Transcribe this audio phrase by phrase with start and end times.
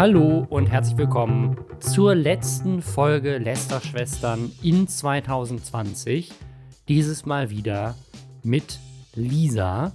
[0.00, 6.32] Hallo und herzlich willkommen zur letzten Folge Lester-Schwestern in 2020.
[6.88, 7.96] Dieses Mal wieder
[8.42, 8.80] mit
[9.14, 9.92] Lisa.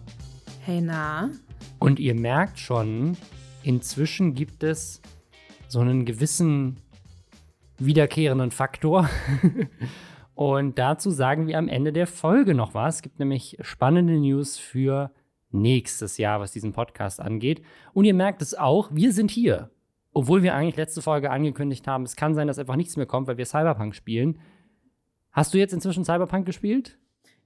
[0.59, 1.31] Hey, na?
[1.79, 3.17] Und ihr merkt schon,
[3.63, 5.01] inzwischen gibt es
[5.67, 6.77] so einen gewissen
[7.79, 9.09] wiederkehrenden Faktor.
[10.35, 12.97] und dazu sagen wir am Ende der Folge noch was.
[12.97, 15.09] Es gibt nämlich spannende News für
[15.49, 17.63] nächstes Jahr, was diesen Podcast angeht.
[17.93, 19.71] Und ihr merkt es auch, wir sind hier.
[20.17, 23.27] Obwohl wir eigentlich letzte Folge angekündigt haben, es kann sein, dass einfach nichts mehr kommt,
[23.27, 24.39] weil wir Cyberpunk spielen.
[25.33, 26.97] Hast du jetzt inzwischen Cyberpunk gespielt?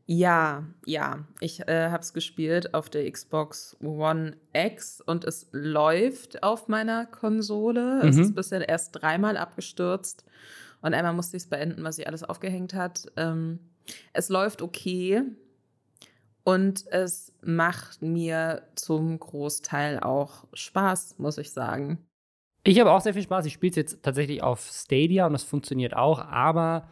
[0.06, 1.26] Ja, ja.
[1.40, 7.08] Ich äh, habe es gespielt auf der Xbox One X und es läuft auf meiner
[7.08, 8.02] Konsole.
[8.04, 8.10] Mhm.
[8.10, 10.24] Es ist bisher erst dreimal abgestürzt
[10.82, 13.12] und einmal musste ich es beenden, was sie alles aufgehängt hat.
[13.18, 13.58] Ähm,
[14.14, 15.24] es läuft okay
[16.44, 22.06] und es macht mir zum Großteil auch Spaß, muss ich sagen.
[22.64, 23.46] Ich habe auch sehr viel Spaß.
[23.46, 26.90] Ich spiele es jetzt tatsächlich auf Stadia und das funktioniert auch, aber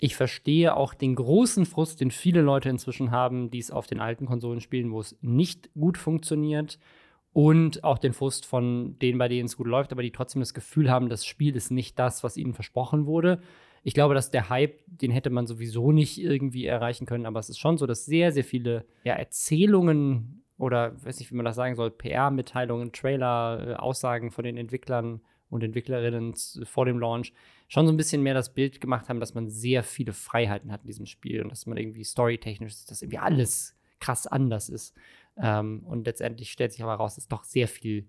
[0.00, 4.00] ich verstehe auch den großen Frust, den viele Leute inzwischen haben, die es auf den
[4.00, 6.78] alten Konsolen spielen, wo es nicht gut funktioniert.
[7.32, 10.54] Und auch den Frust von denen, bei denen es gut läuft, aber die trotzdem das
[10.54, 13.40] Gefühl haben, das Spiel ist nicht das, was ihnen versprochen wurde.
[13.82, 17.48] Ich glaube, dass der Hype, den hätte man sowieso nicht irgendwie erreichen können, aber es
[17.48, 21.56] ist schon so, dass sehr, sehr viele ja, Erzählungen oder weiß nicht, wie man das
[21.56, 27.32] sagen soll, PR-Mitteilungen, Trailer, äh, Aussagen von den Entwicklern und Entwicklerinnen vor dem Launch
[27.68, 30.82] schon so ein bisschen mehr das Bild gemacht haben, dass man sehr viele Freiheiten hat
[30.82, 34.94] in diesem Spiel und dass man irgendwie storytechnisch, dass irgendwie alles krass anders ist.
[35.36, 38.06] Ähm, und letztendlich stellt sich aber raus, dass doch sehr viel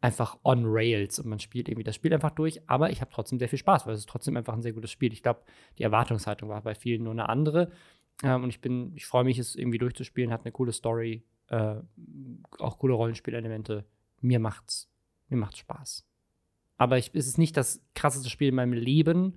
[0.00, 3.38] einfach on Rails und man spielt irgendwie das Spiel einfach durch, aber ich habe trotzdem
[3.38, 5.12] sehr viel Spaß, weil es ist trotzdem einfach ein sehr gutes Spiel.
[5.12, 5.42] Ich glaube,
[5.76, 7.70] die Erwartungshaltung war bei vielen nur eine andere.
[8.22, 11.76] Ähm, und ich bin, ich freue mich, es irgendwie durchzuspielen, hat eine coole Story, äh,
[12.58, 13.84] auch coole Rollenspielelemente.
[14.20, 14.88] Mir macht's,
[15.28, 16.04] mir macht's Spaß.
[16.76, 19.36] Aber ich, es ist nicht das krasseste Spiel in meinem Leben,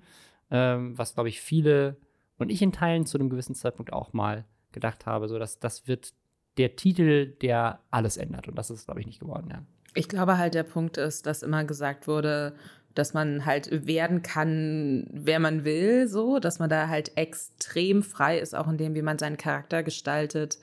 [0.50, 1.96] ähm, was, glaube ich, viele
[2.38, 5.28] und ich in Teilen zu einem gewissen Zeitpunkt auch mal gedacht habe.
[5.28, 6.14] So, dass das wird
[6.56, 8.48] der Titel, der alles ändert.
[8.48, 9.62] Und das ist, glaube ich, nicht geworden, ja.
[9.94, 12.54] Ich glaube halt, der Punkt ist, dass immer gesagt wurde,
[12.94, 18.38] dass man halt werden kann, wer man will, so, dass man da halt extrem frei
[18.38, 20.58] ist, auch in dem, wie man seinen Charakter gestaltet.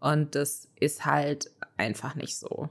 [0.00, 2.68] Und das ist halt einfach nicht so.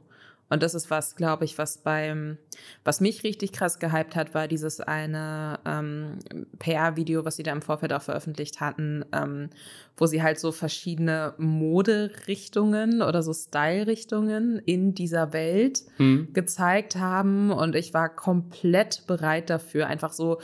[0.49, 2.37] Und das ist was, glaube ich, was beim,
[2.85, 6.19] was mich richtig krass gehypt hat, war dieses eine ähm,
[6.59, 9.49] PR-Video, was sie da im Vorfeld auch veröffentlicht hatten, ähm,
[9.97, 16.29] wo sie halt so verschiedene Moderichtungen oder so Style-Richtungen in dieser Welt mhm.
[16.31, 17.51] gezeigt haben.
[17.51, 20.39] Und ich war komplett bereit dafür, einfach so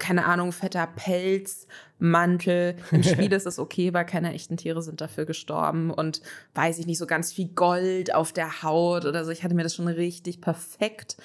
[0.00, 1.68] keine Ahnung, fetter Pelz,
[2.00, 2.74] Mantel.
[2.90, 6.20] Im Spiel ist es okay, weil keine echten Tiere sind dafür gestorben und
[6.54, 9.30] weiß ich nicht, so ganz viel Gold auf der Haut oder so.
[9.30, 11.16] Ich hatte mir das schon richtig perfekt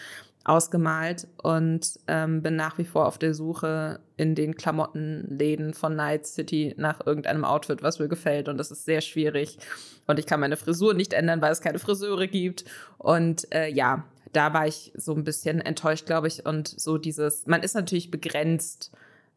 [0.46, 6.28] ausgemalt und ähm, bin nach wie vor auf der Suche in den Klamottenläden von Night
[6.28, 8.48] City nach irgendeinem Outfit, was mir gefällt.
[8.48, 9.58] Und das ist sehr schwierig.
[10.06, 12.64] Und ich kann meine Frisur nicht ändern, weil es keine Friseure gibt.
[13.00, 16.46] Und äh, ja, da war ich so ein bisschen enttäuscht, glaube ich.
[16.46, 18.92] Und so dieses, man ist natürlich begrenzt,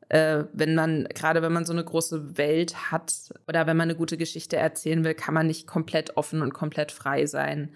[0.09, 3.99] äh, wenn man, gerade wenn man so eine große Welt hat oder wenn man eine
[3.99, 7.71] gute Geschichte erzählen will, kann man nicht komplett offen und komplett frei sein.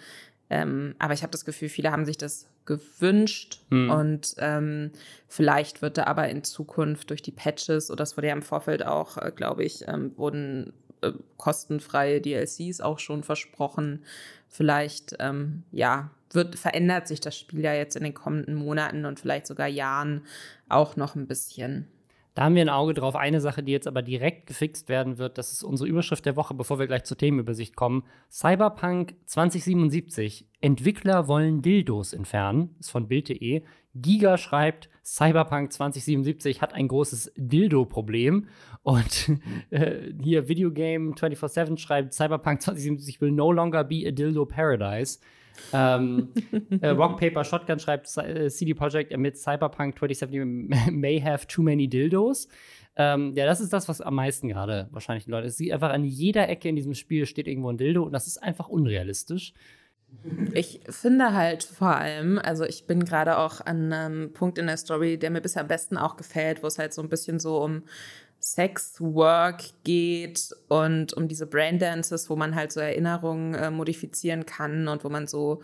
[0.50, 3.90] Ähm, aber ich habe das Gefühl, viele haben sich das gewünscht mhm.
[3.90, 4.92] und ähm,
[5.26, 8.86] vielleicht wird da aber in Zukunft durch die Patches, oder das wurde ja im Vorfeld
[8.86, 14.04] auch, äh, glaube ich, ähm, wurden äh, kostenfreie DLCs auch schon versprochen.
[14.48, 19.20] Vielleicht, ähm, ja, wird, verändert sich das Spiel ja jetzt in den kommenden Monaten und
[19.20, 20.22] vielleicht sogar Jahren
[20.68, 21.88] auch noch ein bisschen.
[22.34, 23.14] Da haben wir ein Auge drauf.
[23.14, 26.54] Eine Sache, die jetzt aber direkt gefixt werden wird, das ist unsere Überschrift der Woche,
[26.54, 28.04] bevor wir gleich zur Themenübersicht kommen.
[28.30, 30.46] Cyberpunk 2077.
[30.62, 32.74] Entwickler wollen Dildos entfernen.
[32.80, 33.62] Ist von Bild.de.
[33.94, 38.48] Giga schreibt, Cyberpunk 2077 hat ein großes Dildo-Problem.
[38.82, 39.30] Und
[39.70, 45.18] äh, hier Videogame 24-7 schreibt, Cyberpunk 2077 will no longer be a Dildo Paradise.
[45.72, 46.32] ähm,
[46.80, 51.88] äh, Rock Paper Shotgun schreibt, äh, CD Projekt mit Cyberpunk 2070 may have too many
[51.88, 52.48] Dildos.
[52.94, 55.46] Ähm, ja, das ist das, was am meisten gerade wahrscheinlich die Leute.
[55.46, 58.26] Es sieht einfach an jeder Ecke in diesem Spiel steht irgendwo ein Dildo und das
[58.26, 59.54] ist einfach unrealistisch.
[60.54, 64.76] Ich finde halt vor allem, also ich bin gerade auch an einem Punkt in der
[64.76, 67.62] Story, der mir bisher am besten auch gefällt, wo es halt so ein bisschen so
[67.62, 67.82] um
[68.38, 74.88] Sex Work geht und um diese Braindances, wo man halt so Erinnerungen äh, modifizieren kann
[74.88, 75.62] und wo man so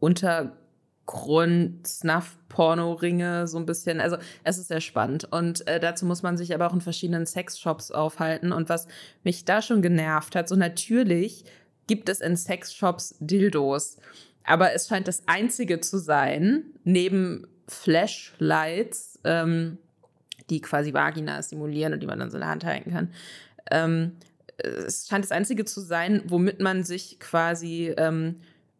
[0.00, 5.24] Untergrund, Snuff, Porno-Ringe so ein bisschen, also es ist sehr spannend.
[5.30, 8.52] Und äh, dazu muss man sich aber auch in verschiedenen Sexshops aufhalten.
[8.52, 8.88] Und was
[9.22, 11.44] mich da schon genervt hat, so natürlich
[11.86, 13.98] gibt es in Sexshops Dildos.
[14.44, 19.78] aber es scheint das einzige zu sein, neben Flashlights, ähm,
[20.50, 23.12] die quasi Vagina simulieren und die man dann so in der Hand halten kann.
[23.70, 24.12] Ähm,
[24.58, 28.36] es scheint das einzige zu sein, womit man sich quasi ähm,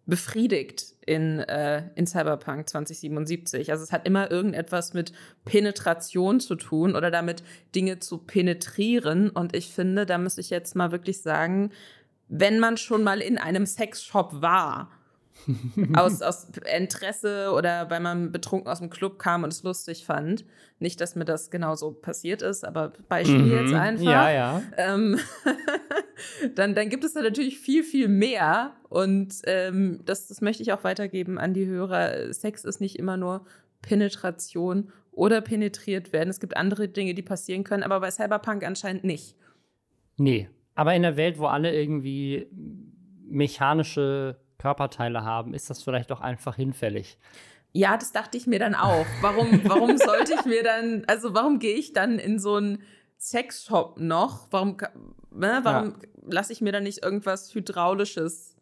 [0.07, 3.71] befriedigt in, äh, in Cyberpunk 2077.
[3.73, 5.13] Also es hat immer irgendetwas mit
[5.45, 7.43] Penetration zu tun oder damit
[7.75, 9.31] Dinge zu penetrieren.
[9.31, 11.71] Und ich finde, da muss ich jetzt mal wirklich sagen,
[12.29, 14.91] wenn man schon mal in einem Sexshop war
[15.95, 20.45] aus, aus Interesse oder weil man betrunken aus dem Club kam und es lustig fand.
[20.79, 23.53] Nicht, dass mir das genauso passiert ist, aber Beispiel mhm.
[23.53, 24.05] jetzt einfach.
[24.05, 24.63] Ja, ja.
[24.77, 25.19] Ähm,
[26.55, 28.77] dann, dann gibt es da natürlich viel, viel mehr.
[28.91, 32.33] Und ähm, das, das möchte ich auch weitergeben an die Hörer.
[32.33, 33.47] Sex ist nicht immer nur
[33.81, 36.29] Penetration oder penetriert werden.
[36.29, 39.35] Es gibt andere Dinge, die passieren können, aber bei Cyberpunk anscheinend nicht.
[40.19, 42.47] Nee, aber in der Welt, wo alle irgendwie
[43.29, 47.19] mechanische Körperteile haben, ist das vielleicht doch einfach hinfällig.
[47.73, 49.07] Ja, das dachte ich mir dann auch.
[49.21, 52.83] Warum, warum sollte ich mir dann, also warum gehe ich dann in so einen
[53.19, 54.49] Sexshop noch?
[54.51, 54.77] Warum,
[55.31, 56.09] ne, warum ja.
[56.27, 58.57] lasse ich mir dann nicht irgendwas Hydraulisches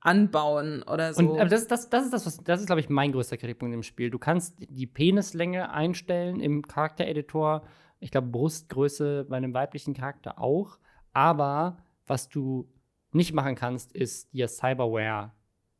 [0.00, 1.22] anbauen oder so?
[1.22, 3.74] Und, aber das, das, das ist das, was, das ist, glaube ich, mein größter Kritikpunkt
[3.74, 4.10] im Spiel.
[4.10, 7.62] Du kannst die Penislänge einstellen im Charaktereditor.
[8.00, 10.78] Ich glaube, Brustgröße bei einem weiblichen Charakter auch.
[11.12, 12.68] Aber was du
[13.12, 15.32] nicht machen kannst, ist dir Cyberware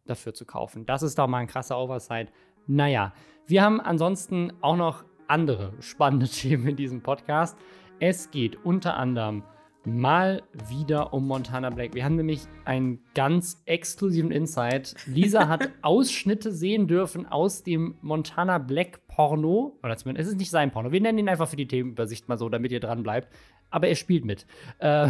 [0.07, 0.87] dafür zu kaufen.
[0.87, 2.33] Das ist doch mal ein krasser Oversight.
[2.67, 3.13] Naja,
[3.47, 7.57] wir haben ansonsten auch noch andere spannende Themen in diesem Podcast.
[8.01, 9.43] Es geht unter anderem
[9.85, 11.95] mal wieder um Montana Black.
[11.95, 14.95] Wir haben nämlich einen ganz exklusiven Insight.
[15.07, 19.79] Lisa hat Ausschnitte sehen dürfen aus dem Montana Black Porno.
[19.83, 20.93] Oder zumindest ist es nicht sein Porno.
[20.93, 23.29] Wir nennen ihn einfach für die Themenübersicht mal so, damit ihr dran bleibt
[23.71, 24.47] aber er spielt mit.
[24.79, 25.09] Äh,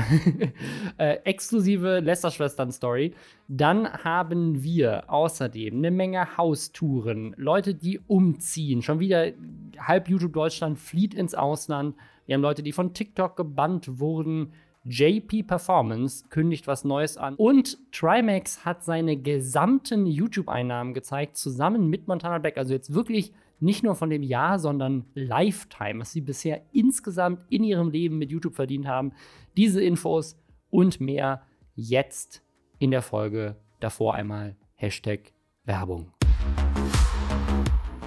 [0.98, 3.14] äh, exklusive Lester-Schwestern-Story.
[3.48, 8.82] Dann haben wir außerdem eine Menge Haustouren, Leute, die umziehen.
[8.82, 9.32] Schon wieder
[9.78, 11.96] halb YouTube Deutschland flieht ins Ausland.
[12.26, 14.52] Wir haben Leute, die von TikTok gebannt wurden.
[14.84, 17.34] JP Performance kündigt was Neues an.
[17.34, 22.56] Und Trimax hat seine gesamten YouTube-Einnahmen gezeigt, zusammen mit Montana Black.
[22.56, 27.62] Also jetzt wirklich nicht nur von dem Jahr, sondern Lifetime, was sie bisher insgesamt in
[27.62, 29.12] ihrem Leben mit YouTube verdient haben.
[29.56, 30.36] Diese Infos
[30.70, 31.42] und mehr
[31.74, 32.42] jetzt
[32.78, 33.56] in der Folge.
[33.80, 35.32] Davor einmal Hashtag
[35.64, 36.12] Werbung.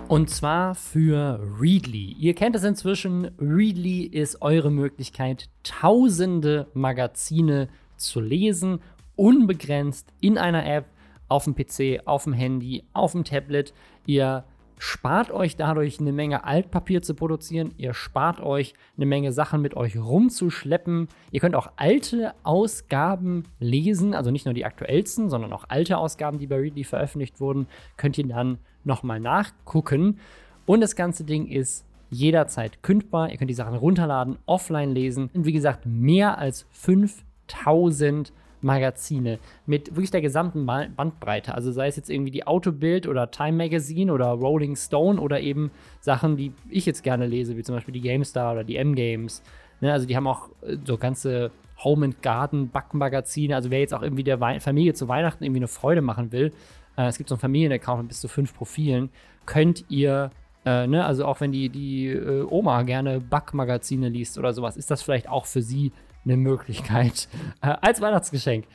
[0.07, 2.15] Und zwar für Readly.
[2.19, 3.31] Ihr kennt es inzwischen.
[3.39, 8.79] Readly ist eure Möglichkeit, tausende Magazine zu lesen,
[9.15, 10.85] unbegrenzt in einer App,
[11.29, 13.73] auf dem PC, auf dem Handy, auf dem Tablet.
[14.05, 14.43] Ihr
[14.77, 17.73] spart euch dadurch eine Menge Altpapier zu produzieren.
[17.77, 21.07] Ihr spart euch eine Menge Sachen mit euch rumzuschleppen.
[21.31, 26.39] Ihr könnt auch alte Ausgaben lesen, also nicht nur die aktuellsten, sondern auch alte Ausgaben,
[26.39, 27.67] die bei Readly veröffentlicht wurden,
[27.97, 30.19] könnt ihr dann nochmal nachgucken.
[30.65, 33.29] Und das ganze Ding ist jederzeit kündbar.
[33.31, 35.29] Ihr könnt die Sachen runterladen, offline lesen.
[35.33, 38.31] Und wie gesagt, mehr als 5000
[38.63, 41.53] Magazine mit wirklich der gesamten Bandbreite.
[41.53, 45.71] Also sei es jetzt irgendwie die Autobild oder Time Magazine oder Rolling Stone oder eben
[45.99, 49.43] Sachen, die ich jetzt gerne lese, wie zum Beispiel die GameStar oder die M-Games.
[49.81, 51.51] Ne, also die haben auch äh, so ganze
[51.83, 53.55] Home and Garden Backmagazine.
[53.55, 56.53] Also wer jetzt auch irgendwie der Wei Familie zu Weihnachten irgendwie eine Freude machen will,
[56.97, 59.09] äh, es gibt so einen Familienaccount mit bis zu fünf Profilen,
[59.45, 60.31] könnt ihr
[60.65, 64.89] äh, ne, also auch wenn die, die äh, Oma gerne Backmagazine liest oder sowas, ist
[64.89, 65.91] das vielleicht auch für sie
[66.25, 67.27] eine Möglichkeit
[67.61, 68.65] äh, als Weihnachtsgeschenk.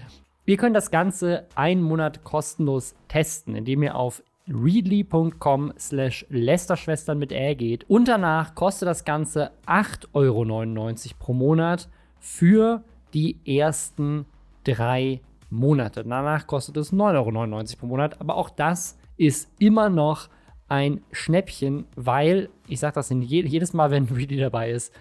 [0.46, 7.32] Ihr könnt das Ganze einen Monat kostenlos testen, indem ihr auf readly.com slash Lästerschwestern mit
[7.32, 7.84] Ä geht.
[7.88, 11.88] Und danach kostet das Ganze 8,99 Euro pro Monat
[12.18, 14.26] für die ersten
[14.64, 16.04] drei Monate.
[16.04, 18.20] Danach kostet es 9,99 Euro pro Monat.
[18.20, 20.28] Aber auch das ist immer noch
[20.68, 24.94] ein Schnäppchen, weil, ich sage das jedes Mal, wenn Readly dabei ist,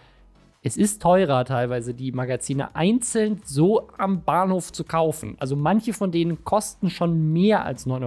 [0.68, 5.36] es ist teurer teilweise, die Magazine einzeln so am Bahnhof zu kaufen.
[5.40, 8.04] Also manche von denen kosten schon mehr als 9,99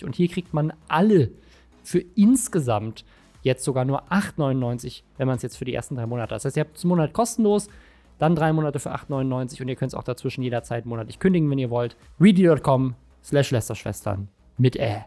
[0.00, 0.06] Euro.
[0.06, 1.30] Und hier kriegt man alle
[1.82, 3.04] für insgesamt
[3.42, 6.38] jetzt sogar nur 8,99 Euro, wenn man es jetzt für die ersten drei Monate hat.
[6.38, 7.68] Das heißt, ihr habt es einen Monat kostenlos,
[8.18, 11.50] dann drei Monate für 8,99 Euro und ihr könnt es auch dazwischen jederzeit monatlich kündigen,
[11.50, 11.96] wenn ihr wollt.
[12.20, 15.04] ready.com slash Lästerschwestern mit Ä.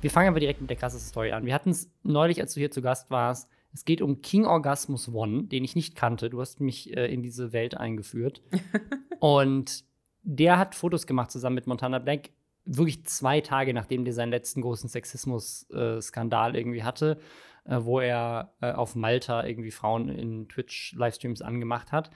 [0.00, 1.44] Wir fangen aber direkt mit der krassesten Story an.
[1.44, 3.50] Wir hatten es neulich, als du hier zu Gast warst.
[3.72, 6.30] Es geht um King Orgasmus One, den ich nicht kannte.
[6.30, 8.40] Du hast mich äh, in diese Welt eingeführt.
[9.18, 9.84] und
[10.22, 12.30] der hat Fotos gemacht zusammen mit Montana Black,
[12.64, 17.18] wirklich zwei Tage nachdem der seinen letzten großen Sexismus-Skandal äh, irgendwie hatte,
[17.64, 22.10] äh, wo er äh, auf Malta irgendwie Frauen in Twitch-Livestreams angemacht hat.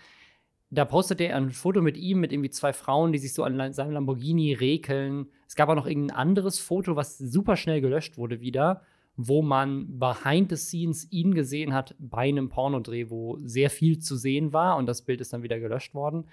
[0.75, 3.75] Da postet er ein Foto mit ihm, mit irgendwie zwei Frauen, die sich so an
[3.75, 5.27] seinem Lamborghini rekeln.
[5.47, 8.81] Es gab auch noch irgendein anderes Foto, was super schnell gelöscht wurde wieder,
[9.15, 14.17] wo man behind the scenes ihn gesehen hat bei einem Pornodreh, wo sehr viel zu
[14.17, 16.25] sehen war und das Bild ist dann wieder gelöscht worden.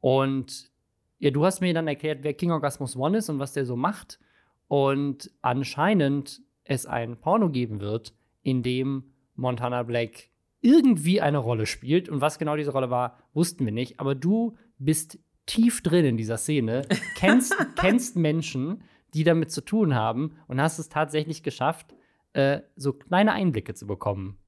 [0.00, 0.72] Und
[1.20, 3.76] ja, du hast mir dann erklärt, wer King Orgasmus One ist und was der so
[3.76, 4.18] macht.
[4.66, 9.04] Und anscheinend es ein Porno geben wird, in dem
[9.36, 10.28] Montana Black
[10.60, 12.08] irgendwie eine Rolle spielt.
[12.08, 14.00] Und was genau diese Rolle war, wussten wir nicht.
[14.00, 16.82] Aber du bist tief drin in dieser Szene,
[17.16, 18.82] kennst, kennst Menschen,
[19.14, 21.94] die damit zu tun haben und hast es tatsächlich geschafft,
[22.32, 24.38] äh, so kleine Einblicke zu bekommen.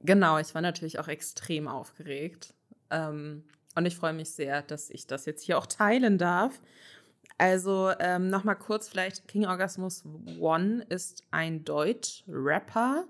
[0.00, 2.54] Genau, ich war natürlich auch extrem aufgeregt.
[2.90, 3.44] Ähm,
[3.74, 6.60] und ich freue mich sehr, dass ich das jetzt hier auch teilen darf.
[7.38, 10.04] Also ähm, nochmal kurz vielleicht, King Orgasmus
[10.40, 13.06] One ist ein Deutsch-Rapper,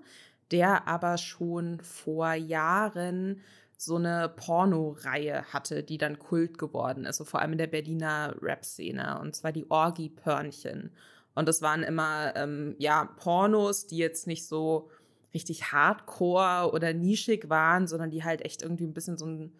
[0.51, 3.41] der aber schon vor Jahren
[3.77, 8.35] so eine Porno-Reihe hatte, die dann Kult geworden ist, so vor allem in der Berliner
[8.41, 10.91] Rap-Szene, und zwar die Orgi-Pörnchen.
[11.33, 14.89] Und das waren immer, ähm, ja, Pornos, die jetzt nicht so
[15.33, 19.53] richtig hardcore oder nischig waren, sondern die halt echt irgendwie ein bisschen so ein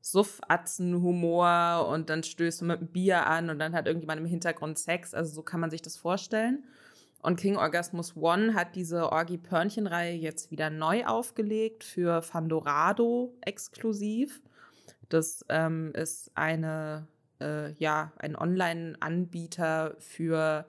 [0.00, 4.78] Suffatzen-Humor und dann stößt man mit einem Bier an und dann hat irgendjemand im Hintergrund
[4.78, 5.14] Sex.
[5.14, 6.64] Also so kann man sich das vorstellen.
[7.22, 14.42] Und King Orgasmus One hat diese Orgi-Pörnchen-Reihe jetzt wieder neu aufgelegt für Fandorado exklusiv.
[15.08, 17.08] Das ähm, ist eine,
[17.40, 20.66] äh, ja, ein Online-Anbieter für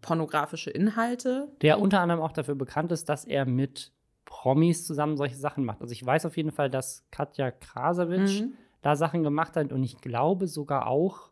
[0.00, 1.48] pornografische Inhalte.
[1.62, 3.92] Der unter anderem auch dafür bekannt ist, dass er mit
[4.24, 5.80] Promis zusammen solche Sachen macht.
[5.80, 8.54] Also ich weiß auf jeden Fall, dass Katja Krasowitsch mhm.
[8.82, 11.30] da Sachen gemacht hat und ich glaube sogar auch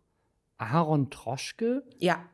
[0.57, 1.85] Aaron Troschke.
[1.99, 2.25] Ja.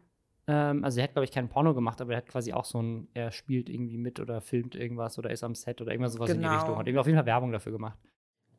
[0.51, 2.83] Ähm, also er hat, glaube ich, kein Porno gemacht, aber er hat quasi auch so
[2.83, 6.27] ein, er spielt irgendwie mit oder filmt irgendwas oder ist am Set oder irgendwas sowas
[6.27, 6.39] genau.
[6.39, 6.59] in die genau.
[6.59, 6.79] Richtung.
[6.79, 7.99] Hat irgendwie auf jeden Fall Werbung dafür gemacht.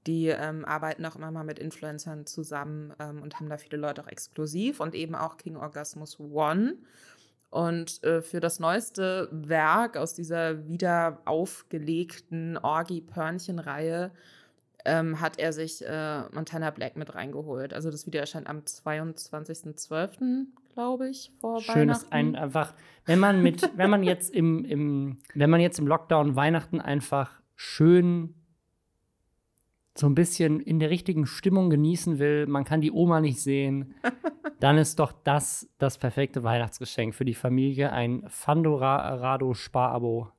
[0.08, 4.02] Die ähm, arbeiten auch immer mal mit Influencern zusammen ähm, und haben da viele Leute
[4.02, 6.78] auch exklusiv und eben auch King Orgasmus One.
[7.50, 14.12] Und äh, für das neueste Werk aus dieser wieder aufgelegten Orgi-Pörnchen-Reihe
[14.86, 17.74] ähm, hat er sich äh, Montana Black mit reingeholt.
[17.74, 22.06] Also das Video erscheint am 22.12., glaube ich, vor Schön Weihnachten.
[22.06, 22.74] ist ein, einfach,
[23.06, 27.42] wenn man mit, wenn man jetzt im, im, wenn man jetzt im Lockdown Weihnachten einfach
[27.56, 28.36] schön
[29.98, 33.96] so ein bisschen in der richtigen Stimmung genießen will, man kann die Oma nicht sehen,
[34.60, 40.30] dann ist doch das das perfekte Weihnachtsgeschenk für die Familie, ein Fandorado-Sparabo.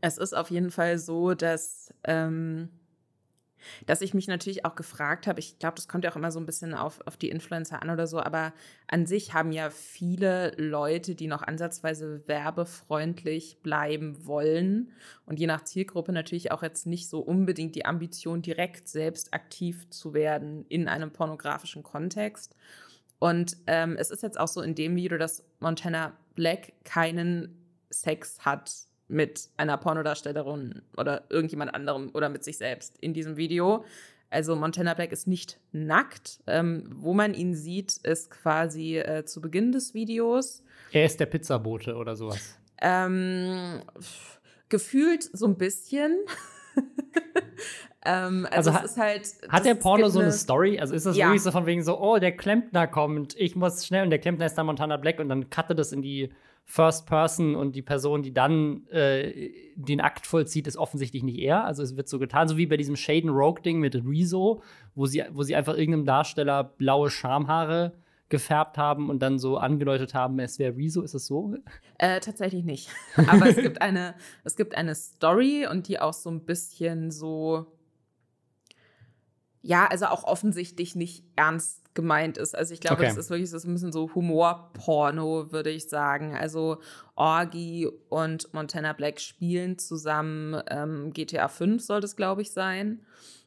[0.00, 2.70] Es ist auf jeden Fall so, dass, ähm,
[3.86, 6.40] dass ich mich natürlich auch gefragt habe, ich glaube, das kommt ja auch immer so
[6.40, 8.52] ein bisschen auf, auf die Influencer an oder so, aber
[8.86, 14.92] an sich haben ja viele Leute, die noch ansatzweise werbefreundlich bleiben wollen
[15.26, 19.88] und je nach Zielgruppe natürlich auch jetzt nicht so unbedingt die Ambition, direkt selbst aktiv
[19.90, 22.54] zu werden in einem pornografischen Kontext.
[23.18, 27.56] Und ähm, es ist jetzt auch so in dem Video, dass Montana Black keinen
[27.88, 33.84] Sex hat mit einer Pornodarstellerin oder irgendjemand anderem oder mit sich selbst in diesem Video.
[34.30, 36.40] Also Montana Black ist nicht nackt.
[36.46, 40.62] Ähm, wo man ihn sieht, ist quasi äh, zu Beginn des Videos.
[40.90, 42.58] Er ist der Pizzabote oder sowas.
[42.80, 43.82] Ähm,
[44.68, 46.18] gefühlt so ein bisschen.
[48.04, 49.22] Ähm, also, also es ist halt.
[49.48, 50.78] Hat der Porno so eine Story?
[50.80, 51.26] Also ist das ja.
[51.26, 54.46] wirklich so von wegen so, oh, der Klempner kommt, ich muss schnell und der Klempner
[54.46, 56.32] ist dann Montana Black und dann cuttet es in die
[56.64, 61.64] First Person und die Person, die dann äh, den Akt vollzieht, ist offensichtlich nicht er.
[61.64, 64.62] Also es wird so getan, so wie bei diesem Shaden Rogue-Ding mit Rezo,
[64.94, 67.92] wo sie, wo sie einfach irgendeinem Darsteller blaue Schamhaare
[68.28, 71.02] gefärbt haben und dann so angedeutet haben, es wäre Rezo.
[71.02, 71.54] Ist es so?
[71.98, 72.88] Äh, tatsächlich nicht.
[73.26, 74.14] Aber es gibt eine,
[74.44, 77.66] es gibt eine Story und die auch so ein bisschen so
[79.62, 82.56] ja, also auch offensichtlich nicht ernst gemeint ist.
[82.56, 83.06] Also ich glaube, okay.
[83.06, 86.34] das ist wirklich so ein bisschen so Humorporno, würde ich sagen.
[86.34, 86.78] Also
[87.16, 90.60] Orgi und Montana Black spielen zusammen.
[90.68, 93.00] Ähm, GTA 5 soll das, glaube ich, sein.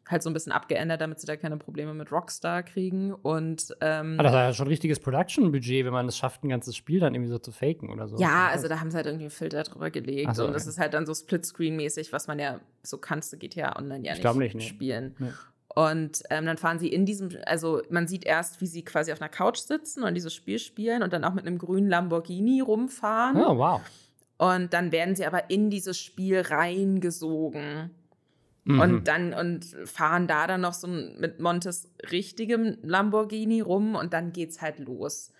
[0.07, 3.11] Halt so ein bisschen abgeändert, damit sie da keine Probleme mit Rockstar kriegen.
[3.11, 6.49] Und ähm, ah, das ist ja schon ein richtiges Production-Budget, wenn man es schafft, ein
[6.49, 8.17] ganzes Spiel dann irgendwie so zu faken oder so.
[8.17, 10.35] Ja, also da haben sie halt irgendwie einen Filter drüber gelegt.
[10.35, 10.57] So, und okay.
[10.57, 14.13] das ist halt dann so Splitscreen-mäßig, was man ja, so kannst du GTA Online ja
[14.13, 15.15] nicht, nicht, nicht spielen.
[15.17, 15.29] Nee.
[15.75, 19.22] Und ähm, dann fahren sie in diesem, also man sieht erst, wie sie quasi auf
[19.22, 23.36] einer Couch sitzen und dieses Spiel spielen und dann auch mit einem grünen Lamborghini rumfahren.
[23.36, 23.82] Oh, wow.
[24.38, 27.91] Und dann werden sie aber in dieses Spiel reingesogen.
[28.63, 28.79] Mhm.
[28.79, 34.32] Und dann und fahren da dann noch so mit Montes richtigem Lamborghini rum und dann
[34.32, 35.34] geht's halt los.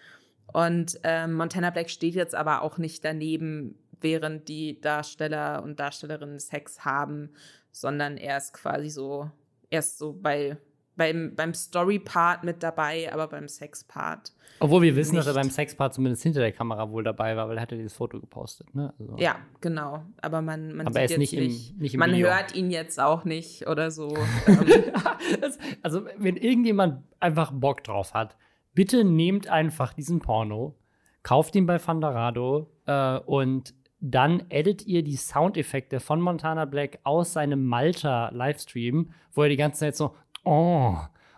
[0.52, 6.40] Und ähm, Montana Black steht jetzt aber auch nicht daneben, während die Darsteller und Darstellerinnen
[6.40, 7.30] Sex haben,
[7.72, 9.32] sondern er ist quasi so
[9.76, 10.58] erst so bei
[10.98, 14.32] beim, beim Story-Part mit dabei, aber beim Sex-Part.
[14.62, 15.28] Obwohl wir wissen, nicht.
[15.28, 17.94] dass er beim Sexpart zumindest hinter der Kamera wohl dabei war, weil er hatte dieses
[17.94, 18.74] Foto gepostet.
[18.74, 18.94] Ne?
[18.98, 20.06] Also, Ja, genau.
[20.22, 22.28] Aber man, man Aber er sieht jetzt nicht im- nicht, nicht im man Video.
[22.30, 24.08] hört ihn jetzt auch nicht oder so.
[24.48, 25.52] ähm,
[25.82, 28.38] also, wenn irgendjemand einfach Bock drauf hat,
[28.74, 30.76] bitte nehmt einfach diesen Porno,
[31.24, 33.74] kauft ihn bei Fandarado äh, und
[34.12, 39.80] dann edit ihr die Soundeffekte von Montana Black aus seinem Malta-Livestream, wo er die ganze
[39.80, 40.96] Zeit so, oh,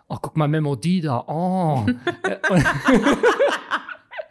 [0.08, 1.86] oh, guck mal, Melodie da, oh.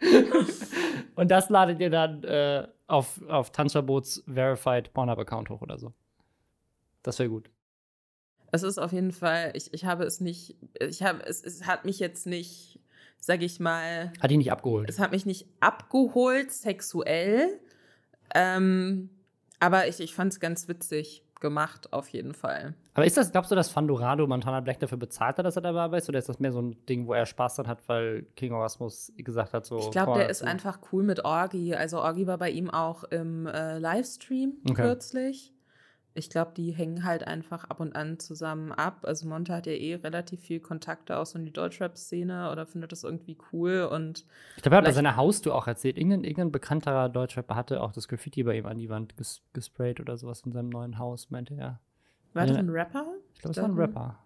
[1.16, 5.92] und, das ladet ihr dann äh, auf, auf Tanzverbots Verified Pornhub-Account hoch oder so.
[7.02, 7.50] Das wäre gut.
[8.52, 11.84] es ist auf jeden Fall, ich, ich habe es nicht, ich habe, es, es hat
[11.84, 12.78] mich jetzt nicht,
[13.18, 14.88] sag ich mal, Hat ihn nicht abgeholt.
[14.88, 17.58] es hat mich nicht abgeholt sexuell,
[18.34, 19.10] ähm,
[19.60, 22.74] aber ich, ich fand es ganz witzig gemacht, auf jeden Fall.
[22.94, 25.98] Aber ist das, glaubst du, dass Fandorado Montana Black dafür bezahlt hat, dass er dabei
[25.98, 26.08] ist?
[26.08, 29.12] Oder ist das mehr so ein Ding, wo er Spaß dran hat, weil King Orasmus
[29.16, 29.78] gesagt hat, so.
[29.78, 31.74] Ich glaube, der ist einfach cool mit Orgi.
[31.74, 34.82] Also Orgi war bei ihm auch im äh, Livestream Okay.
[34.82, 35.54] kürzlich.
[36.14, 39.00] Ich glaube, die hängen halt einfach ab und an zusammen ab.
[39.02, 42.90] Also Monte hat ja eh relativ viel Kontakte auch so in die Deutschrap-Szene oder findet
[42.92, 44.24] das irgendwie cool und
[44.56, 45.96] Ich glaube, er hat bei seiner Haustür auch erzählt.
[45.96, 50.00] Irgendein, irgendein bekannterer Deutschrapper hatte auch das Graffiti bei ihm an die Wand ges gesprayt
[50.00, 51.78] oder sowas in seinem neuen Haus, meinte er.
[52.34, 53.06] war das ein Rapper?
[53.34, 54.18] Ich glaube, es war ein Rapper.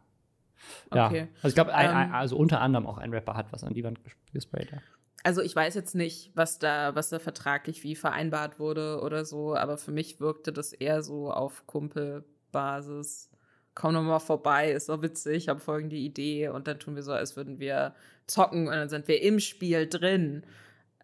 [0.95, 1.07] Ja.
[1.09, 1.29] Okay.
[1.37, 4.03] Also, ich glaube, Ähm, also unter anderem auch ein Rapper hat was an die Wand
[4.05, 4.71] ges gesprayt.
[4.71, 4.79] Ja.
[5.25, 9.55] Also ich weiß jetzt nicht, was da, was da vertraglich wie vereinbart wurde oder so,
[9.55, 13.31] aber für mich wirkte das eher so auf Kumpelbasis.
[13.75, 17.03] Komm noch mal vorbei, ist doch witzig, ich habe folgende Idee und dann tun wir
[17.03, 17.95] so, als würden wir
[18.27, 20.45] zocken und dann sind wir im Spiel drin.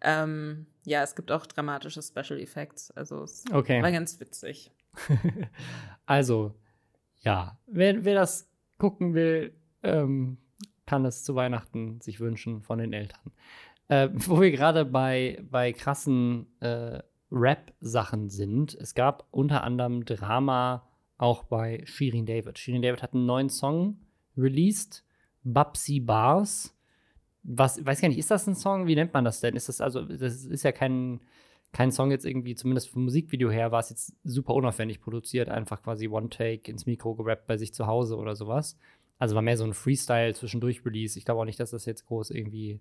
[0.01, 3.81] Ähm, ja, es gibt auch dramatische Special Effects, also es Okay.
[3.81, 4.71] war ganz witzig.
[6.05, 6.55] Also,
[7.19, 8.49] ja, wer, wer das
[8.79, 10.37] gucken will, ähm,
[10.87, 13.31] kann es zu Weihnachten sich wünschen von den Eltern.
[13.89, 16.99] Äh, wo wir gerade bei, bei krassen äh,
[17.31, 20.87] Rap-Sachen sind, es gab unter anderem Drama
[21.17, 22.57] auch bei Shirin David.
[22.57, 23.99] Shirin David hat einen neuen Song
[24.37, 25.03] released,
[25.43, 26.75] Babsy Bars.
[27.43, 28.87] Was, weiß gar nicht, ist das ein Song?
[28.87, 29.55] Wie nennt man das denn?
[29.55, 31.19] Ist das also, das ist ja kein,
[31.71, 35.83] kein Song jetzt irgendwie, zumindest vom Musikvideo her, war es jetzt super unaufwendig produziert, einfach
[35.83, 38.77] quasi One-Take ins Mikro gerappt bei sich zu Hause oder sowas.
[39.17, 41.17] Also war mehr so ein Freestyle zwischendurch Release.
[41.17, 42.79] Ich glaube auch nicht, dass das jetzt groß irgendwie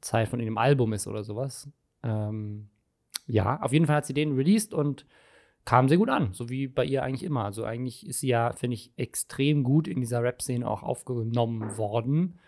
[0.00, 1.68] Zeit von einem Album ist oder sowas.
[2.02, 2.68] Ähm,
[3.26, 5.06] ja, auf jeden Fall hat sie den released und
[5.64, 7.44] kam sehr gut an, so wie bei ihr eigentlich immer.
[7.44, 12.38] Also eigentlich ist sie ja, finde ich, extrem gut in dieser Rap-Szene auch aufgenommen worden.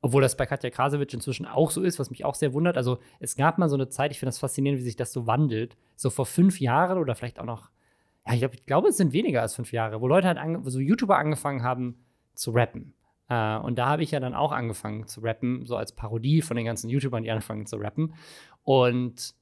[0.00, 2.76] Obwohl das bei Katja Krasowitsch inzwischen auch so ist, was mich auch sehr wundert.
[2.76, 5.26] Also es gab mal so eine Zeit, ich finde das faszinierend, wie sich das so
[5.26, 5.76] wandelt.
[5.96, 7.70] So vor fünf Jahren oder vielleicht auch noch,
[8.26, 11.16] ja, ich, glaub, glaube, es sind weniger als fünf Jahre, wo Leute halt, so YouTuber
[11.16, 12.04] angefangen haben
[12.34, 12.92] zu rappen.
[13.28, 16.56] Äh, und da habe ich ja dann auch angefangen zu rappen, so als Parodie von
[16.56, 18.14] den ganzen YouTubern, die anfangen zu rappen.
[18.62, 19.34] Und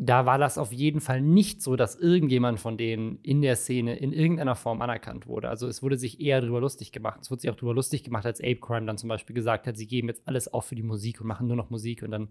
[0.00, 3.96] da war das auf jeden Fall nicht so, dass irgendjemand von denen in der Szene
[3.98, 5.48] in irgendeiner Form anerkannt wurde.
[5.48, 7.18] Also es wurde sich eher darüber lustig gemacht.
[7.22, 9.76] Es wurde sich auch darüber lustig gemacht, als Ape Crime dann zum Beispiel gesagt hat,
[9.76, 12.04] sie geben jetzt alles auf für die Musik und machen nur noch Musik.
[12.04, 12.28] Und dann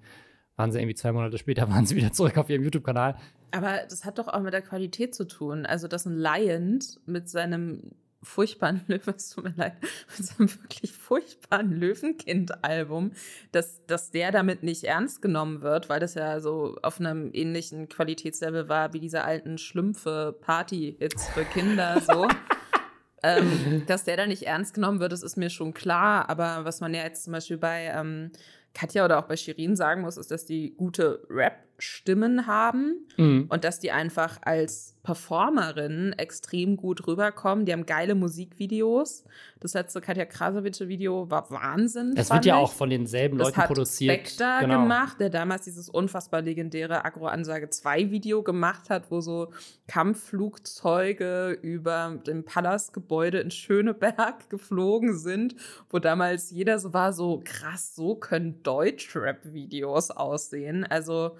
[0.56, 3.17] waren sie irgendwie zwei Monate später, waren sie wieder zurück auf ihrem YouTube-Kanal.
[3.52, 5.65] Aber das hat doch auch mit der Qualität zu tun.
[5.65, 7.91] Also, dass ein Lion mit seinem
[8.27, 9.73] furchtbaren Löwen, es tut mir leid,
[10.17, 13.11] mit seinem wirklich furchtbaren Löwenkind-Album,
[13.51, 17.89] dass, dass der damit nicht ernst genommen wird, weil das ja so auf einem ähnlichen
[17.89, 22.27] Qualitätslevel war wie diese alten Schlümpfe-Party-Hits für Kinder, so.
[23.23, 26.29] ähm, dass der da nicht ernst genommen wird, das ist mir schon klar.
[26.29, 28.31] Aber was man ja jetzt zum Beispiel bei ähm,
[28.73, 33.47] Katja oder auch bei Shirin sagen muss, ist, dass die gute Rap-Stimmen haben Mhm.
[33.49, 37.63] und dass die einfach als Performerin extrem gut rüberkommen.
[37.65, 39.24] Die haben geile Musikvideos.
[39.62, 42.13] Das letzte Katja Krasowitsch-Video war Wahnsinn.
[42.17, 42.62] Es wird ja ich.
[42.62, 44.28] auch von denselben Das Leuten hat produziert.
[44.28, 44.82] Spectre Genau.
[44.82, 49.54] gemacht, der damals dieses unfassbar legendäre Agro-Ansage 2 Video gemacht hat, wo so
[49.88, 55.56] Kampfflugzeuge über dem Palastgebäude in Schöneberg geflogen sind,
[55.89, 60.84] wo damals jeder so war, so krass, so können Deutschrap-Videos aussehen.
[60.84, 61.38] Also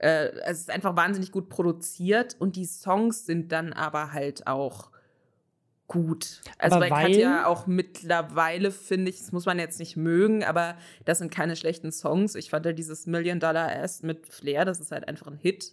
[0.00, 4.90] äh, es ist einfach wahnsinnig gut produziert und die Songs sind dann aber halt auch
[5.86, 6.40] gut.
[6.58, 10.44] Also Aber bei weil- Katja auch mittlerweile finde ich, das muss man jetzt nicht mögen,
[10.44, 12.34] aber das sind keine schlechten Songs.
[12.34, 15.72] Ich fand ja dieses Million Dollar Ass mit Flair, das ist halt einfach ein Hit,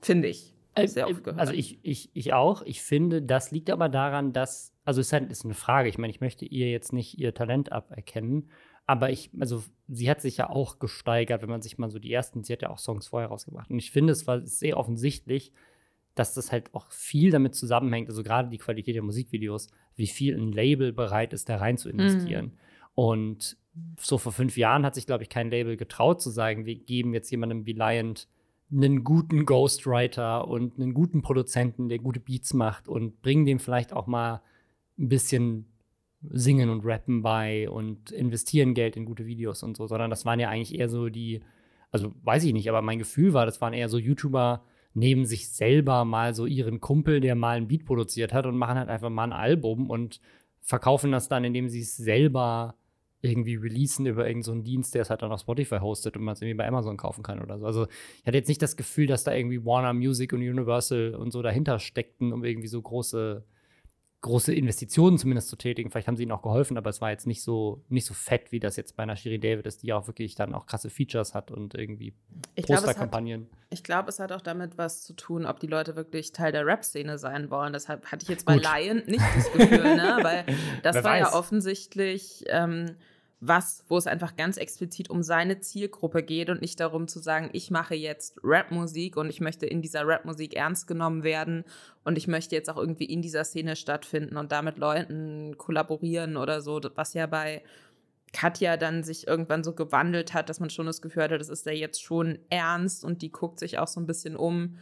[0.00, 0.54] finde ich.
[0.76, 1.40] Äh, Sehr äh, oft gehört.
[1.40, 2.62] Also ich, ich, ich auch.
[2.62, 5.88] Ich finde, das liegt aber daran, dass, also es ist halt ist eine Frage.
[5.88, 8.48] Ich meine, ich möchte ihr jetzt nicht ihr Talent aberkennen,
[8.86, 12.12] aber ich, also sie hat sich ja auch gesteigert, wenn man sich mal so die
[12.12, 13.70] ersten, sie hat ja auch Songs vorher rausgebracht.
[13.70, 15.52] Und ich finde, es war sehr offensichtlich,
[16.14, 20.36] dass das halt auch viel damit zusammenhängt, also gerade die Qualität der Musikvideos, wie viel
[20.36, 22.46] ein Label bereit ist, da rein zu investieren.
[22.46, 22.52] Mhm.
[22.94, 23.56] Und
[23.98, 27.14] so vor fünf Jahren hat sich, glaube ich, kein Label getraut zu sagen, wir geben
[27.14, 28.14] jetzt jemandem wie Lion
[28.72, 33.92] einen guten Ghostwriter und einen guten Produzenten, der gute Beats macht und bringen dem vielleicht
[33.92, 34.42] auch mal
[34.98, 35.66] ein bisschen
[36.30, 40.40] Singen und Rappen bei und investieren Geld in gute Videos und so, sondern das waren
[40.40, 41.42] ja eigentlich eher so die,
[41.90, 44.62] also weiß ich nicht, aber mein Gefühl war, das waren eher so YouTuber,
[44.94, 48.78] nehmen sich selber mal so ihren Kumpel, der mal ein Beat produziert hat und machen
[48.78, 50.20] halt einfach mal ein Album und
[50.60, 52.76] verkaufen das dann, indem sie es selber
[53.20, 56.34] irgendwie releasen über irgendeinen so Dienst, der es halt dann auf Spotify hostet und man
[56.34, 57.66] es irgendwie bei Amazon kaufen kann oder so.
[57.66, 57.86] Also
[58.20, 61.40] ich hatte jetzt nicht das Gefühl, dass da irgendwie Warner Music und Universal und so
[61.40, 63.44] dahinter steckten, um irgendwie so große
[64.24, 65.90] große Investitionen zumindest zu tätigen.
[65.90, 68.52] Vielleicht haben sie ihnen auch geholfen, aber es war jetzt nicht so, nicht so fett,
[68.52, 71.34] wie das jetzt bei einer Shirin David ist, die auch wirklich dann auch krasse Features
[71.34, 72.14] hat und irgendwie
[72.66, 73.48] Posterkampagnen.
[73.68, 76.64] Ich glaube, es hat auch damit was zu tun, ob die Leute wirklich Teil der
[76.64, 77.74] Rap-Szene sein wollen.
[77.74, 78.64] Deshalb hatte ich jetzt bei Gut.
[78.64, 80.18] Lion nicht das Gefühl, ne?
[80.22, 80.46] Weil
[80.82, 81.20] das war weiß.
[81.20, 82.44] ja offensichtlich.
[82.48, 82.96] Ähm,
[83.40, 87.50] was, wo es einfach ganz explizit um seine Zielgruppe geht und nicht darum zu sagen,
[87.52, 91.64] ich mache jetzt Rapmusik und ich möchte in dieser Rapmusik ernst genommen werden
[92.04, 96.60] und ich möchte jetzt auch irgendwie in dieser Szene stattfinden und damit Leuten kollaborieren oder
[96.62, 97.62] so, was ja bei
[98.32, 101.66] Katja dann sich irgendwann so gewandelt hat, dass man schon das Gefühl hatte, das ist
[101.66, 104.78] ja jetzt schon ernst und die guckt sich auch so ein bisschen um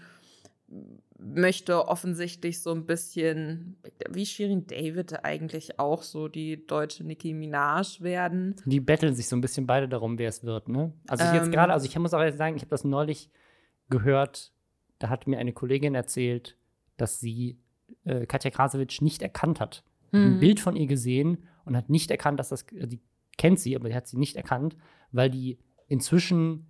[1.25, 3.77] möchte offensichtlich so ein bisschen,
[4.11, 8.57] wie Shirin David eigentlich auch so die deutsche Nicki Minaj werden.
[8.65, 10.93] Die betteln sich so ein bisschen beide darum, wer es wird, ne?
[11.09, 11.53] Also ich jetzt ähm.
[11.53, 13.31] gerade, also ich muss auch jetzt sagen, ich habe das neulich
[13.89, 14.53] gehört,
[14.99, 16.57] da hat mir eine Kollegin erzählt,
[16.97, 17.59] dass sie
[18.05, 19.85] äh, Katja Krasowitsch nicht erkannt hat.
[20.13, 20.21] Mhm.
[20.21, 23.01] Ein Bild von ihr gesehen und hat nicht erkannt, dass das, die
[23.39, 24.77] kennt sie, aber sie hat sie nicht erkannt,
[25.11, 25.59] weil die
[25.89, 26.67] inzwischen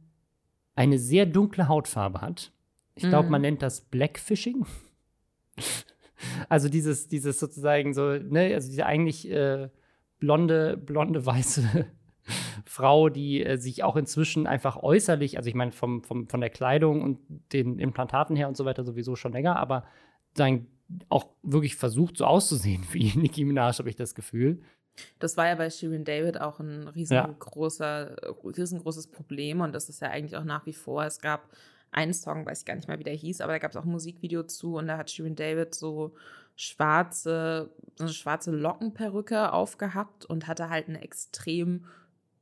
[0.75, 2.53] eine sehr dunkle Hautfarbe hat
[2.95, 3.47] ich glaube, man mhm.
[3.47, 4.67] nennt das Blackfishing.
[6.49, 9.69] also dieses, dieses sozusagen so, ne, also diese eigentlich äh,
[10.19, 11.87] blonde, blonde, weiße
[12.65, 16.51] Frau, die äh, sich auch inzwischen einfach äußerlich, also ich meine, vom, vom, von der
[16.51, 17.19] Kleidung und
[17.53, 19.85] den Implantaten her und so weiter sowieso schon länger, aber
[20.35, 20.69] sagen,
[21.09, 24.63] auch wirklich versucht, so auszusehen wie Nicki Minaj, habe ich das Gefühl.
[25.19, 28.35] Das war ja bei Shirin David auch ein riesengroßer, ja.
[28.45, 31.05] riesengroßes Problem und das ist ja eigentlich auch nach wie vor.
[31.05, 31.49] Es gab
[31.93, 33.85] einen Song, weiß ich gar nicht mehr, wie der hieß, aber da gab es auch
[33.85, 36.15] ein Musikvideo zu und da hat Shirin David so
[36.57, 41.85] schwarze, so eine schwarze Lockenperücke aufgehabt und hatte halt eine extrem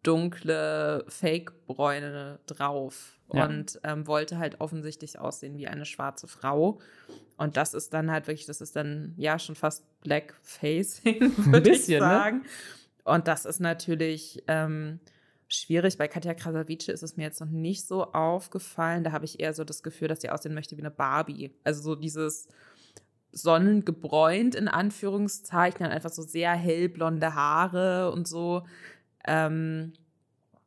[0.02, 3.46] dunkle Fake-Bräune drauf ja.
[3.46, 6.80] und ähm, wollte halt offensichtlich aussehen wie eine schwarze Frau.
[7.36, 11.88] Und das ist dann halt wirklich, das ist dann ja schon fast Blackfacing, würde ich
[11.88, 11.98] ne?
[11.98, 12.38] sagen.
[12.38, 12.44] Ne?
[13.04, 15.00] Und das ist natürlich ähm,
[15.50, 15.98] schwierig.
[15.98, 19.04] Bei Katja Krasavice ist es mir jetzt noch nicht so aufgefallen.
[19.04, 21.52] Da habe ich eher so das Gefühl, dass sie aussehen möchte wie eine Barbie.
[21.64, 22.48] Also so dieses
[23.32, 28.66] sonnengebräunt in Anführungszeichen, einfach so sehr hellblonde Haare und so.
[29.26, 29.92] Ähm,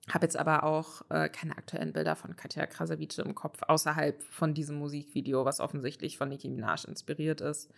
[0.10, 4.54] habe jetzt aber auch äh, keine aktuellen Bilder von Katja Krasavice im Kopf, außerhalb von
[4.54, 7.72] diesem Musikvideo, was offensichtlich von Nicki Minaj inspiriert ist.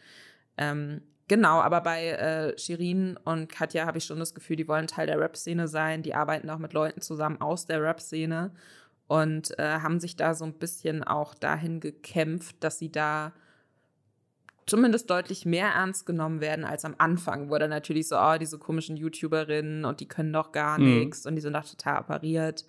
[0.57, 4.85] Ähm, Genau, aber bei äh, Shirin und Katja habe ich schon das Gefühl, die wollen
[4.85, 6.03] Teil der Rap-Szene sein.
[6.03, 8.51] Die arbeiten auch mit Leuten zusammen aus der Rap-Szene
[9.07, 13.33] und äh, haben sich da so ein bisschen auch dahin gekämpft, dass sie da
[14.67, 18.59] zumindest deutlich mehr ernst genommen werden als am Anfang, wo dann natürlich so, oh, diese
[18.59, 20.99] komischen YouTuberinnen und die können doch gar mhm.
[20.99, 22.65] nichts und die sind doch total appariert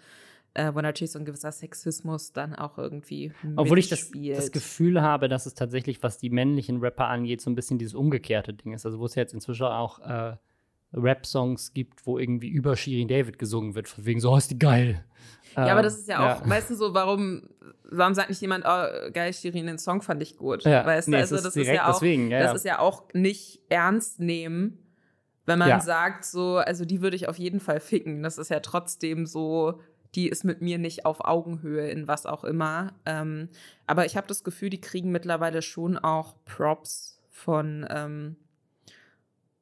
[0.56, 5.02] äh, wo natürlich so ein gewisser Sexismus dann auch irgendwie Obwohl ich das, das, Gefühl
[5.02, 8.72] habe, dass es tatsächlich, was die männlichen Rapper angeht, so ein bisschen dieses umgekehrte Ding
[8.72, 8.86] ist.
[8.86, 10.36] Also wo es ja jetzt inzwischen auch äh,
[10.94, 14.58] Rap-Songs gibt, wo irgendwie über Shirin David gesungen wird, von wegen so, oh, ist die
[14.58, 15.04] geil.
[15.54, 16.50] Ja, aber das ist ja auch, ja.
[16.50, 17.48] weißt du, so, warum,
[17.90, 20.64] warum sagt nicht jemand, oh, geil, Shirin, den Song fand ich gut?
[20.64, 20.84] Ja.
[20.84, 23.60] Weißt du, nee, also das ist, ja auch, deswegen, ja, das ist ja auch nicht
[23.68, 24.78] ernst nehmen,
[25.46, 28.22] wenn man sagt, so, also die würde ich auf jeden Fall ficken.
[28.22, 29.80] Das ist ja trotzdem so,
[30.16, 32.94] die ist mit mir nicht auf Augenhöhe in was auch immer.
[33.05, 33.50] Ähm,
[33.87, 38.37] aber ich habe das Gefühl, die kriegen mittlerweile schon auch Props von, ähm,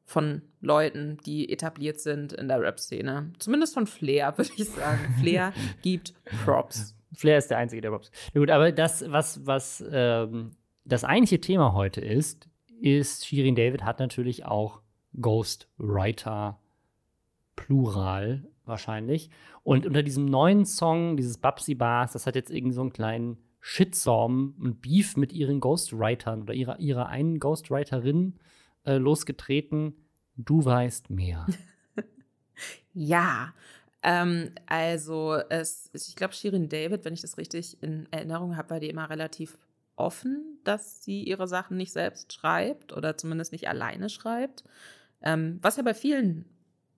[0.05, 3.33] von Leuten, die etabliert sind in der Rap-Szene.
[3.39, 5.17] Zumindest von Flair, würde ich sagen.
[5.21, 6.15] Flair gibt
[6.45, 6.95] Props.
[7.15, 8.11] Flair ist der Einzige, der Props.
[8.33, 10.53] Na gut, aber das, was, was ähm,
[10.85, 12.49] das eigentliche Thema heute ist,
[12.81, 14.83] ist, Shirin David hat natürlich auch
[15.21, 16.61] Ghostwriter
[17.57, 19.31] Plural wahrscheinlich.
[19.63, 23.39] Und unter diesem neuen Song, dieses Babsi Bars, das hat jetzt irgendwie so einen kleinen
[23.61, 28.39] Shitstorm und Beef mit ihren Ghostwritern oder ihrer, ihrer einen Ghostwriterin
[28.85, 29.95] äh, losgetreten.
[30.37, 31.47] Du weißt mehr.
[32.93, 33.55] ja,
[34.03, 38.81] ähm, also es, ich glaube, Shirin David, wenn ich das richtig in Erinnerung habe, war
[38.81, 39.59] die immer relativ
[39.97, 44.65] offen, dass sie ihre Sachen nicht selbst schreibt oder zumindest nicht alleine schreibt.
[45.23, 46.45] Ähm, was ja bei vielen,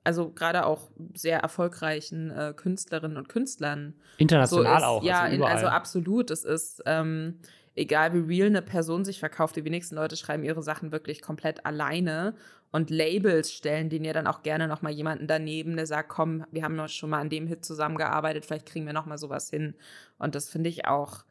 [0.07, 3.95] also gerade auch sehr erfolgreichen äh, Künstlerinnen und Künstlern.
[4.19, 4.85] International so ist.
[4.85, 5.03] auch.
[5.03, 6.31] Ja, also, in, also absolut.
[6.31, 6.83] Es ist.
[6.87, 7.40] Ähm,
[7.77, 11.64] egal wie real eine Person sich verkauft, die wenigsten Leute schreiben ihre Sachen wirklich komplett
[11.66, 12.35] alleine.
[12.73, 16.45] Und Labels stellen denen ja dann auch gerne noch mal jemanden daneben, der sagt, komm,
[16.51, 19.51] wir haben doch schon mal an dem Hit zusammengearbeitet, vielleicht kriegen wir noch mal sowas
[19.51, 19.75] hin.
[20.19, 21.25] Und das finde ich auch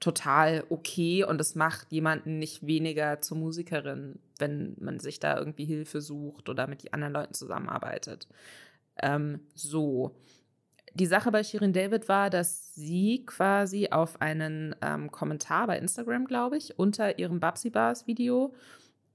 [0.00, 5.64] total okay und es macht jemanden nicht weniger zur Musikerin, wenn man sich da irgendwie
[5.64, 8.28] Hilfe sucht oder mit anderen Leuten zusammenarbeitet.
[9.02, 10.16] Ähm, so.
[10.94, 16.24] Die Sache bei Shirin David war, dass sie quasi auf einen ähm, Kommentar bei Instagram,
[16.24, 18.54] glaube ich, unter ihrem Babsy Bars Video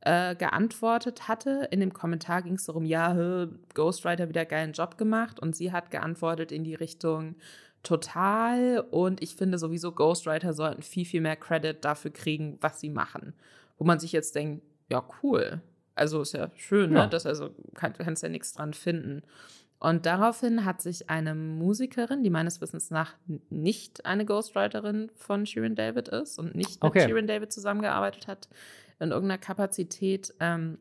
[0.02, 1.68] äh, geantwortet hatte.
[1.72, 5.92] In dem Kommentar ging es darum, ja, Ghostwriter wieder geilen Job gemacht und sie hat
[5.92, 7.36] geantwortet in die Richtung,
[7.84, 8.80] total.
[8.92, 13.34] Und ich finde sowieso, Ghostwriter sollten viel, viel mehr Credit dafür kriegen, was sie machen.
[13.78, 15.62] Wo man sich jetzt denkt, ja, cool.
[15.96, 17.04] Also ist ja schön, Ja.
[17.04, 17.10] ne?
[17.10, 19.22] Das also kann, du kannst ja nichts dran finden.
[19.80, 23.16] Und daraufhin hat sich eine Musikerin, die meines Wissens nach
[23.50, 27.06] nicht eine Ghostwriterin von Shirin David ist und nicht mit Okay.
[27.08, 28.48] Shirin David zusammengearbeitet hat,
[29.00, 30.78] in irgendeiner Kapazität, ähm,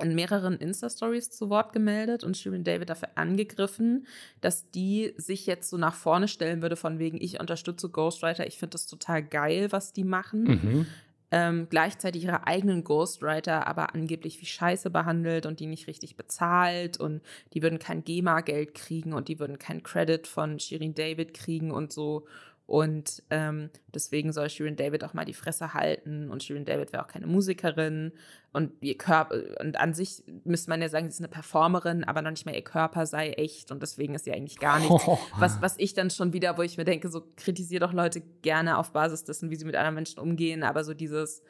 [0.00, 4.06] in mehreren Insta-Stories zu Wort gemeldet und Shirin David dafür angegriffen,
[4.40, 8.58] dass die sich jetzt so nach vorne stellen würde, von wegen, ich unterstütze Ghostwriter, ich
[8.58, 10.42] finde das total geil, was die machen.
[10.44, 10.86] Mhm.
[11.32, 17.00] Ähm, gleichzeitig ihre eigenen Ghostwriter aber angeblich wie Scheiße behandelt und die nicht richtig bezahlt
[17.00, 17.20] und
[17.52, 21.92] die würden kein GEMA-Geld kriegen und die würden kein Credit von Shirin David kriegen und
[21.92, 22.26] so.
[22.66, 27.04] Und ähm, deswegen soll Shirin David auch mal die Fresse halten und Shirin David wäre
[27.04, 28.10] auch keine Musikerin
[28.52, 32.22] und ihr Körper und an sich müsste man ja sagen, sie ist eine Performerin, aber
[32.22, 35.06] noch nicht mal ihr Körper sei echt und deswegen ist sie eigentlich gar nichts.
[35.38, 38.78] Was, was ich dann schon wieder, wo ich mir denke, so kritisiere doch Leute gerne
[38.78, 41.42] auf Basis dessen, wie sie mit anderen Menschen umgehen, aber so dieses,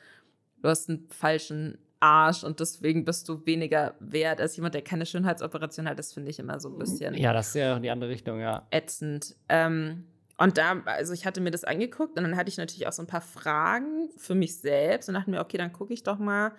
[0.60, 5.06] du hast einen falschen Arsch und deswegen bist du weniger wert als jemand, der keine
[5.06, 8.10] Schönheitsoperation hat, das finde ich immer so ein bisschen Ja, das ist ja die andere
[8.10, 8.66] Richtung, ja.
[8.70, 9.34] ätzend.
[9.48, 10.04] Ähm,
[10.38, 13.02] und da, also ich hatte mir das angeguckt und dann hatte ich natürlich auch so
[13.02, 16.52] ein paar Fragen für mich selbst und dachte mir, okay, dann gucke ich doch mal,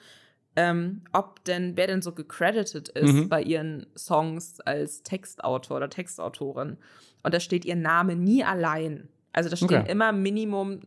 [0.55, 3.29] ähm, ob denn, wer denn so gecredited ist Mhm.
[3.29, 6.77] bei ihren Songs als Textautor oder Textautorin.
[7.21, 9.07] Und da steht ihr Name nie allein.
[9.33, 9.91] Also da stehen Okay.
[9.91, 10.79] immer Minimum,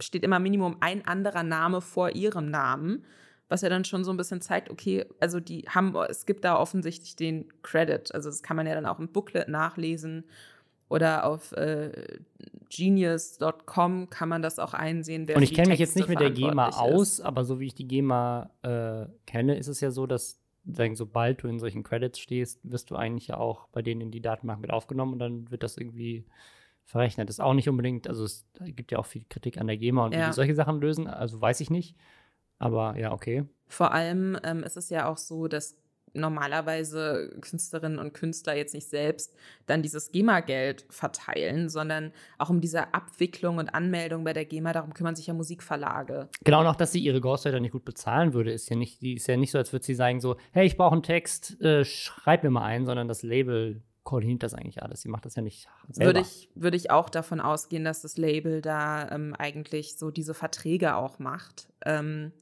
[0.00, 3.04] steht immer Minimum ein anderer Name vor ihrem Namen,
[3.48, 6.58] was ja dann schon so ein bisschen zeigt, okay, also die haben, es gibt da
[6.58, 8.12] offensichtlich den Credit.
[8.12, 10.24] Also das kann man ja dann auch im Booklet nachlesen
[10.88, 12.18] oder auf äh,
[12.68, 15.28] genius.com kann man das auch einsehen.
[15.30, 17.88] Und ich kenne mich jetzt nicht mit der GEMA aus, aber so wie ich die
[17.88, 22.60] GEMA äh, kenne, ist es ja so, dass sagen, sobald du in solchen Credits stehst,
[22.64, 25.62] wirst du eigentlich ja auch bei denen in die Datenbank mit aufgenommen und dann wird
[25.62, 26.24] das irgendwie
[26.84, 27.28] verrechnet.
[27.28, 30.06] Das ist auch nicht unbedingt, also es gibt ja auch viel Kritik an der GEMA
[30.06, 30.26] und wie Ja.
[30.28, 31.96] die solche Sachen lösen, also weiß ich nicht.
[32.58, 33.44] Aber ja, okay.
[33.66, 35.76] Vor allem ähm, ist es ja auch so, dass
[36.16, 39.34] normalerweise Künstlerinnen und Künstler jetzt nicht selbst
[39.66, 44.94] dann dieses GEMA-Geld verteilen, sondern auch um diese Abwicklung und Anmeldung bei der GEMA, darum
[44.94, 46.28] kümmern sich ja Musikverlage.
[46.44, 49.14] Genau, und auch, dass sie ihre Ghostwriter nicht gut bezahlen würde, ist ja nicht, die
[49.14, 51.84] ist ja nicht so, als würde sie sagen so, hey, ich brauche einen Text, äh,
[51.84, 55.02] schreib mir mal einen, sondern das Label koordiniert das eigentlich alles.
[55.02, 56.14] Sie macht das ja nicht selber.
[56.14, 60.32] Würde ich, würde ich auch davon ausgehen, dass das Label da ähm, eigentlich so diese
[60.32, 61.68] Verträge auch macht.
[61.84, 62.32] Ähm,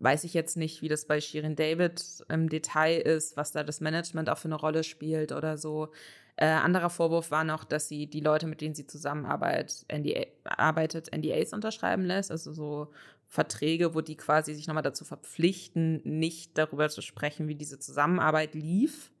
[0.00, 3.80] weiß ich jetzt nicht, wie das bei Shirin David im Detail ist, was da das
[3.80, 5.90] Management auch für eine Rolle spielt oder so.
[6.36, 11.12] Äh, anderer Vorwurf war noch, dass sie die Leute, mit denen sie zusammenarbeitet, NDA, arbeitet,
[11.14, 12.90] NDAs unterschreiben lässt, also so
[13.26, 18.54] Verträge, wo die quasi sich nochmal dazu verpflichten, nicht darüber zu sprechen, wie diese Zusammenarbeit
[18.54, 19.12] lief.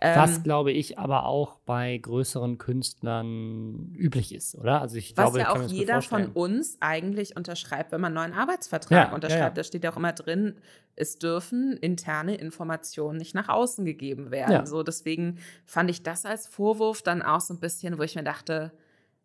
[0.00, 4.80] Was, Ähm, glaube ich, aber auch bei größeren Künstlern üblich ist, oder?
[4.80, 8.40] Also ich Was glaube, ja auch jeder von uns eigentlich unterschreibt, wenn man einen neuen
[8.40, 9.40] Arbeitsvertrag Ja, ja, unterschreibt.
[9.56, 9.62] ja.
[9.62, 10.54] Da steht ja auch immer drin,
[10.94, 14.52] es dürfen interne Informationen nicht nach außen gegeben werden.
[14.52, 14.66] Ja.
[14.66, 18.22] So, deswegen fand ich das als Vorwurf dann auch so ein bisschen, wo ich mir
[18.24, 18.72] dachte,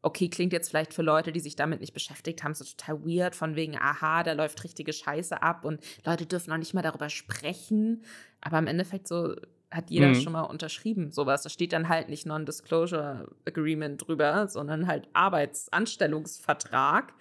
[0.02, 3.36] okay, klingt jetzt vielleicht für Leute, die sich damit nicht beschäftigt haben, so total weird,
[3.36, 7.10] von wegen, aha, da läuft richtige Scheiße ab und Leute dürfen noch nicht mal darüber
[7.10, 8.04] sprechen.
[8.41, 9.36] Aber im Endeffekt so
[9.73, 10.15] hat jeder Mhm.
[10.15, 11.43] schon mal unterschrieben, sowas.
[11.43, 17.13] Da steht dann halt nicht Non-Disclosure Agreement drüber, sondern halt Arbeitsanstellungsvertrag.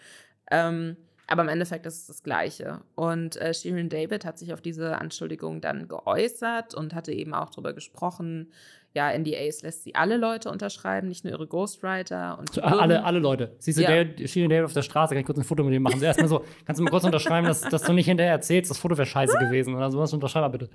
[0.51, 2.81] Ähm, aber im Endeffekt ist es das Gleiche.
[2.95, 7.51] Und äh, Shirin David hat sich auf diese Anschuldigung dann geäußert und hatte eben auch
[7.51, 8.51] darüber gesprochen,
[8.95, 12.39] ja, NDAs lässt sie alle Leute unterschreiben, nicht nur ihre Ghostwriter.
[12.39, 13.57] Und So, alle, alle Leute.
[13.59, 14.05] Siehst du, Ja.
[14.27, 15.99] Shirin David auf der Straße, kann ich kurz ein Foto mit dem machen.
[15.99, 18.77] So erstmal so, kannst du mal kurz unterschreiben, dass, dass du nicht hinterher erzählst, das
[18.79, 20.13] Foto wäre scheiße gewesen oder sowas.
[20.13, 20.69] Unterschreib mal bitte.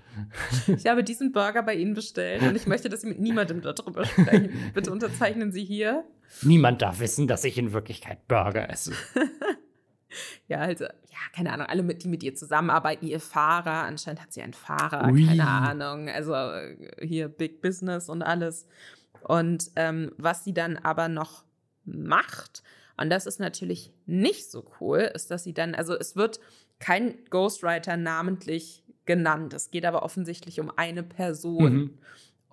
[0.76, 4.04] Ich habe diesen Burger bei Ihnen bestellt und ich möchte, dass Sie mit niemandem darüber
[4.06, 4.50] sprechen.
[4.74, 6.04] Bitte unterzeichnen Sie hier.
[6.42, 8.94] Niemand darf wissen, dass ich in Wirklichkeit Burger esse.
[10.48, 14.32] Ja, also, ja, keine Ahnung, alle, mit, die mit ihr zusammenarbeiten, ihr Fahrer, anscheinend hat
[14.32, 15.26] sie einen Fahrer, Ui.
[15.26, 18.66] keine Ahnung, also äh, hier Big Business und alles.
[19.22, 21.44] Und ähm, was sie dann aber noch
[21.84, 22.64] macht,
[22.98, 26.40] und das ist natürlich nicht so cool, ist, dass sie dann, also es wird
[26.80, 31.74] kein Ghostwriter namentlich genannt, es geht aber offensichtlich um eine Person.
[31.74, 31.98] Mhm.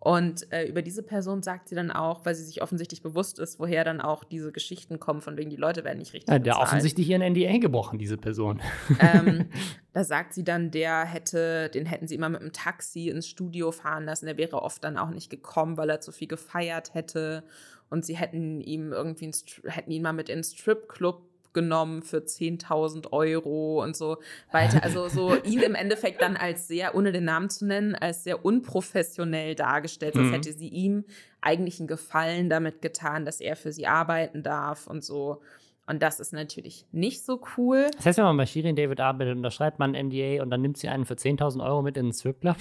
[0.05, 3.59] Und äh, über diese Person sagt sie dann auch, weil sie sich offensichtlich bewusst ist,
[3.59, 6.53] woher dann auch diese Geschichten kommen, von wegen die Leute werden nicht richtig Ja, der
[6.53, 6.69] bezahlt.
[6.69, 8.61] offensichtlich ihren NDA gebrochen, diese Person.
[9.01, 9.47] ähm,
[9.95, 13.73] da sagt sie dann, der hätte, den hätten sie immer mit dem Taxi ins Studio
[13.73, 14.27] fahren lassen.
[14.27, 17.43] Der wäre oft dann auch nicht gekommen, weil er zu viel gefeiert hätte.
[17.89, 19.31] Und sie hätten ihm irgendwie,
[19.65, 21.23] hätten ihn mal mit ins Stripclub
[21.55, 24.19] genommen für 10.000 Euro und so
[24.53, 24.83] weiter.
[24.85, 28.45] Also so ihn im Endeffekt dann als sehr, ohne den Namen zu nennen, als sehr
[28.45, 30.33] unprofessionell dargestellt, als Mhm.
[30.33, 31.05] hätte sie ihm
[31.41, 35.41] eigentlich einen Gefallen damit getan, dass er für sie arbeiten darf und so.
[35.87, 37.87] Und das ist natürlich nicht so cool.
[37.97, 40.79] Das heißt, wenn man bei Shirin David arbeitet, unterschreibt man ein NDA und dann nimmt
[40.79, 42.57] sie einen für 10.000 Euro mit in den Stripclub.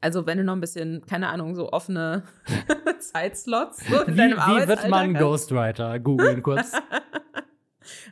[0.00, 2.24] Also wenn du noch ein bisschen, keine Ahnung, so offene
[2.98, 5.14] Zeitslots so in Wie, deinem wie wird man.
[5.14, 5.98] Ghostwriter?
[6.00, 6.72] Googeln kurz.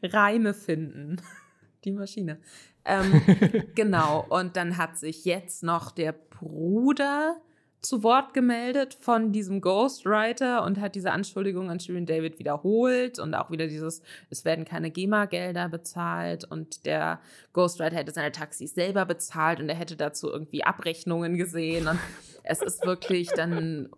[0.03, 1.21] Reime finden.
[1.85, 2.39] Die Maschine.
[2.85, 3.23] Ähm,
[3.75, 4.25] genau.
[4.29, 7.41] Und dann hat sich jetzt noch der Bruder
[7.85, 13.35] zu Wort gemeldet von diesem Ghostwriter und hat diese Anschuldigung an Shirin David wiederholt und
[13.35, 17.21] auch wieder dieses, es werden keine GEMA-Gelder bezahlt und der
[17.53, 21.99] Ghostwriter hätte seine Taxis selber bezahlt und er hätte dazu irgendwie Abrechnungen gesehen und
[22.43, 23.89] es ist wirklich dann,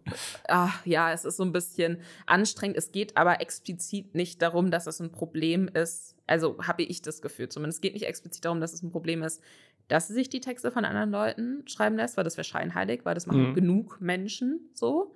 [0.49, 2.77] ach, ja, es ist so ein bisschen anstrengend.
[2.77, 6.15] Es geht aber explizit nicht darum, dass es ein Problem ist.
[6.29, 7.79] Also habe ich das Gefühl zumindest.
[7.79, 9.43] Es geht nicht explizit darum, dass es ein Problem ist,
[9.89, 13.15] dass sie sich die Texte von anderen Leuten schreiben lässt, weil das wäre scheinheilig, weil
[13.15, 13.55] das machen Mhm.
[13.55, 15.15] genug Menschen so.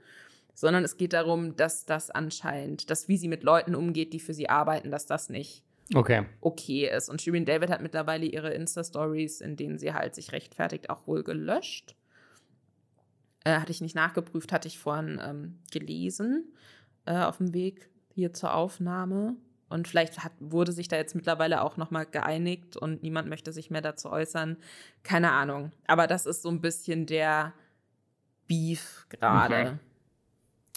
[0.54, 4.34] Sondern es geht darum, dass das anscheinend, dass wie sie mit Leuten umgeht, die für
[4.34, 6.24] sie arbeiten, dass das nicht Okay.
[6.40, 7.08] okay ist.
[7.08, 11.24] Und Shirin David hat mittlerweile ihre Insta-Stories, in denen sie halt sich rechtfertigt, auch wohl
[11.24, 11.96] gelöscht.
[13.44, 16.52] Äh, hatte ich nicht nachgeprüft, hatte ich vorhin ähm, gelesen
[17.06, 19.36] äh, auf dem Weg hier zur Aufnahme.
[19.70, 23.70] Und vielleicht hat, wurde sich da jetzt mittlerweile auch nochmal geeinigt und niemand möchte sich
[23.70, 24.56] mehr dazu äußern.
[25.04, 25.72] Keine Ahnung.
[25.86, 27.54] Aber das ist so ein bisschen der
[28.46, 29.78] Beef gerade.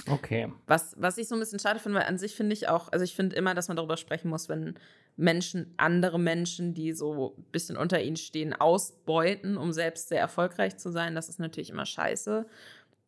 [0.08, 0.52] Okay.
[0.68, 3.04] Was, was ich so ein bisschen schade finde, weil an sich finde ich auch, also
[3.04, 4.76] ich finde immer, dass man darüber sprechen muss, wenn
[5.16, 10.78] Menschen andere Menschen, die so ein bisschen unter ihnen stehen, ausbeuten, um selbst sehr erfolgreich
[10.78, 11.16] zu sein.
[11.16, 12.46] Das ist natürlich immer scheiße.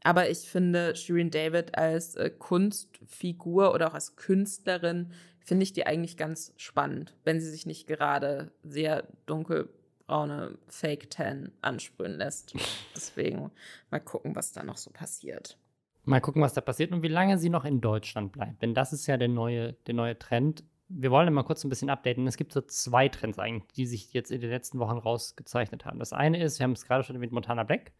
[0.04, 5.12] Aber ich finde Shirin David als äh, Kunstfigur oder auch als Künstlerin,
[5.45, 11.51] finde ich die eigentlich ganz spannend, wenn sie sich nicht gerade sehr dunkelbraune Fake Tan
[11.62, 12.53] ansprühen lässt.
[12.95, 13.51] Deswegen
[13.91, 15.58] mal gucken, was da noch so passiert.
[16.03, 18.62] Mal gucken, was da passiert und wie lange sie noch in Deutschland bleibt.
[18.62, 20.63] Denn das ist ja der neue, der neue Trend.
[20.88, 22.27] Wir wollen mal kurz ein bisschen updaten.
[22.27, 25.97] Es gibt so zwei Trends eigentlich, die sich jetzt in den letzten Wochen rausgezeichnet haben.
[25.97, 27.91] Das eine ist, wir haben es gerade schon mit Montana Black.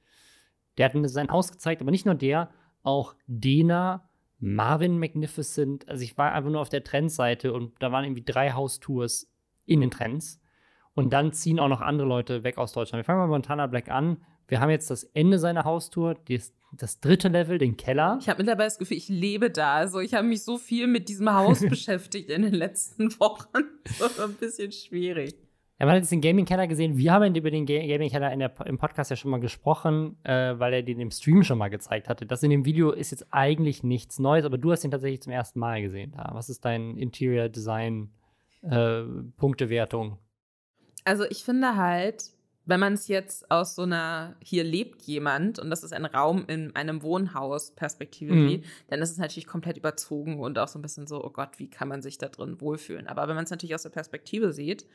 [0.78, 2.52] Der hat sein Haus gezeigt, aber nicht nur der,
[2.84, 4.08] auch Dena,
[4.40, 5.88] Marvin Magnificent.
[5.88, 9.32] Also ich war einfach nur auf der Trendseite und da waren irgendwie drei Haustours
[9.66, 10.42] in den Trends.
[10.94, 13.02] Und dann ziehen auch noch andere Leute weg aus Deutschland.
[13.02, 14.18] Wir fangen mal Montana Black an.
[14.48, 18.18] Wir haben jetzt das Ende seiner Haustour, das, das dritte Level, den Keller.
[18.22, 19.76] Ich habe mittlerweile das Gefühl, ich lebe da.
[19.76, 23.48] Also ich habe mich so viel mit diesem Haus beschäftigt in den letzten Wochen.
[24.00, 25.36] Das war ein bisschen schwierig.
[25.80, 26.98] Ja, man hat jetzt den Gaming Keller gesehen.
[26.98, 30.18] Wir haben über den Ga Gaming Keller in der, im Podcast ja schon mal gesprochen,
[30.24, 32.26] äh, weil er den im Stream schon mal gezeigt hatte.
[32.26, 35.34] Das in dem Video ist jetzt eigentlich nichts Neues, aber du hast ihn tatsächlich zum
[35.34, 36.14] ersten Mal gesehen.
[36.16, 36.30] Da.
[36.34, 38.12] Was ist dein Interior Design
[38.62, 39.04] äh?
[41.04, 42.32] Also ich finde halt,
[42.66, 46.46] wenn man es jetzt aus so einer, hier lebt jemand und das ist ein Raum
[46.48, 48.50] in einem Wohnhaus Perspektive Mhm.
[48.50, 51.60] sieht, dann ist es natürlich komplett überzogen und auch so ein bisschen so, oh Gott,
[51.60, 53.08] wie kann man sich da drin wohlfühlen?
[53.08, 54.88] Aber wenn man es natürlich aus der Perspektive sieht,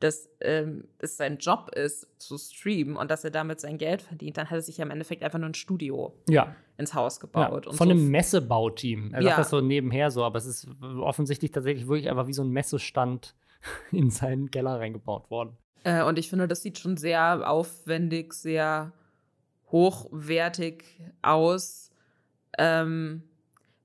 [0.00, 4.36] dass ähm, es sein Job ist, zu streamen und dass er damit sein Geld verdient,
[4.36, 7.20] dann hat er sich ja im Endeffekt einfach nur ein Studio Ja, ins Haus ja
[7.22, 7.66] gebaut.
[7.66, 9.14] und von so einem Messebauteam.
[9.14, 9.28] Er Ja.
[9.28, 10.68] sagt das so nebenher so, aber es ist
[11.00, 13.34] offensichtlich tatsächlich wirklich einfach wie so ein Messestand
[13.90, 15.56] in seinen Keller reingebaut worden.
[15.84, 18.92] Äh, und ich finde, das sieht schon sehr aufwendig, sehr
[19.72, 20.84] hochwertig
[21.22, 21.90] aus.
[22.58, 23.22] Ähm,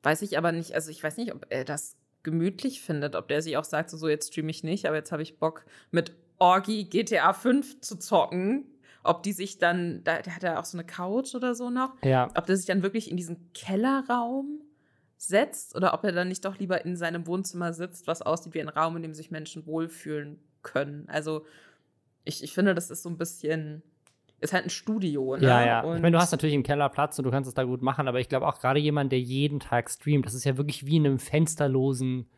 [0.04, 3.42] weiß ich aber nicht, also ich weiß nicht, ob er das gemütlich findet, ob der
[3.42, 6.14] sich auch sagt, so, so jetzt streame ich nicht, aber jetzt habe ich Bock mit
[6.38, 8.66] Orgi GTA 5 zu zocken.
[9.04, 11.96] Ob die sich dann, da, der hat ja auch so eine Couch oder so noch,
[12.04, 14.62] Ja, ob der sich dann wirklich in diesen Kellerraum
[15.18, 18.62] setzt oder ob er dann nicht doch lieber in seinem Wohnzimmer sitzt, was aussieht wie
[18.62, 21.08] ein Raum, in dem sich Menschen wohlfühlen können.
[21.10, 21.46] Also
[22.26, 23.82] ich, ich finde, das ist so ein bisschen,
[24.42, 25.36] ist halt ein Studio.
[25.38, 25.44] Ne?
[25.46, 25.82] Ja, ja.
[25.82, 27.82] Und ich meine, du hast natürlich im Keller Platz und du kannst es da gut
[27.82, 30.86] machen, aber ich glaube auch gerade jemand, der jeden Tag streamt, das ist ja wirklich
[30.86, 32.30] wie in einem fensterlosen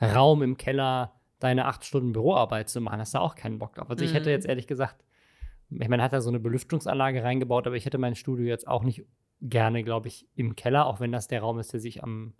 [0.00, 3.88] Raum im Keller deine acht Stunden Büroarbeit zu machen, hast du auch keinen Bock drauf.
[3.90, 4.34] Also ich hätte Mhm.
[4.34, 5.04] jetzt ehrlich gesagt,
[5.70, 8.66] ich meine, man hat da so eine Belüftungsanlage reingebaut, aber ich hätte mein Studio jetzt
[8.68, 9.04] auch nicht
[9.40, 12.34] gerne, glaube ich, im Keller, auch wenn das der Raum ist, der sich am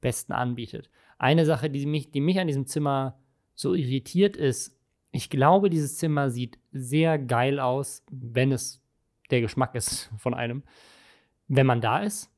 [0.00, 0.90] besten anbietet.
[1.18, 3.18] Eine Sache, die mich, die mich an diesem Zimmer
[3.54, 4.75] so irritiert ist,
[5.16, 8.82] ich glaube, dieses Zimmer sieht sehr geil aus, wenn es
[9.30, 10.62] der Geschmack ist von einem,
[11.48, 12.30] wenn man da ist.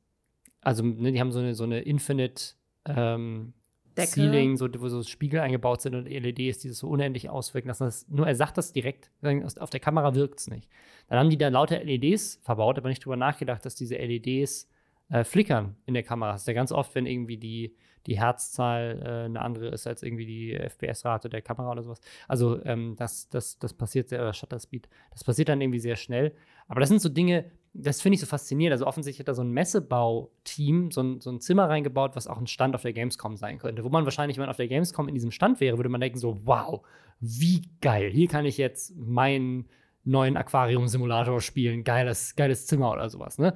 [0.61, 2.53] Also, ne, die haben so eine, so eine Infinite
[2.85, 3.53] ähm,
[3.97, 4.11] Decke.
[4.11, 7.85] Ceiling, so, wo so Spiegel eingebaut sind und LEDs, die das so unendlich auswirken lassen.
[7.85, 9.11] Das, nur er sagt das direkt,
[9.59, 10.69] auf der Kamera wirkt es nicht.
[11.07, 14.69] Dann haben die da lauter LEDs verbaut, aber nicht drüber nachgedacht, dass diese LEDs
[15.09, 16.33] äh, flickern in der Kamera.
[16.33, 17.75] Das ist ja ganz oft, wenn irgendwie die,
[18.07, 21.99] die Herzzahl äh, eine andere ist als irgendwie die FPS-Rate der Kamera oder sowas.
[22.27, 25.95] Also ähm, das, das, das passiert sehr, oder Shutter Speed, das passiert dann irgendwie sehr
[25.95, 26.33] schnell.
[26.67, 28.73] Aber das sind so Dinge, das finde ich so faszinierend.
[28.73, 32.37] Also offensichtlich hat da so ein Messebauteam so ein, so ein Zimmer reingebaut, was auch
[32.37, 33.83] ein Stand auf der Gamescom sein könnte.
[33.83, 36.17] Wo man wahrscheinlich, wenn man auf der Gamescom in diesem Stand wäre, würde man denken
[36.17, 36.81] so, wow,
[37.19, 38.09] wie geil.
[38.11, 39.67] Hier kann ich jetzt meinen
[40.03, 41.83] neuen Aquarium-Simulator spielen.
[41.83, 43.53] Geiles, geiles Zimmer oder sowas, ne?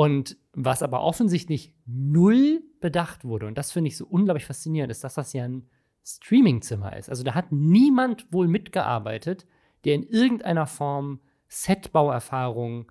[0.00, 5.04] Und was aber offensichtlich null bedacht wurde, und das finde ich so unglaublich faszinierend, ist,
[5.04, 5.68] dass das ja ein
[6.06, 7.10] Streaming-Zimmer ist.
[7.10, 9.46] Also da hat niemand wohl mitgearbeitet,
[9.84, 12.90] der in irgendeiner Form Setbauerfahrung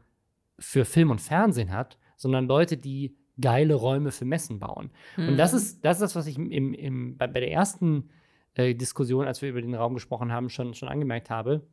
[0.59, 4.91] für Film und Fernsehen hat, sondern Leute, die geile Räume für Messen bauen.
[5.17, 5.57] Und das Mhm.
[5.57, 8.09] ist, das ist das, was ich im, im, bei, bei der ersten
[8.53, 11.65] äh, Diskussion, als wir über den Raum gesprochen haben, schon, schon angemerkt habe,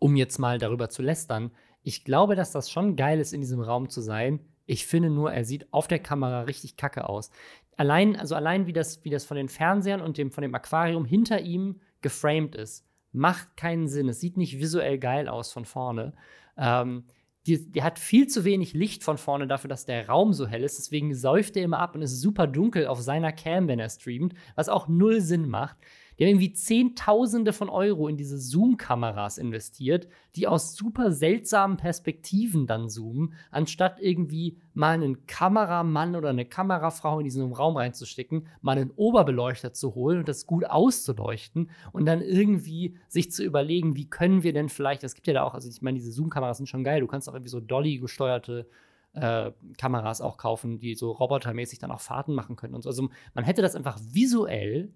[0.00, 1.52] um jetzt mal darüber zu lästern.
[1.82, 4.40] Ich glaube, dass das schon geil ist, in diesem Raum zu sein.
[4.66, 7.30] Ich finde nur, er sieht auf der Kamera richtig kacke aus.
[7.76, 11.04] Allein, also allein wie das, wie das von den Fernsehern und dem, von dem Aquarium
[11.04, 14.08] hinter ihm geframed ist, macht keinen Sinn.
[14.08, 16.12] Es sieht nicht visuell geil aus von vorne.
[16.56, 17.04] Ähm,
[17.46, 20.62] die, der hat viel zu wenig Licht von vorne dafür, dass der Raum so hell
[20.62, 20.78] ist.
[20.78, 24.34] Deswegen säuft er immer ab und ist super dunkel auf seiner Cam, wenn er streamt,
[24.56, 25.76] was auch null Sinn macht.
[26.20, 30.06] Die haben irgendwie Zehntausende von Euro in diese Zoom-Kameras investiert,
[30.36, 37.20] die aus super seltsamen Perspektiven dann zoomen, anstatt irgendwie mal einen Kameramann oder eine Kamerafrau
[37.20, 42.20] in diesen Raum reinzustecken, mal einen Oberbeleuchter zu holen und das gut auszuleuchten und dann
[42.20, 45.70] irgendwie sich zu überlegen, wie können wir denn vielleicht, es gibt ja da auch, also
[45.70, 48.68] ich meine, diese Zoom-Kameras sind schon geil, du kannst auch irgendwie so Dolly-gesteuerte
[49.14, 52.90] äh, Kameras auch kaufen, die so robotermäßig dann auch Fahrten machen können und so.
[52.90, 54.92] Also man hätte das einfach visuell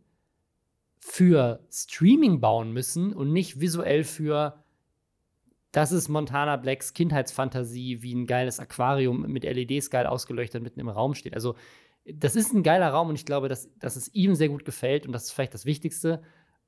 [1.06, 4.64] für Streaming bauen müssen und nicht visuell für
[5.70, 10.88] das ist Montana Blacks Kindheitsfantasie, wie ein geiles Aquarium mit LEDs geil ausgeleuchtet mitten im
[10.88, 11.34] Raum steht.
[11.34, 11.56] Also,
[12.06, 15.04] das ist ein geiler Raum und ich glaube, dass, dass es ihm sehr gut gefällt
[15.04, 16.22] und das ist vielleicht das Wichtigste.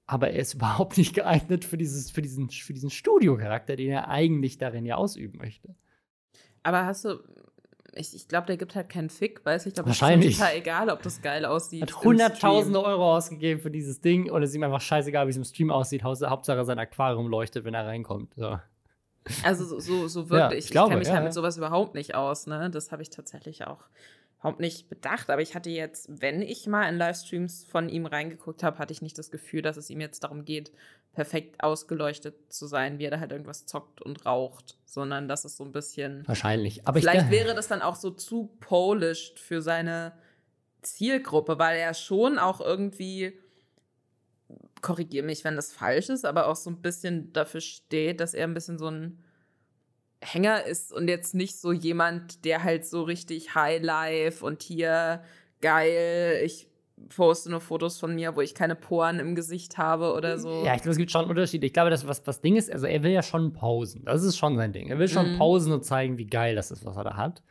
[0.05, 4.09] Aber er ist überhaupt nicht geeignet für, dieses, für diesen, für diesen Studiocharakter, den er
[4.09, 5.75] eigentlich darin ja ausüben möchte.
[6.63, 7.21] Aber hast du,
[7.97, 9.69] ich, ich glaube, der gibt halt keinen Fick, weißt du?
[9.69, 10.37] Ich glaube, es ist Wahrscheinlich.
[10.39, 11.83] total egal, ob das geil aussieht.
[11.83, 12.83] Hat hunderttausende.
[12.85, 15.71] Euro ausgegeben für dieses Ding und es ist ihm einfach scheißegal, wie es im Stream
[15.71, 16.03] aussieht.
[16.03, 18.35] Hauptsache sein Aquarium leuchtet, wenn er reinkommt.
[18.37, 18.59] So.
[19.43, 20.59] Also so, so, so Ja, wirklich.
[20.61, 21.27] ich ich glaube, kenne mich ja, halt ja.
[21.27, 22.71] mit sowas überhaupt nicht aus, ne?
[22.71, 23.85] Das habe ich tatsächlich auch
[24.39, 25.31] überhaupt nicht bedacht.
[25.31, 29.03] Aber ich hatte jetzt, wenn ich mal in Livestreams von ihm reingeguckt habe, hatte ich
[29.03, 30.73] nicht das Gefühl, dass es ihm jetzt darum geht,
[31.13, 35.57] perfekt ausgeleuchtet zu sein, wie er da halt irgendwas zockt und raucht, sondern dass es
[35.57, 36.23] so ein bisschen.
[36.29, 36.87] Wahrscheinlich.
[36.87, 40.13] Aber Vielleicht ich, wäre das dann auch so zu polished für seine
[40.83, 43.39] Zielgruppe, weil er schon auch irgendwie,
[44.83, 48.47] korrigiere mich, wenn das falsch ist, aber auch so ein bisschen dafür steht, dass er
[48.47, 49.25] ein bisschen so ein
[50.21, 55.23] Hänger ist und jetzt nicht so jemand, der halt so richtig High Life und hier
[55.61, 56.69] geil, ich
[57.15, 60.65] poste nur Fotos von mir, wo ich keine Poren im Gesicht habe oder so.
[60.65, 61.67] Ja, ich glaube, es gibt schon Unterschiede.
[61.67, 64.05] Ich glaube, das, was das Ding ist, also er will ja schon posen.
[64.07, 64.89] Das ist schon sein Ding.
[64.89, 65.39] Er will schon Mhm.
[65.39, 67.43] posen und zeigen, wie geil das ist, was er da hat.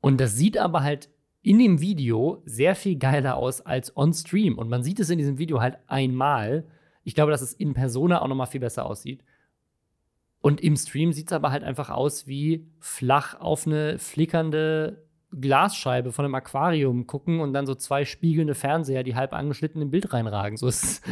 [0.00, 1.08] Und das sieht aber halt
[1.42, 4.56] in dem Video sehr viel geiler aus als on Stream.
[4.58, 6.64] Und man sieht es in diesem Video halt einmal.
[7.02, 9.22] Ich glaube, dass es in Persona auch noch mal viel besser aussieht.
[10.46, 16.12] Und im Stream sieht es aber halt einfach aus wie flach auf eine flickernde Glasscheibe
[16.12, 20.12] von einem Aquarium gucken und dann so zwei spiegelnde Fernseher, die halb angeschnitten im Bild
[20.12, 20.56] reinragen.
[20.56, 21.04] So ist.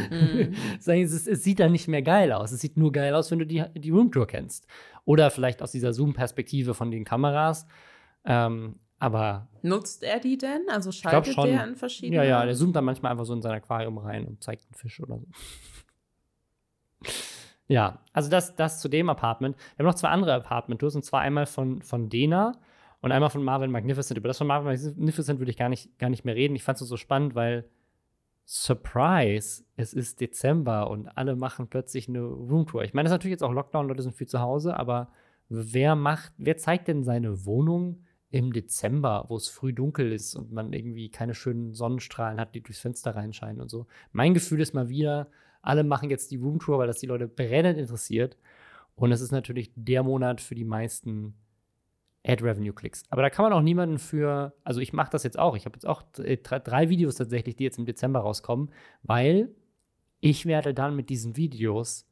[0.79, 2.53] Sagen, es, es sieht dann nicht mehr geil aus.
[2.53, 4.67] Es sieht nur geil aus, wenn du die, die Roomtour kennst.
[5.03, 7.67] Oder vielleicht aus dieser Zoom-Perspektive von den Kameras.
[8.23, 10.61] Ähm, aber Nutzt er die denn?
[10.69, 12.15] Also schaltet der an verschiedene?
[12.15, 14.75] ja, ja, der zoomt dann manchmal einfach so in sein Aquarium rein und zeigt einen
[14.75, 15.27] Fisch oder so.
[17.67, 19.57] Ja, also das, das zu dem Apartment.
[19.57, 22.53] Wir haben noch zwei andere Apartment-Tours, und zwar einmal von, von Dena
[23.01, 24.17] und einmal von Marvin Magnificent.
[24.17, 26.55] Über das von Marvin Magnificent würde ich gar nicht, gar nicht mehr reden.
[26.55, 27.69] Ich fand es so spannend, weil
[28.45, 32.83] Surprise, es ist Dezember und alle machen plötzlich eine Roomtour.
[32.83, 35.09] Ich meine, das ist natürlich jetzt auch Lockdown, Leute sind viel zu Hause, aber
[35.49, 40.51] wer macht, wer zeigt denn seine Wohnung im Dezember, wo es früh dunkel ist und
[40.51, 43.87] man irgendwie keine schönen Sonnenstrahlen hat, die durchs Fenster reinscheinen und so.
[44.11, 45.27] Mein Gefühl ist mal wieder,
[45.65, 48.37] alle machen jetzt die Roomtour, weil das die Leute brennend interessiert.
[48.95, 51.35] Und es ist natürlich der Monat für die meisten
[52.25, 53.03] Ad-Revenue-Klicks.
[53.09, 55.55] Aber da kann man auch niemanden für, also ich mache das jetzt auch.
[55.55, 58.71] Ich habe jetzt auch drei Videos tatsächlich, die jetzt im Dezember rauskommen,
[59.03, 59.53] weil
[60.21, 62.07] ich werde dann mit diesen Videos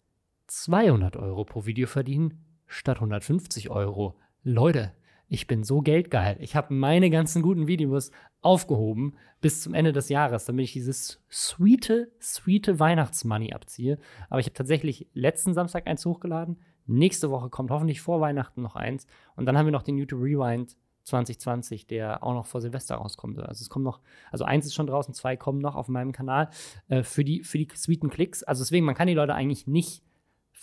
[0.47, 4.20] 200 Euro pro Video verdienen statt 150 Euro.
[4.43, 4.91] Leute,
[5.28, 6.38] ich bin so geldgeil.
[6.39, 8.11] Ich habe meine ganzen guten Videos
[8.41, 13.97] aufgehoben bis zum Ende des Jahres, damit ich dieses sweete, sweete Weihnachtsmoney abziehe.
[14.30, 16.59] Aber ich habe tatsächlich letzten Samstag eins hochgeladen.
[16.86, 19.07] Nächste Woche kommt hoffentlich vor Weihnachten noch eins.
[19.36, 23.39] Und dann haben wir noch den YouTube Rewind 2020, der auch noch vor Silvester rauskommt.
[23.39, 24.01] Also es kommt noch,
[24.32, 26.49] also eins ist schon draußen, zwei kommen noch auf meinem Kanal
[26.88, 28.43] äh, für, die, für die sweeten Klicks.
[28.43, 30.03] Also deswegen, man kann die Leute eigentlich nicht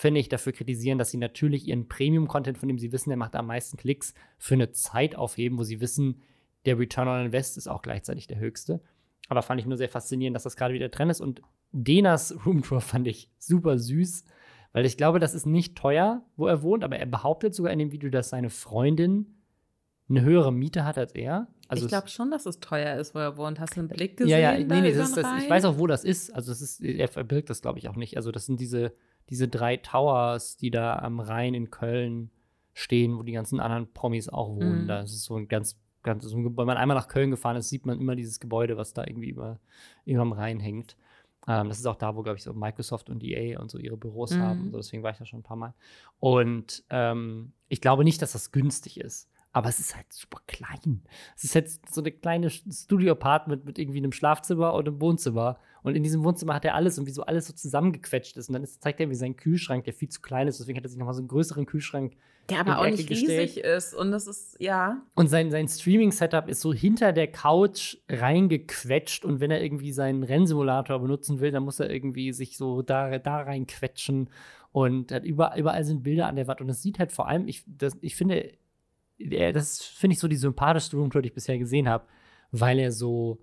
[0.00, 3.36] finde ich, dafür kritisieren, dass sie natürlich ihren Premium-Content, von dem sie wissen, der macht
[3.36, 6.22] am meisten Klicks, für eine Zeit aufheben, wo sie wissen,
[6.64, 8.80] der Return on Invest ist auch gleichzeitig der höchste.
[9.28, 11.20] Aber fand ich nur sehr faszinierend, dass das gerade wieder Trend ist.
[11.20, 11.42] Und
[11.72, 14.24] Denas Roomtour fand ich super süß,
[14.72, 17.78] weil ich glaube, das ist nicht teuer, wo er wohnt, aber er behauptet sogar in
[17.78, 19.34] dem Video, dass seine Freundin
[20.08, 21.48] eine höhere Miete hat als er.
[21.68, 23.60] Also ich glaube schon, dass es teuer ist, wo er wohnt.
[23.60, 24.32] Hast du einen Blick gesehen?
[24.32, 26.34] Ja, ja, nee, nee, das ist, das, ich weiß auch, wo das ist.
[26.34, 28.16] Also das ist, er verbirgt das, glaube ich, auch nicht.
[28.16, 28.92] Also das sind diese
[29.30, 32.30] diese drei Towers, die da am Rhein in Köln
[32.74, 34.82] stehen, wo die ganzen anderen Promis auch wohnen.
[34.82, 34.88] Mhm.
[34.88, 36.66] Da ist es so ein ganz, ganz, so ein Gebäude.
[36.66, 39.30] Wenn man einmal nach Köln gefahren ist, sieht man immer dieses Gebäude, was da irgendwie
[39.30, 39.58] über,
[40.04, 40.96] über am Rhein hängt.
[41.46, 43.96] Ähm, das ist auch da, wo, glaube ich, so Microsoft und EA und so ihre
[43.96, 44.40] Büros mhm.
[44.40, 44.70] haben.
[44.70, 45.74] So, deswegen war ich da schon ein paar Mal.
[46.18, 49.28] Und ähm, ich glaube nicht, dass das günstig ist.
[49.52, 51.02] Aber es ist halt super klein.
[51.36, 55.58] Es ist jetzt so eine kleine Studio-Apartment mit irgendwie einem Schlafzimmer und einem Wohnzimmer.
[55.82, 58.48] Und in diesem Wohnzimmer hat er alles und wie so alles so zusammengequetscht ist.
[58.48, 60.60] Und dann ist, zeigt er, wie sein Kühlschrank, der viel zu klein ist.
[60.60, 62.14] Deswegen hat er sich nochmal so einen größeren Kühlschrank.
[62.48, 63.76] Der aber auch Ecke nicht riesig gestellt.
[63.76, 63.94] ist.
[63.94, 65.02] Und das ist, ja.
[65.14, 69.24] Und sein, sein Streaming-Setup ist so hinter der Couch reingequetscht.
[69.24, 73.18] Und wenn er irgendwie seinen Rennsimulator benutzen will, dann muss er irgendwie sich so da,
[73.18, 74.28] da reinquetschen.
[74.72, 76.60] Und überall, überall sind Bilder an der Wand.
[76.60, 78.52] Und es sieht halt vor allem, ich, das, ich finde,
[79.18, 82.04] das finde ich so die sympathischste Roomtour, die ich bisher gesehen habe,
[82.52, 83.38] weil er so,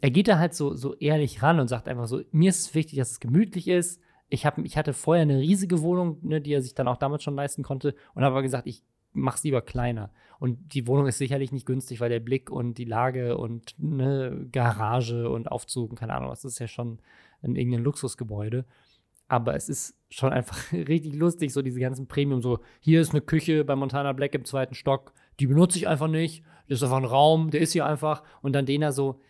[0.00, 2.74] er geht da halt so, so ehrlich ran und sagt einfach so, mir ist es
[2.74, 4.00] wichtig, dass es gemütlich ist.
[4.28, 7.22] Ich, hab, ich hatte vorher eine riesige Wohnung, ne, die er sich dann auch damals
[7.22, 8.82] schon leisten konnte und habe aber gesagt, ich
[9.12, 10.10] mache es lieber kleiner.
[10.38, 14.46] Und die Wohnung ist sicherlich nicht günstig, weil der Blick und die Lage und eine
[14.52, 17.00] Garage und Aufzug und keine Ahnung was, das ist ja schon
[17.42, 18.64] ein irgendein Luxusgebäude.
[19.28, 23.20] Aber es ist schon einfach richtig lustig, so diese ganzen Premium, so hier ist eine
[23.20, 26.98] Küche bei Montana Black im zweiten Stock, die benutze ich einfach nicht, das ist einfach
[26.98, 28.22] ein Raum, der ist hier einfach.
[28.42, 29.20] Und dann den er so,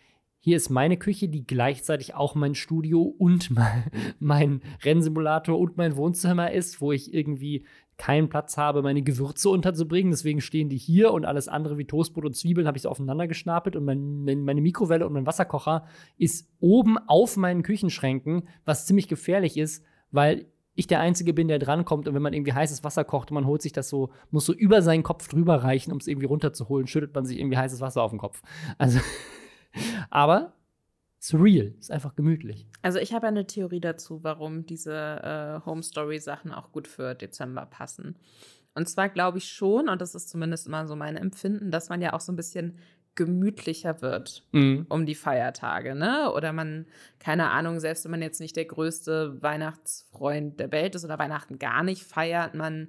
[0.43, 3.83] hier ist meine Küche, die gleichzeitig auch mein Studio und mein,
[4.19, 7.65] mein Rennsimulator und mein Wohnzimmer ist, wo ich irgendwie
[7.97, 10.09] keinen Platz habe, meine Gewürze unterzubringen.
[10.09, 13.27] Deswegen stehen die hier und alles andere wie Toastbrot und Zwiebeln habe ich so aufeinander
[13.27, 15.85] gestapelt und mein, meine Mikrowelle und mein Wasserkocher
[16.17, 21.59] ist oben auf meinen Küchenschränken, was ziemlich gefährlich ist, weil ich der Einzige bin, der
[21.59, 24.47] drankommt und wenn man irgendwie heißes Wasser kocht und man holt sich das so, muss
[24.47, 27.81] so über seinen Kopf drüber reichen, um es irgendwie runterzuholen, schüttet man sich irgendwie heißes
[27.81, 28.41] Wasser auf den Kopf.
[28.79, 28.99] Also,
[30.09, 30.53] aber
[31.17, 32.67] it's real, ist einfach gemütlich.
[32.81, 37.13] Also ich habe eine Theorie dazu, warum diese äh, Home Story Sachen auch gut für
[37.13, 38.17] Dezember passen.
[38.73, 42.01] Und zwar glaube ich schon, und das ist zumindest immer so mein Empfinden, dass man
[42.01, 42.77] ja auch so ein bisschen
[43.15, 44.85] gemütlicher wird mhm.
[44.89, 46.31] um die Feiertage, ne?
[46.33, 46.87] Oder man,
[47.19, 51.59] keine Ahnung, selbst wenn man jetzt nicht der größte Weihnachtsfreund der Welt ist oder Weihnachten
[51.59, 52.87] gar nicht feiert, man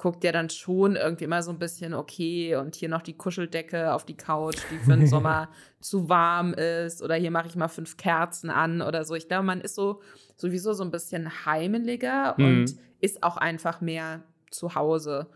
[0.00, 3.92] guckt ja dann schon irgendwie immer so ein bisschen, okay, und hier noch die Kuscheldecke
[3.92, 7.68] auf die Couch, die für den Sommer zu warm ist, oder hier mache ich mal
[7.68, 9.14] fünf Kerzen an oder so.
[9.14, 10.00] Ich glaube, man ist so
[10.36, 12.44] sowieso so ein bisschen heimeliger mhm.
[12.44, 15.26] und ist auch einfach mehr zu Hause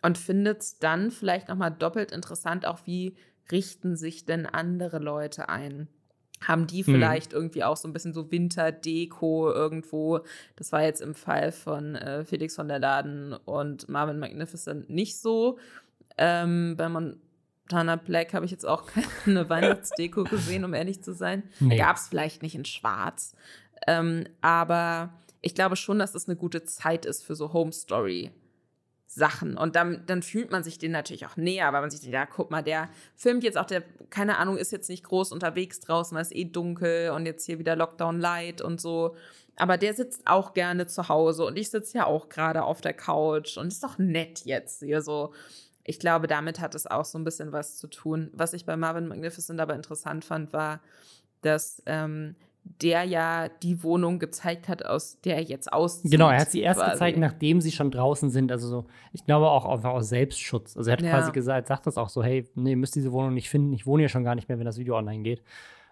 [0.00, 3.14] und findet es dann vielleicht nochmal doppelt interessant, auch wie
[3.52, 5.86] richten sich denn andere Leute ein?
[6.40, 6.92] Haben die mhm.
[6.92, 7.38] vielleicht mhm.
[7.38, 10.20] irgendwie auch so ein bisschen so Winterdeko irgendwo?
[10.56, 15.18] Das war jetzt im Fall von äh, Felix von der Laden und Marvin Magnificent nicht
[15.18, 15.58] so.
[16.16, 18.86] Ähm, bei Montana Black habe ich jetzt auch
[19.24, 21.42] keine Weihnachtsdeko gesehen, um ehrlich zu sein.
[21.60, 21.78] Nee.
[21.78, 23.34] Gab es vielleicht nicht in Schwarz.
[23.86, 25.10] Ähm, aber
[25.40, 28.32] ich glaube schon, dass das eine gute Zeit ist für so Home Story
[29.10, 29.56] Sachen.
[29.56, 32.26] Und dann, dann fühlt man sich den natürlich auch näher, weil man sich denkt, ja,
[32.26, 36.14] guck mal, der filmt jetzt auch, der, keine Ahnung, ist jetzt nicht groß unterwegs draußen,
[36.14, 39.16] weil es eh dunkel und jetzt hier wieder Lockdown Light und so.
[39.56, 42.92] Aber der sitzt auch gerne zu Hause und ich sitze ja auch gerade auf der
[42.92, 45.32] Couch und ist doch nett jetzt hier so.
[45.84, 48.30] Ich glaube, damit hat es auch so ein bisschen was zu tun.
[48.34, 50.80] Was ich bei Marvin Magnificent aber interessant fand, war,
[51.40, 52.36] dass ähm,
[52.82, 56.10] der ja die Wohnung gezeigt hat, aus der er jetzt auszieht.
[56.10, 56.92] Genau, er hat sie erst quasi.
[56.92, 58.52] gezeigt, nachdem sie schon draußen sind.
[58.52, 60.76] Also so, ich glaube auch einfach aus Selbstschutz.
[60.76, 61.10] Also er hat ja.
[61.10, 63.86] quasi gesagt, sagt das auch so, hey, nee, ihr müsst diese Wohnung nicht finden, ich
[63.86, 65.42] wohne hier schon gar nicht mehr, wenn das Video online geht.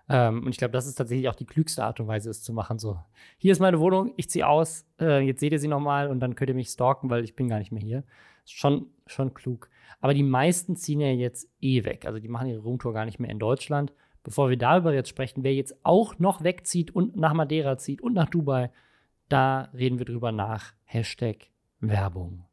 [0.08, 2.52] Ähm, und ich glaube, das ist tatsächlich auch die klügste Art und Weise, es zu
[2.52, 2.78] machen.
[2.78, 2.98] So,
[3.38, 6.34] hier ist meine Wohnung, ich ziehe aus, äh, jetzt seht ihr sie nochmal und dann
[6.36, 8.04] könnt ihr mich stalken, weil ich bin gar nicht mehr hier.
[8.44, 9.68] Schon, schon klug.
[10.00, 12.06] Aber die meisten ziehen ja jetzt eh weg.
[12.06, 13.92] Also die machen ihre Roomtour gar nicht mehr in Deutschland.
[14.26, 18.12] Bevor wir darüber jetzt sprechen, wer jetzt auch noch wegzieht und nach Madeira zieht und
[18.12, 18.72] nach Dubai,
[19.28, 20.72] da reden wir drüber nach.
[20.82, 21.46] Hashtag
[21.78, 22.44] Werbung.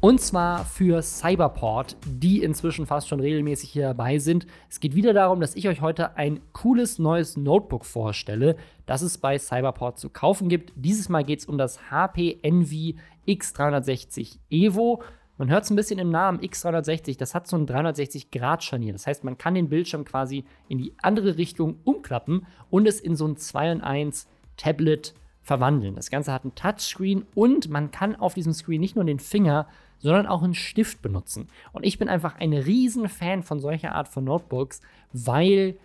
[0.00, 4.48] Und zwar für Cyberport, die inzwischen fast schon regelmäßig hier dabei sind.
[4.68, 9.16] Es geht wieder darum, dass ich euch heute ein cooles neues Notebook vorstelle, das es
[9.16, 10.72] bei Cyberport zu kaufen gibt.
[10.74, 12.96] Dieses Mal geht es um das HP Envy
[13.28, 15.04] X360 Evo.
[15.38, 18.92] Man hört es ein bisschen im Namen X360, das hat so ein 360-Grad-Scharnier.
[18.92, 23.16] Das heißt, man kann den Bildschirm quasi in die andere Richtung umklappen und es in
[23.16, 25.94] so ein 2 in 1 Tablet verwandeln.
[25.94, 29.68] Das Ganze hat ein Touchscreen und man kann auf diesem Screen nicht nur den Finger,
[29.98, 31.48] sondern auch einen Stift benutzen.
[31.72, 34.80] Und ich bin einfach ein riesen Fan von solcher Art von Notebooks,
[35.12, 35.76] weil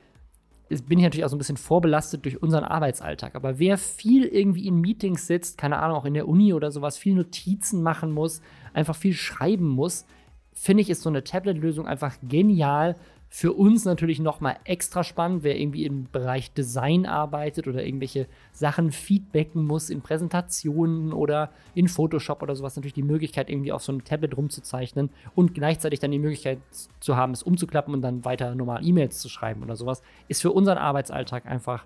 [0.87, 3.35] bin ich natürlich auch so ein bisschen vorbelastet durch unseren Arbeitsalltag.
[3.35, 6.97] Aber wer viel irgendwie in Meetings sitzt, keine Ahnung, auch in der Uni oder sowas,
[6.97, 8.41] viel Notizen machen muss,
[8.73, 10.05] einfach viel schreiben muss,
[10.53, 12.95] finde ich, ist so eine Tablet-Lösung einfach genial,
[13.33, 18.91] für uns natürlich nochmal extra spannend, wer irgendwie im Bereich Design arbeitet oder irgendwelche Sachen
[18.91, 23.93] feedbacken muss in Präsentationen oder in Photoshop oder sowas, natürlich die Möglichkeit, irgendwie auf so
[23.93, 26.59] einem Tablet rumzuzeichnen und gleichzeitig dann die Möglichkeit
[26.99, 30.51] zu haben, es umzuklappen und dann weiter normal E-Mails zu schreiben oder sowas, ist für
[30.51, 31.85] unseren Arbeitsalltag einfach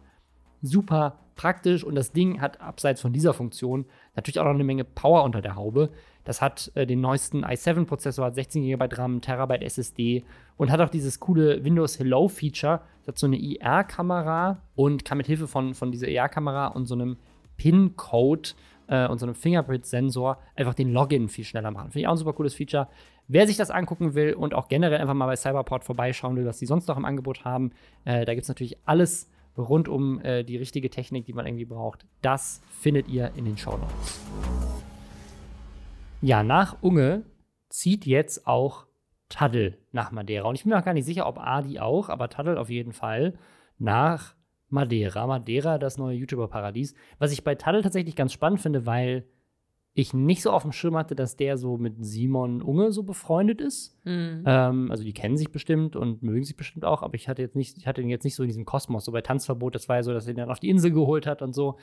[0.66, 3.86] super praktisch und das Ding hat abseits von dieser Funktion
[4.16, 5.90] natürlich auch noch eine Menge Power unter der Haube.
[6.24, 10.24] Das hat äh, den neuesten i7-Prozessor, hat 16 GB RAM, Terabyte SSD
[10.58, 12.82] und hat auch dieses coole Windows Hello Feature.
[13.02, 16.96] Das hat so eine IR-Kamera und kann mit Hilfe von, von dieser IR-Kamera und so
[16.96, 17.18] einem
[17.58, 18.50] PIN-Code
[18.88, 21.92] äh, und so einem Fingerprint-Sensor einfach den Login viel schneller machen.
[21.92, 22.88] Finde ich auch ein super cooles Feature.
[23.28, 26.60] Wer sich das angucken will und auch generell einfach mal bei Cyberport vorbeischauen will, was
[26.60, 27.72] die sonst noch im Angebot haben,
[28.06, 31.66] äh, da gibt es natürlich alles rund um äh, die richtige Technik, die man irgendwie
[31.66, 32.06] braucht.
[32.22, 34.22] Das findet ihr in den Show Notes.
[36.22, 37.24] Ja, nach Unge
[37.70, 38.86] zieht jetzt auch
[39.30, 40.48] Taddel nach Madeira.
[40.48, 42.94] Und ich bin mir auch gar nicht sicher, ob Adi auch, aber Taddel auf jeden
[42.94, 43.34] Fall
[43.78, 44.36] nach
[44.70, 45.28] Madeira.
[45.28, 46.96] Madeira, das neue YouTuber-Paradies.
[47.20, 49.26] Was ich bei Taddel tatsächlich ganz spannend finde, weil
[49.98, 53.62] ich nicht so auf dem Schirm hatte, dass der so mit Simon Unge so befreundet
[53.62, 53.98] ist.
[54.04, 54.44] Mhm.
[54.46, 57.56] Ähm, also die kennen sich bestimmt und mögen sich bestimmt auch, aber ich hatte jetzt
[57.56, 59.06] nicht, ich hatte ihn jetzt nicht so in diesem Kosmos.
[59.06, 61.26] So bei Tanzverbot, das war ja so, dass er ihn dann auf die Insel geholt
[61.26, 61.78] hat und so.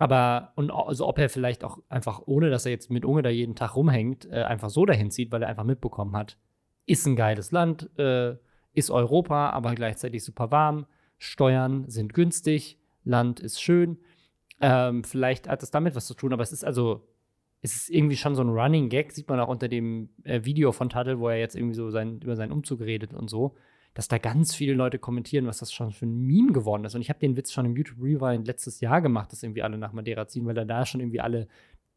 [0.00, 3.30] Aber, und also ob er vielleicht auch einfach, ohne dass er jetzt mit Unge da
[3.30, 6.36] jeden Tag rumhängt, äh, einfach so dahin zieht, weil er einfach mitbekommen hat,
[6.84, 8.34] ist ein geiles Land, äh,
[8.72, 10.86] ist Europa, aber gleichzeitig super warm,
[11.18, 13.98] Steuern sind günstig, Land ist schön.
[14.60, 17.06] Ähm, vielleicht hat es damit was zu tun, aber es ist also
[17.66, 20.70] es ist irgendwie schon so ein Running Gag, sieht man auch unter dem äh, Video
[20.70, 23.54] von Tuttle, wo er jetzt irgendwie so sein, über seinen Umzug redet und so,
[23.92, 26.94] dass da ganz viele Leute kommentieren, was das schon für ein Meme geworden ist.
[26.94, 29.78] Und ich habe den Witz schon im YouTube Rewind letztes Jahr gemacht, dass irgendwie alle
[29.78, 31.48] nach Madeira ziehen, weil da, da schon irgendwie alle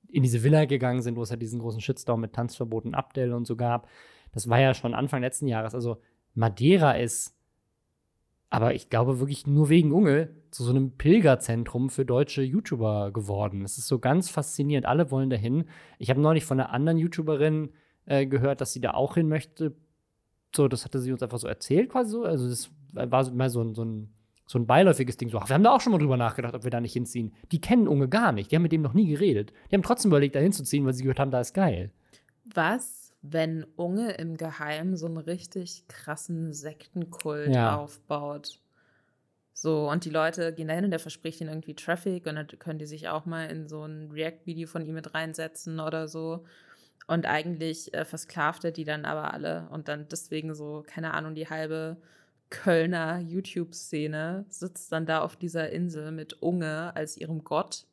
[0.07, 3.45] in diese Villa gegangen sind, wo es halt diesen großen Shitstorm mit Tanzverboten Abdel und
[3.45, 3.87] so gab.
[4.31, 5.75] Das war ja schon Anfang letzten Jahres.
[5.75, 6.01] Also
[6.33, 7.35] Madeira ist
[8.49, 13.63] aber ich glaube wirklich nur wegen Unge zu so einem Pilgerzentrum für deutsche YouTuber geworden.
[13.63, 14.87] Es ist so ganz faszinierend.
[14.87, 15.65] Alle wollen dahin.
[15.99, 17.69] Ich habe neulich von einer anderen YouTuberin
[18.05, 19.75] äh, gehört, dass sie da auch hin möchte.
[20.55, 22.23] So, das hatte sie uns einfach so erzählt, quasi so.
[22.23, 24.09] Also, das war mal so ein, so ein,
[24.47, 25.29] so ein beiläufiges Ding.
[25.29, 27.33] So, ach, wir haben da auch schon mal drüber nachgedacht, ob wir da nicht hinziehen.
[27.51, 28.51] Die kennen Unge gar nicht.
[28.51, 29.53] Die haben mit dem noch nie geredet.
[29.69, 31.91] Die haben trotzdem überlegt, da hinzuziehen, weil sie gehört haben, da ist geil.
[32.55, 37.77] Was wenn Unge im Geheimen so einen richtig krassen Sektenkult ja.
[37.77, 38.59] aufbaut.
[39.53, 42.79] So, und die Leute gehen dahin und der verspricht ihnen irgendwie Traffic und dann können
[42.79, 46.45] die sich auch mal in so ein React-Video von ihm mit reinsetzen oder so.
[47.07, 51.35] Und eigentlich äh, versklavt er die dann aber alle und dann deswegen so, keine Ahnung,
[51.35, 51.97] die halbe
[52.49, 57.85] Kölner YouTube-Szene sitzt dann da auf dieser Insel mit Unge als ihrem Gott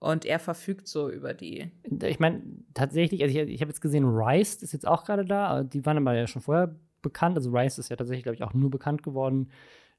[0.00, 1.70] und er verfügt so über die.
[2.02, 2.42] Ich meine,
[2.74, 5.62] tatsächlich, also ich, ich habe jetzt gesehen, Rice ist jetzt auch gerade da.
[5.62, 7.36] Die waren aber ja schon vorher bekannt.
[7.36, 9.50] Also Rice ist ja tatsächlich, glaube ich, auch nur bekannt geworden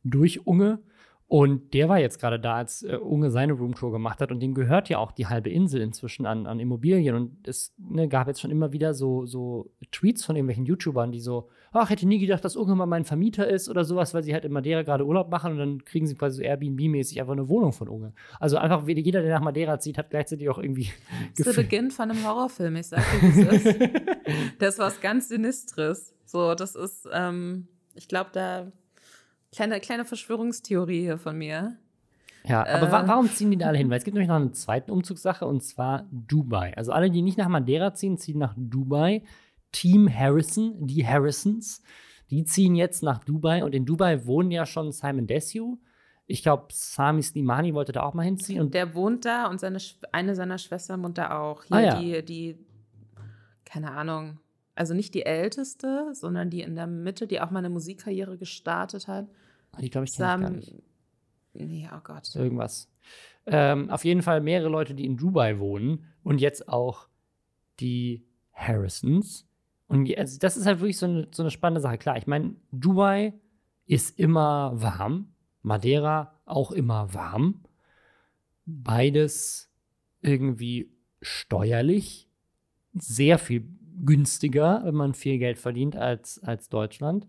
[0.04, 0.80] durch Unge.
[1.32, 4.34] Und der war jetzt gerade da, als äh, Unge seine Roomtour gemacht hat.
[4.34, 7.16] Und dem gehört ja auch die halbe Insel inzwischen an, an Immobilien.
[7.16, 11.22] Und es ne, gab jetzt schon immer wieder so, so Tweets von irgendwelchen YouTubern, die
[11.22, 14.34] so, ach, hätte nie gedacht, dass Unge mal mein Vermieter ist oder sowas, weil sie
[14.34, 17.48] halt in Madeira gerade Urlaub machen und dann kriegen sie quasi so Airbnb-mäßig einfach eine
[17.48, 18.12] Wohnung von Unge.
[18.42, 20.90] Also einfach, jeder, der nach Madeira zieht, hat gleichzeitig auch irgendwie.
[21.38, 23.80] Das ist der Beginn von einem Horrorfilm, ich sag dir, wie es ist.
[24.60, 26.14] das ist was ganz Sinistres.
[26.26, 28.70] So, das ist, ähm, ich glaube, da
[29.54, 31.78] Kleine, kleine Verschwörungstheorie hier von mir.
[32.43, 32.91] Ja, aber äh.
[32.91, 33.89] wa warum ziehen die da alle hin?
[33.89, 36.74] Weil es gibt nämlich noch eine zweite Umzugssache und zwar Dubai.
[36.76, 39.24] Also alle, die nicht nach Madeira ziehen, ziehen nach Dubai.
[39.72, 41.82] Team Harrison, die Harrisons,
[42.30, 45.78] die ziehen jetzt nach Dubai und in Dubai wohnen ja schon Simon Desue.
[46.28, 48.62] Ich glaube, Sami Slimani wollte da auch mal hinziehen.
[48.62, 49.80] Und der wohnt da und seine,
[50.12, 51.64] eine seiner Schwestern wohnt da auch.
[51.66, 51.99] Hier ah, ja.
[51.99, 52.66] die, die,
[53.66, 54.39] keine Ahnung,
[54.76, 59.08] also nicht die älteste, sondern die in der Mitte, die auch mal eine Musikkarriere gestartet
[59.08, 59.28] hat.
[59.80, 60.74] Die glaube ich ich gar nicht.
[61.53, 62.34] Nee, oh Gott.
[62.36, 62.89] Irgendwas.
[63.45, 67.07] Ähm, auf jeden Fall mehrere Leute, die in Dubai wohnen und jetzt auch
[67.80, 69.47] die Harrisons.
[69.88, 71.97] Und also das ist halt wirklich so eine, so eine spannende Sache.
[71.97, 73.34] Klar, ich meine, Dubai
[73.86, 77.63] ist immer warm, Madeira auch immer warm.
[78.65, 79.69] Beides
[80.22, 80.91] irgendwie
[81.22, 82.30] steuerlich
[82.93, 83.67] sehr viel
[84.03, 87.28] günstiger, wenn man viel Geld verdient als, als Deutschland.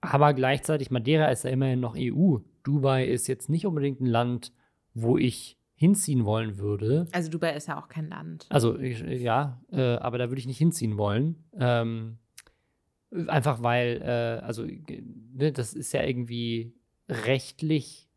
[0.00, 2.38] Aber gleichzeitig, Madeira ist ja immerhin noch EU.
[2.62, 4.52] Dubai ist jetzt nicht unbedingt ein Land,
[4.94, 7.06] wo ich hinziehen wollen würde.
[7.12, 8.46] Also Dubai ist ja auch kein Land.
[8.50, 11.44] Also ich, ja, äh, aber da würde ich nicht hinziehen wollen.
[11.54, 12.18] Ähm,
[13.28, 16.74] einfach weil, äh, also ne, das ist ja irgendwie
[17.08, 18.08] rechtlich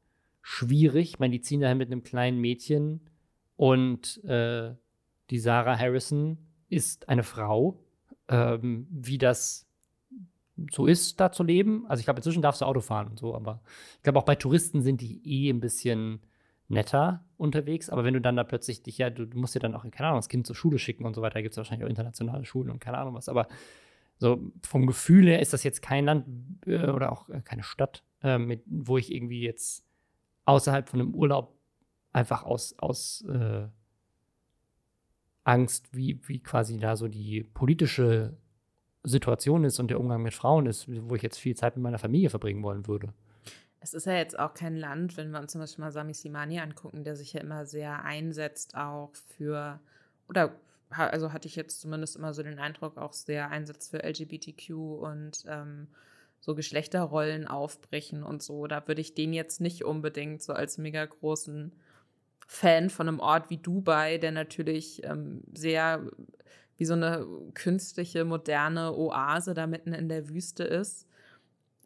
[0.42, 1.12] schwierig.
[1.12, 3.02] Ich meine, die ziehen dahin mit einem kleinen Mädchen
[3.56, 4.76] und äh,
[5.30, 6.38] die Sarah Harrison
[6.70, 7.80] ist eine Frau.
[8.28, 9.68] Ähm, wie das
[10.72, 11.86] so ist, da zu leben.
[11.88, 13.62] Also ich glaube, inzwischen darfst du Auto fahren und so, aber
[13.98, 16.22] ich glaube auch bei Touristen sind die eh ein bisschen
[16.68, 17.90] netter unterwegs.
[17.90, 20.20] Aber wenn du dann da plötzlich dich ja, du, musst dir dann auch, keine Ahnung,
[20.20, 22.80] das Kind zur Schule schicken und so weiter, gibt es wahrscheinlich auch internationale Schulen und
[22.80, 23.30] keine Ahnung was.
[23.30, 23.48] Aber
[24.18, 26.26] so vom Gefühl her ist das jetzt kein Land
[26.66, 29.86] äh, oder auch äh, keine Stadt, äh, mit, wo ich irgendwie jetzt
[30.46, 31.58] außerhalb von einem Urlaub
[32.12, 33.68] einfach aus, aus äh,
[35.44, 38.38] Angst, wie, wie quasi da so die politische
[39.04, 42.00] Situation ist und der Umgang mit Frauen ist, wo ich jetzt viel Zeit mit meiner
[42.00, 43.14] Familie verbringen wollen würde.
[43.80, 46.60] Es ist ja jetzt auch kein Land, wenn wir uns zum Beispiel mal Sami Simani
[46.60, 49.80] angucken, der sich ja immer sehr einsetzt, auch für,
[50.30, 50.54] oder
[50.90, 55.44] also hatte ich jetzt zumindest immer so den Eindruck, auch sehr einsetzt für LGBTQ und
[55.48, 55.88] ähm,
[56.40, 58.68] so Geschlechterrollen aufbrechen und so.
[58.68, 61.74] Da würde ich den jetzt nicht unbedingt so als mega großen
[62.48, 66.06] Fan von einem Ort wie Dubai, der natürlich ähm, sehr
[66.84, 71.08] wie so eine künstliche, moderne Oase da mitten in der Wüste ist,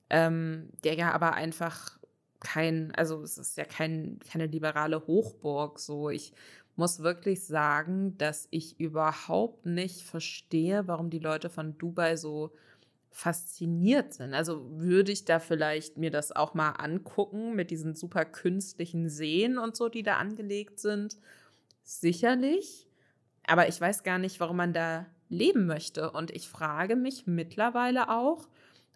[0.09, 1.99] ähm, der ja aber einfach
[2.39, 6.09] kein, also es ist ja kein, keine liberale Hochburg so.
[6.09, 6.33] Ich
[6.75, 12.51] muss wirklich sagen, dass ich überhaupt nicht verstehe, warum die Leute von Dubai so
[13.11, 14.33] fasziniert sind.
[14.33, 19.59] Also würde ich da vielleicht mir das auch mal angucken mit diesen super künstlichen Seen
[19.59, 21.17] und so, die da angelegt sind.
[21.83, 22.86] Sicherlich.
[23.47, 26.11] Aber ich weiß gar nicht, warum man da leben möchte.
[26.11, 28.47] Und ich frage mich mittlerweile auch,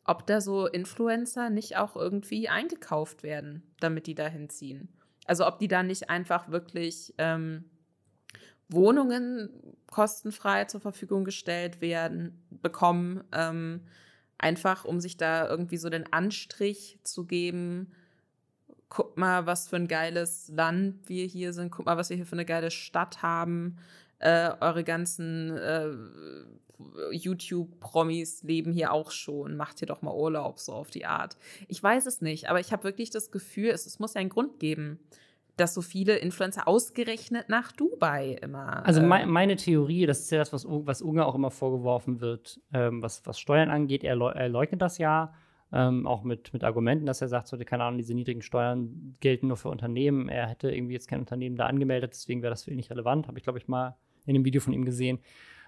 [0.04, 4.90] ob da so Influencer nicht auch irgendwie eingekauft werden, damit die da hinziehen.
[5.26, 7.66] Also ob die da nicht einfach wirklich ähm,
[8.68, 9.50] Wohnungen
[9.88, 13.82] kostenfrei zur Verfügung gestellt werden, bekommen, ähm,
[14.38, 17.92] einfach um sich da irgendwie so den Anstrich zu geben.
[18.90, 21.72] Guck mal, was für ein geiles Land wir hier sind.
[21.72, 23.78] Guck mal, was wir hier für eine geile Stadt haben
[24.22, 25.90] äh, eure ganzen äh,
[27.12, 31.38] YouTube-Promis leben hier auch schon, macht hier doch mal Urlaub, so auf die Art.
[31.68, 34.30] Ich weiß es nicht, aber ich habe wirklich das Gefühl, es, es muss ja einen
[34.30, 35.00] Grund geben
[35.58, 38.86] dass so viele Influencer ausgerechnet nach Dubai immer.
[38.86, 42.20] Also me ähm, meine Theorie, das ist ja das, was, was Unge auch immer vorgeworfen
[42.20, 44.04] wird, ähm, was, was Steuern angeht.
[44.04, 45.34] Er, er leugnet das ja,
[45.72, 49.48] ähm, auch mit, mit Argumenten, dass er sagt, so, keine Ahnung, diese niedrigen Steuern gelten
[49.48, 50.30] nur für Unternehmen.
[50.30, 53.28] Er hätte irgendwie jetzt kein Unternehmen da angemeldet, deswegen wäre das für ihn nicht relevant.
[53.28, 55.20] Habe ich, glaube ich, mal in dem Video von ihm gesehen.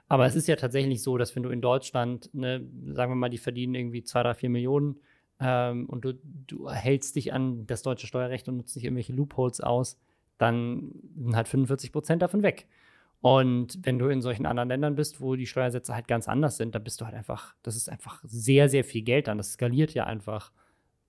[0.08, 3.30] Aber es ist ja tatsächlich so, dass wenn du in Deutschland, ne, sagen wir mal,
[3.30, 4.98] die verdienen irgendwie zwei, drei, vier Millionen
[5.40, 6.14] ähm, und du,
[6.48, 9.98] du hältst dich an das deutsche Steuerrecht und nutzt nicht irgendwelche Loopholes aus,
[10.38, 12.68] dann sind halt 45 Prozent davon weg.
[13.22, 16.76] Und wenn du in solchen anderen Ländern bist, wo die Steuersätze halt ganz anders sind,
[16.76, 19.38] dann bist du halt einfach, das ist einfach sehr, sehr viel Geld dann.
[19.38, 20.52] Das skaliert ja einfach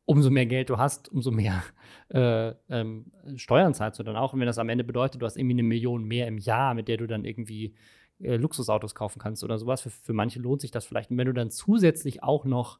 [0.07, 1.63] umso mehr Geld du hast, umso mehr
[2.09, 4.33] äh, ähm, Steuern zahlst du dann auch.
[4.33, 6.89] Und wenn das am Ende bedeutet, du hast irgendwie eine Million mehr im Jahr, mit
[6.89, 7.75] der du dann irgendwie
[8.21, 11.11] äh, Luxusautos kaufen kannst oder sowas, für, für manche lohnt sich das vielleicht.
[11.11, 12.79] Und wenn du dann zusätzlich auch noch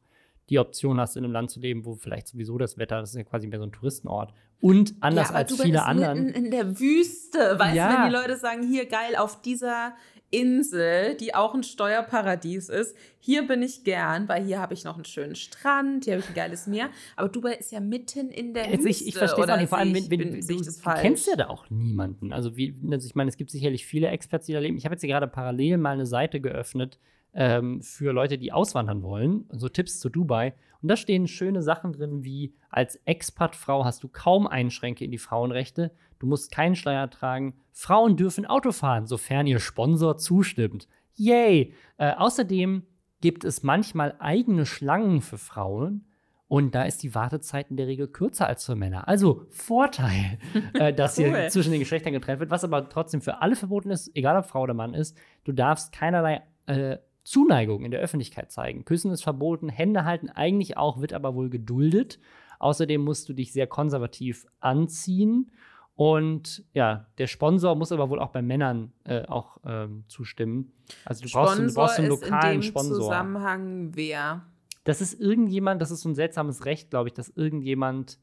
[0.49, 3.15] die Option hast, in einem Land zu leben, wo vielleicht sowieso das Wetter, das ist
[3.15, 4.33] ja quasi mehr so ein Touristenort.
[4.61, 6.29] Und anders ja, als viele anderen.
[6.29, 7.89] In, in der Wüste, weißt ja.
[7.89, 9.93] du, wenn die Leute sagen, hier geil, auf dieser
[10.31, 12.95] Insel, die auch ein Steuerparadies ist.
[13.19, 16.29] Hier bin ich gern, weil hier habe ich noch einen schönen Strand, hier habe ich
[16.29, 16.89] ein geiles Meer.
[17.15, 19.03] Aber Dubai ist ja mitten in der Jetzt, Wüste.
[19.03, 19.69] Ich, ich verstehe es auch nicht.
[19.69, 22.33] Vor allem, wenn, wenn, bin, du, du kennst ja da auch niemanden.
[22.33, 24.77] Also, wie, also ich meine, es gibt sicherlich viele Experts, die da leben.
[24.77, 26.99] Ich habe jetzt hier gerade parallel mal eine Seite geöffnet
[27.35, 29.45] ähm, für Leute, die auswandern wollen.
[29.51, 30.53] So Tipps zu Dubai.
[30.81, 35.17] Und da stehen schöne Sachen drin, wie als Expat-Frau hast du kaum Einschränke in die
[35.17, 40.87] Frauenrechte, du musst keinen Schleier tragen, Frauen dürfen Auto fahren, sofern ihr Sponsor zustimmt.
[41.15, 41.73] Yay!
[41.97, 42.83] Äh, außerdem
[43.21, 46.05] gibt es manchmal eigene Schlangen für Frauen.
[46.47, 49.07] Und da ist die Wartezeit in der Regel kürzer als für Männer.
[49.07, 50.37] Also Vorteil,
[50.75, 51.25] äh, dass cool.
[51.25, 54.45] hier zwischen den Geschlechtern getrennt wird, was aber trotzdem für alle verboten ist, egal ob
[54.45, 55.17] Frau oder Mann ist.
[55.43, 58.85] Du darfst keinerlei äh, Zuneigung in der Öffentlichkeit zeigen.
[58.85, 62.19] Küssen ist verboten, Hände halten eigentlich auch, wird aber wohl geduldet.
[62.59, 65.51] Außerdem musst du dich sehr konservativ anziehen.
[65.95, 70.71] Und ja, der Sponsor muss aber wohl auch bei Männern äh, auch ähm, zustimmen.
[71.03, 72.97] Also du brauchst, du brauchst einen lokalen ist in dem Sponsor.
[72.97, 74.45] Zusammenhang wer?
[74.83, 78.19] Das ist irgendjemand, das ist so ein seltsames Recht, glaube ich, dass irgendjemand,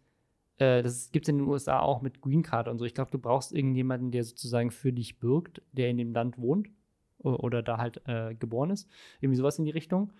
[0.59, 2.85] äh, das gibt es in den USA auch mit Green Card und so.
[2.85, 6.69] Ich glaube, du brauchst irgendjemanden, der sozusagen für dich birgt, der in dem Land wohnt
[7.23, 8.89] oder da halt äh, geboren ist.
[9.21, 10.13] Irgendwie sowas in die Richtung.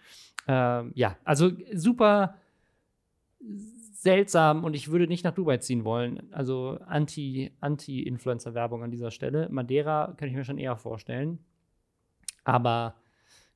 [0.47, 2.37] Ähm, ja, also super
[3.93, 6.33] seltsam und ich würde nicht nach Dubai ziehen wollen.
[6.33, 9.49] Also Anti-Influencer-Werbung Anti an dieser Stelle.
[9.51, 11.39] Madeira könnte ich mir schon eher vorstellen.
[12.45, 12.97] Aber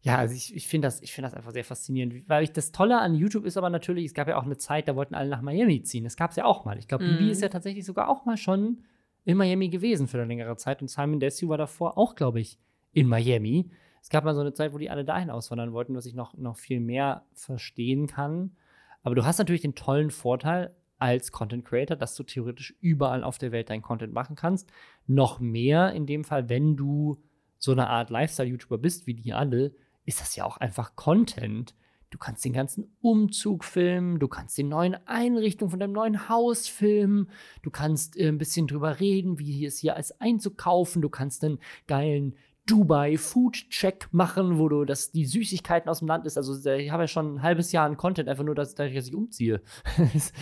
[0.03, 2.29] ja, also ich, ich finde das, find das einfach sehr faszinierend.
[2.29, 4.87] Weil ich, das Tolle an YouTube ist aber natürlich, es gab ja auch eine Zeit,
[4.87, 6.05] da wollten alle nach Miami ziehen.
[6.05, 6.79] Das gab es ja auch mal.
[6.79, 7.19] Ich glaube, mhm.
[7.19, 8.85] Bibi ist ja tatsächlich sogar auch mal schon
[9.25, 10.81] in Miami gewesen für eine längere Zeit.
[10.81, 12.57] Und Simon Desue war davor auch, glaube ich,
[12.97, 13.71] in Miami.
[14.01, 16.35] Es gab mal so eine Zeit, wo die alle dahin auswandern wollten, was ich noch,
[16.35, 18.57] noch viel mehr verstehen kann.
[19.03, 23.37] Aber du hast natürlich den tollen Vorteil als Content Creator, dass du theoretisch überall auf
[23.37, 24.71] der Welt deinen Content machen kannst.
[25.07, 27.23] Noch mehr in dem Fall, wenn du
[27.59, 29.75] so eine Art Lifestyle-YouTuber bist, wie die alle,
[30.07, 31.75] ist das ja auch einfach Content.
[32.09, 36.67] Du kannst den ganzen Umzug filmen, du kannst die neuen Einrichtungen von deinem neuen Haus
[36.67, 37.29] filmen,
[37.63, 41.59] du kannst äh, ein bisschen drüber reden, wie es hier als einzukaufen, du kannst einen
[41.87, 42.37] geilen
[42.67, 46.37] Dubai Food Check machen, wo du das, die Süßigkeiten aus dem Land ist.
[46.37, 49.15] Also ich habe ja schon ein halbes Jahr an Content, einfach nur, dass, dass ich
[49.15, 49.63] umziehe.
[50.15, 50.33] es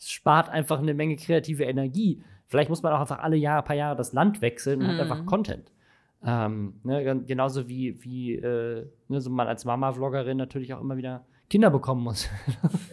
[0.00, 2.22] spart einfach eine Menge kreative Energie.
[2.46, 4.90] Vielleicht muss man auch einfach alle Jahre, paar Jahre das Land wechseln und mm.
[4.90, 5.26] hat einfach mhm.
[5.26, 5.72] Content.
[6.24, 11.26] Ähm, ne, genauso wie, wie äh, ne, so man als Mama-Vloggerin natürlich auch immer wieder
[11.50, 12.28] Kinder bekommen muss.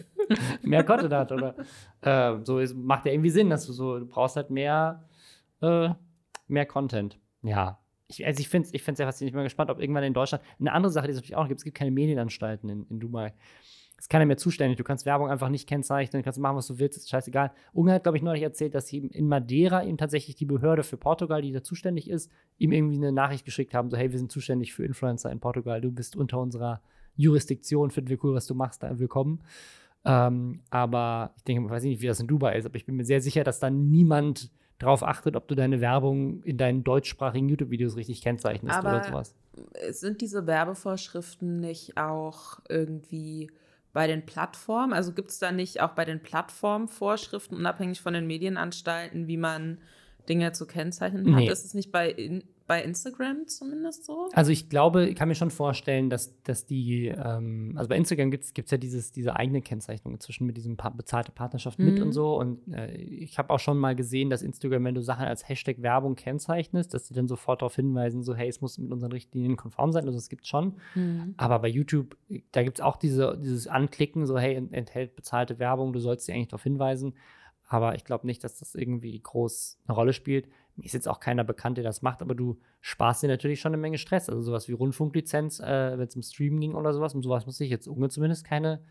[0.62, 1.54] mehr Content hat, oder?
[2.02, 5.08] Äh, so ist, macht ja irgendwie Sinn, dass du so, du brauchst halt mehr,
[5.62, 5.88] äh,
[6.46, 7.18] mehr Content.
[7.42, 9.30] Ja, ich, also ich finde es ich find's sehr faszinierend.
[9.30, 11.42] Ich bin mal gespannt, ob irgendwann in Deutschland eine andere Sache, die es natürlich auch
[11.42, 13.34] noch gibt, es gibt keine Medienanstalten in, in Dubai.
[13.98, 14.76] Es ist keiner mehr zuständig.
[14.76, 17.50] Du kannst Werbung einfach nicht kennzeichnen, du kannst machen, was du willst, ist scheißegal.
[17.72, 20.98] Unge hat, glaube ich, neulich erzählt, dass ihm in Madeira ihm tatsächlich die Behörde für
[20.98, 24.30] Portugal, die da zuständig ist, ihm irgendwie eine Nachricht geschickt haben: so, hey, wir sind
[24.30, 26.82] zuständig für Influencer in Portugal, du bist unter unserer
[27.16, 29.42] Jurisdiktion, finden wir cool, was du machst, da willkommen.
[30.04, 32.96] Ähm, aber ich denke, ich weiß nicht, wie das in Dubai ist, aber ich bin
[32.96, 37.48] mir sehr sicher, dass da niemand darauf achtet, ob du deine Werbung in deinen deutschsprachigen
[37.48, 39.34] YouTube-Videos richtig kennzeichnest Aber oder sowas.
[39.90, 43.50] Sind diese Werbevorschriften nicht auch irgendwie
[43.92, 44.92] bei den Plattformen?
[44.92, 49.38] Also gibt es da nicht auch bei den Plattformen Vorschriften, unabhängig von den Medienanstalten, wie
[49.38, 49.78] man
[50.28, 51.40] Dinge zu kennzeichnen hat?
[51.40, 51.50] Nee.
[51.50, 54.28] Ist es nicht bei in bei Instagram zumindest so?
[54.32, 58.30] Also ich glaube, ich kann mir schon vorstellen, dass, dass die, ähm, also bei Instagram
[58.30, 61.84] gibt es ja dieses, diese eigene Kennzeichnung inzwischen mit diesem pa bezahlte Partnerschaft mhm.
[61.84, 62.36] mit und so.
[62.36, 65.80] Und äh, ich habe auch schon mal gesehen, dass Instagram, wenn du Sachen als Hashtag
[65.82, 69.56] Werbung kennzeichnest, dass sie dann sofort darauf hinweisen, so hey, es muss mit unseren Richtlinien
[69.56, 70.06] konform sein.
[70.06, 70.74] Also es gibt schon.
[70.94, 71.34] Mhm.
[71.36, 72.16] Aber bei YouTube,
[72.52, 76.32] da gibt es auch diese, dieses Anklicken, so hey, enthält bezahlte Werbung, du sollst sie
[76.32, 77.14] eigentlich darauf hinweisen.
[77.68, 80.48] Aber ich glaube nicht, dass das irgendwie groß eine Rolle spielt.
[80.76, 83.70] Mir ist jetzt auch keiner bekannt, der das macht, aber du sparst dir natürlich schon
[83.70, 84.28] eine Menge Stress.
[84.28, 87.60] Also sowas wie Rundfunklizenz, äh, wenn es um Streaming ging oder sowas, um sowas muss
[87.60, 88.82] ich jetzt Unge zumindest keine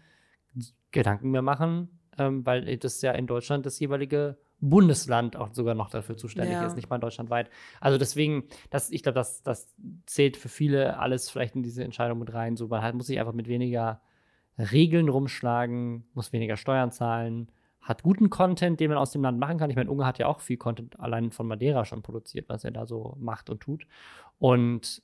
[0.92, 5.90] Gedanken mehr machen, ähm, weil das ja in Deutschland das jeweilige Bundesland auch sogar noch
[5.90, 6.66] dafür zuständig ja.
[6.66, 7.50] ist, nicht mal deutschlandweit.
[7.80, 9.76] Also deswegen, das, ich glaube, das, das
[10.06, 12.56] zählt für viele alles vielleicht in diese Entscheidung mit rein.
[12.56, 14.02] So, man halt muss sich einfach mit weniger
[14.58, 17.52] Regeln rumschlagen, muss weniger Steuern zahlen,
[17.86, 19.70] hat guten Content, den man aus dem Land machen kann.
[19.70, 22.72] Ich meine, Unge hat ja auch viel Content allein von Madeira schon produziert, was er
[22.72, 23.86] da so macht und tut.
[24.40, 25.04] Und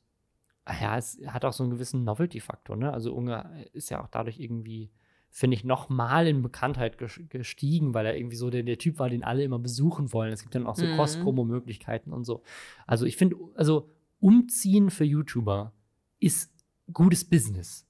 [0.68, 2.76] ja, es hat auch so einen gewissen Novelty-Faktor.
[2.76, 2.92] Ne?
[2.92, 4.90] Also Unge ist ja auch dadurch irgendwie,
[5.30, 9.10] finde ich, noch mal in Bekanntheit gestiegen, weil er irgendwie so der, der, Typ war,
[9.10, 10.34] den alle immer besuchen wollen.
[10.34, 10.96] Es gibt dann auch so mhm.
[10.96, 12.42] Cross-Promo-Möglichkeiten und so.
[12.88, 15.72] Also ich finde, also Umziehen für YouTuber
[16.20, 16.52] ist
[16.92, 17.88] gutes Business.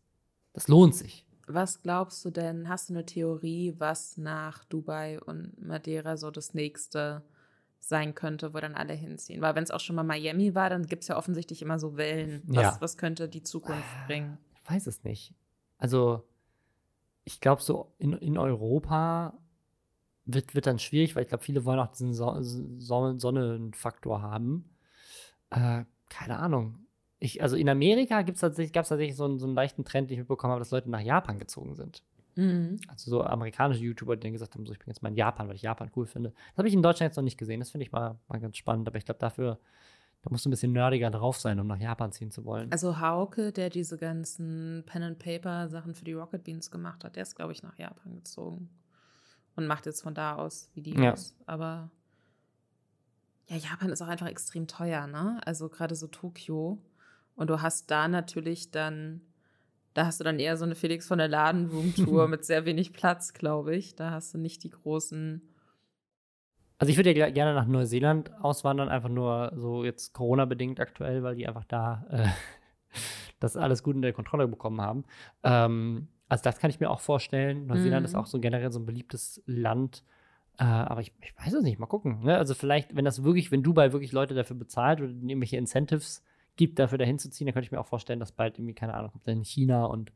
[0.51, 1.25] Das lohnt sich.
[1.53, 6.53] Was glaubst du denn, hast du eine Theorie, was nach Dubai und Madeira so das
[6.53, 7.23] nächste
[7.79, 9.41] sein könnte, wo dann alle hinziehen?
[9.41, 11.97] Weil wenn es auch schon mal Miami war, dann gibt es ja offensichtlich immer so
[11.97, 12.43] Wellen.
[12.45, 12.77] Was, ja.
[12.79, 14.37] was könnte die Zukunft bringen?
[14.55, 15.33] Ich weiß es nicht.
[15.77, 16.23] Also
[17.23, 19.33] ich glaube, so in, in Europa
[20.25, 24.69] wird, wird dann schwierig, weil ich glaube, viele wollen auch diesen so so Sonnenfaktor haben.
[25.49, 26.85] Äh, keine Ahnung.
[27.23, 30.15] Ich, also in Amerika gab es tatsächlich, tatsächlich so einen, so einen leichten Trend, den
[30.15, 32.01] ich mitbekommen habe, dass Leute nach Japan gezogen sind.
[32.35, 32.79] Mhm.
[32.87, 35.47] Also so amerikanische YouTuber, die dann gesagt haben, so ich bin jetzt mal in Japan,
[35.47, 36.31] weil ich Japan cool finde.
[36.31, 37.59] Das habe ich in Deutschland jetzt noch nicht gesehen.
[37.59, 38.87] Das finde ich mal, mal ganz spannend.
[38.87, 39.59] Aber ich glaube, dafür,
[40.23, 42.71] da musst du ein bisschen nerdiger drauf sein, um nach Japan ziehen zu wollen.
[42.71, 47.51] Also Hauke, der diese ganzen Pen-and-Paper-Sachen für die Rocket Beans gemacht hat, der ist, glaube
[47.51, 48.67] ich, nach Japan gezogen.
[49.55, 51.35] Und macht jetzt von da aus Videos.
[51.37, 51.43] Ja.
[51.45, 51.91] Aber
[53.47, 55.39] ja, Japan ist auch einfach extrem teuer, ne?
[55.45, 56.79] Also gerade so Tokio.
[57.35, 59.21] Und du hast da natürlich dann
[59.93, 63.33] da hast du dann eher so eine Felix von der Laden-Room-Tour mit sehr wenig Platz,
[63.33, 63.95] glaube ich.
[63.95, 65.41] Da hast du nicht die großen.
[66.77, 71.35] Also ich würde ja gerne nach Neuseeland auswandern, einfach nur so jetzt Corona-bedingt aktuell, weil
[71.35, 72.27] die einfach da äh,
[73.39, 75.03] das alles gut in der Kontrolle bekommen haben.
[75.43, 77.67] Ähm, also das kann ich mir auch vorstellen.
[77.67, 78.05] Neuseeland mhm.
[78.05, 80.03] ist auch so generell so ein beliebtes Land.
[80.57, 82.23] Äh, aber ich, ich, weiß es nicht, mal gucken.
[82.23, 82.37] Ne?
[82.37, 86.23] Also vielleicht, wenn das wirklich, wenn Dubai wirklich Leute dafür bezahlt oder irgendwelche Incentives
[86.61, 88.93] gibt, dafür dahin zu ziehen, dann könnte ich mir auch vorstellen, dass bald irgendwie, keine
[88.93, 90.11] Ahnung, kommt dann in China und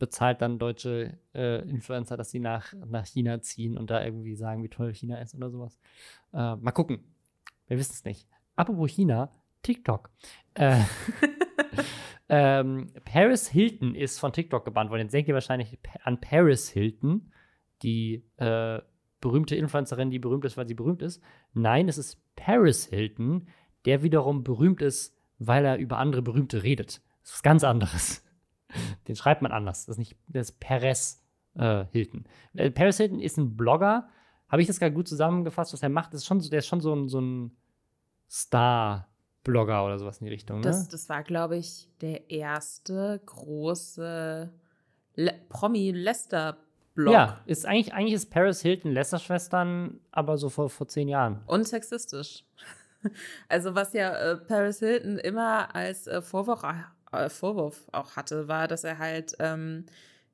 [0.00, 4.64] bezahlt dann deutsche äh, Influencer, dass sie nach, nach China ziehen und da irgendwie sagen,
[4.64, 5.78] wie toll China ist oder sowas.
[6.32, 7.04] Äh, mal gucken.
[7.68, 8.26] Wir wissen es nicht.
[8.56, 9.30] Apropos China,
[9.62, 10.10] TikTok.
[10.54, 10.80] Äh,
[12.28, 15.02] ähm, Paris Hilton ist von TikTok gebannt worden.
[15.02, 17.32] Jetzt denkt ihr wahrscheinlich an Paris Hilton,
[17.82, 18.80] die äh,
[19.20, 21.22] berühmte Influencerin, die berühmt ist, weil sie berühmt ist.
[21.54, 23.46] Nein, es ist Paris Hilton,
[23.84, 27.00] der wiederum berühmt ist weil er über andere Berühmte redet.
[27.22, 28.24] Das ist was ganz anderes.
[29.08, 29.86] Den schreibt man anders.
[29.86, 31.22] Das ist nicht, das ist Perez
[31.54, 32.24] äh, Hilton.
[32.54, 34.08] Äh, Perez Hilton ist ein Blogger.
[34.48, 36.12] Habe ich das gerade gut zusammengefasst, was er macht?
[36.12, 37.56] Das ist schon, der ist schon so ein, so ein
[38.30, 40.58] Star-Blogger oder sowas in die Richtung.
[40.58, 40.62] Ne?
[40.62, 44.52] Das, das war, glaube ich, der erste große
[45.14, 47.12] Le Promi-Lester-Blog.
[47.12, 51.42] Ja, ist eigentlich, eigentlich ist Paris Hilton Lester-Schwestern, aber so vor, vor zehn Jahren.
[51.46, 52.44] Und sexistisch.
[53.48, 56.62] Also was ja äh, Paris Hilton immer als äh, Vorwurf,
[57.12, 59.86] äh, Vorwurf auch hatte, war, dass er halt ähm,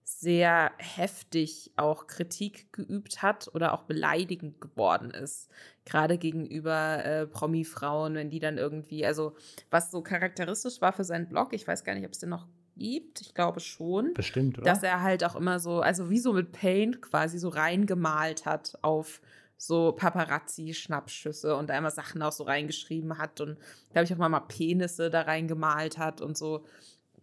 [0.05, 5.49] sehr heftig auch Kritik geübt hat oder auch beleidigend geworden ist.
[5.85, 9.35] Gerade gegenüber äh, Promi-Frauen, wenn die dann irgendwie, also
[9.71, 12.47] was so charakteristisch war für seinen Blog, ich weiß gar nicht, ob es den noch
[12.77, 14.15] gibt, ich glaube schon.
[14.15, 14.65] Bestimmt, oder?
[14.65, 18.79] Dass er halt auch immer so, also wie so mit Paint quasi so reingemalt hat
[18.83, 19.21] auf
[19.63, 23.59] so Paparazzi-Schnappschüsse und da immer Sachen auch so reingeschrieben hat und
[23.93, 26.65] glaube ich auch mal, mal Penisse da reingemalt hat und so.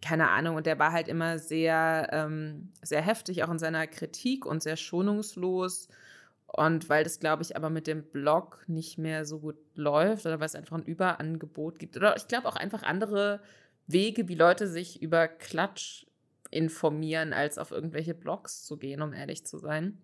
[0.00, 0.56] Keine Ahnung.
[0.56, 4.78] Und der war halt immer sehr, ähm, sehr heftig, auch in seiner Kritik und sehr
[4.78, 5.88] schonungslos.
[6.46, 10.40] Und weil das, glaube ich, aber mit dem Blog nicht mehr so gut läuft oder
[10.40, 13.40] weil es einfach ein Überangebot gibt oder ich glaube auch einfach andere
[13.86, 16.06] Wege, wie Leute sich über Klatsch
[16.50, 19.98] informieren, als auf irgendwelche Blogs zu gehen, um ehrlich zu sein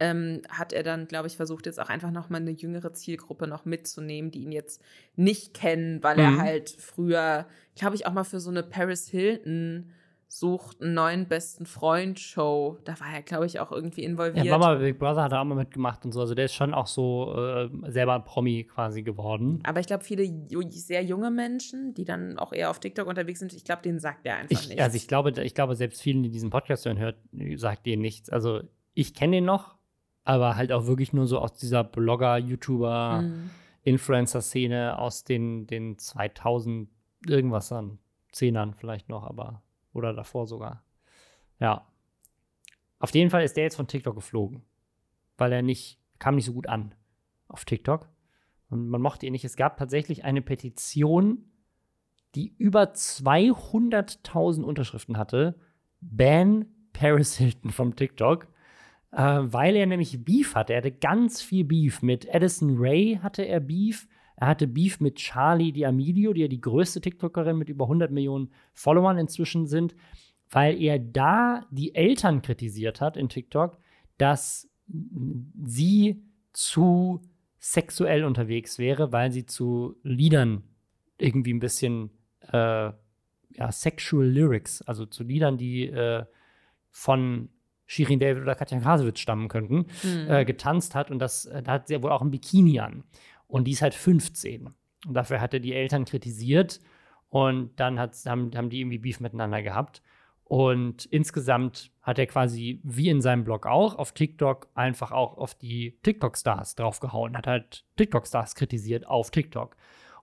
[0.00, 3.64] ähm, hat er dann, glaube ich, versucht, jetzt auch einfach nochmal eine jüngere Zielgruppe noch
[3.64, 4.82] mitzunehmen, die ihn jetzt
[5.16, 6.22] nicht kennen, weil mhm.
[6.22, 9.90] er halt früher, glaube ich, auch mal für so eine Paris Hilton
[10.30, 12.76] sucht einen neuen besten Freund Show.
[12.84, 14.44] Da war er, glaube ich, auch irgendwie involviert.
[14.44, 16.20] Ja, war mal Big Brother hat er auch mal mitgemacht und so.
[16.20, 19.60] Also der ist schon auch so äh, selber ein Promi quasi geworden.
[19.64, 20.30] Aber ich glaube, viele
[20.68, 24.26] sehr junge Menschen, die dann auch eher auf TikTok unterwegs sind, ich glaube, denen sagt
[24.26, 24.82] er einfach ich, nichts.
[24.82, 27.16] Also ich glaube, ich glaube, selbst vielen, die diesen Podcast hören, hört,
[27.56, 28.28] sagt denen nichts.
[28.28, 28.60] Also
[28.92, 29.77] ich kenne den noch,
[30.28, 33.48] aber halt auch wirklich nur so aus dieser Blogger, YouTuber, mhm.
[33.82, 36.90] Influencer-Szene aus den, den 2000
[37.26, 37.98] irgendwas an,
[38.30, 39.62] Zehnern vielleicht noch, aber
[39.94, 40.84] oder davor sogar.
[41.60, 41.86] Ja.
[42.98, 44.64] Auf jeden Fall ist der jetzt von TikTok geflogen,
[45.38, 46.94] weil er nicht, kam nicht so gut an
[47.48, 48.06] auf TikTok.
[48.68, 49.46] Und man mochte ihn nicht.
[49.46, 51.50] Es gab tatsächlich eine Petition,
[52.34, 55.58] die über 200.000 Unterschriften hatte.
[56.02, 58.46] Ban Paris Hilton vom TikTok
[59.12, 60.74] äh, weil er nämlich Beef hatte.
[60.74, 62.02] Er hatte ganz viel Beef.
[62.02, 64.06] Mit Addison Ray hatte er Beef.
[64.36, 68.50] Er hatte Beef mit Charlie D'Amelio, die ja die größte TikTokerin mit über 100 Millionen
[68.72, 69.96] Followern inzwischen sind,
[70.50, 73.78] weil er da die Eltern kritisiert hat in TikTok,
[74.16, 74.70] dass
[75.64, 77.20] sie zu
[77.58, 80.62] sexuell unterwegs wäre, weil sie zu Liedern
[81.18, 82.10] irgendwie ein bisschen
[82.52, 82.92] äh,
[83.58, 86.24] ja, Sexual Lyrics, also zu Liedern, die äh,
[86.90, 87.48] von
[87.88, 90.30] Shirin David oder Katja Krasowitz stammen könnten, mhm.
[90.30, 91.10] äh, getanzt hat.
[91.10, 93.02] Und das, äh, da hat sie wohl auch ein Bikini an.
[93.48, 94.68] Und die ist halt 15.
[95.06, 96.80] Und dafür hat er die Eltern kritisiert.
[97.30, 98.12] Und dann haben,
[98.54, 100.02] haben die irgendwie Beef miteinander gehabt.
[100.44, 105.54] Und insgesamt hat er quasi, wie in seinem Blog auch, auf TikTok einfach auch auf
[105.54, 109.76] die TikTok-Stars draufgehauen, hat halt TikTok-Stars kritisiert auf TikTok.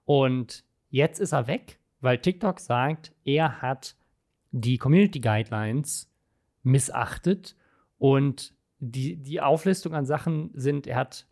[0.04, 3.96] Und jetzt ist er weg, weil TikTok sagt, er hat
[4.52, 6.12] die Community Guidelines
[6.66, 7.56] missachtet.
[7.98, 11.28] Und die, die Auflistung an Sachen sind, er hat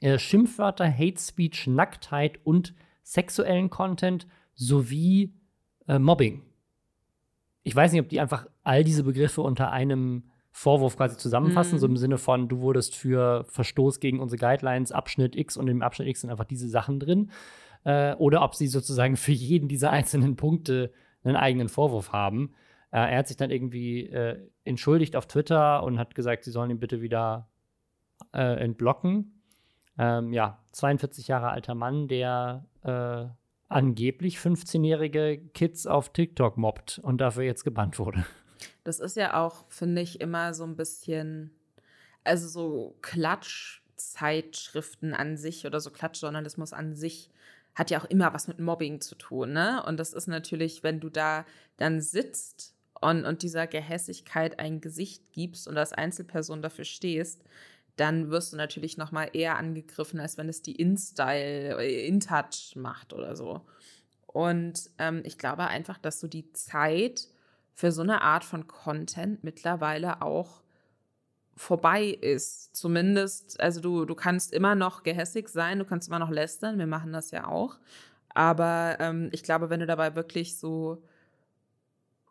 [0.00, 5.34] äh, Schimpfwörter, Hate Speech, Nacktheit und sexuellen Content sowie
[5.88, 6.42] äh, Mobbing
[7.62, 11.78] ich weiß nicht, ob die einfach all diese Begriffe unter einem Vorwurf quasi zusammenfassen, mhm.
[11.78, 15.82] so im Sinne von, du wurdest für Verstoß gegen unsere Guidelines Abschnitt X und im
[15.82, 17.30] Abschnitt X sind einfach diese Sachen drin.
[17.84, 20.92] Äh, oder ob sie sozusagen für jeden dieser einzelnen Punkte
[21.24, 22.52] einen eigenen Vorwurf haben.
[22.92, 26.70] Äh, er hat sich dann irgendwie äh, entschuldigt auf Twitter und hat gesagt, sie sollen
[26.70, 27.48] ihn bitte wieder
[28.32, 29.42] äh, entblocken.
[29.98, 33.24] Ähm, ja, 42 Jahre alter Mann, der äh,
[33.68, 38.26] angeblich 15-jährige Kids auf TikTok mobbt und dafür jetzt gebannt wurde.
[38.84, 41.50] Das ist ja auch, finde ich, immer so ein bisschen,
[42.24, 47.28] also so Klatschzeitschriften an sich oder so Klatschjournalismus an sich
[47.74, 49.82] hat ja auch immer was mit Mobbing zu tun, ne?
[49.86, 51.46] Und das ist natürlich, wenn du da
[51.78, 52.71] dann sitzt
[53.02, 57.42] und, und dieser Gehässigkeit ein Gesicht gibst und als Einzelperson dafür stehst,
[57.96, 62.76] dann wirst du natürlich noch mal eher angegriffen, als wenn es die InStyle, äh, InTouch
[62.76, 63.60] macht oder so.
[64.26, 67.28] Und ähm, ich glaube einfach, dass so die Zeit
[67.74, 70.62] für so eine Art von Content mittlerweile auch
[71.54, 72.74] vorbei ist.
[72.74, 76.86] Zumindest, also du, du kannst immer noch gehässig sein, du kannst immer noch lästern, wir
[76.86, 77.78] machen das ja auch.
[78.30, 81.02] Aber ähm, ich glaube, wenn du dabei wirklich so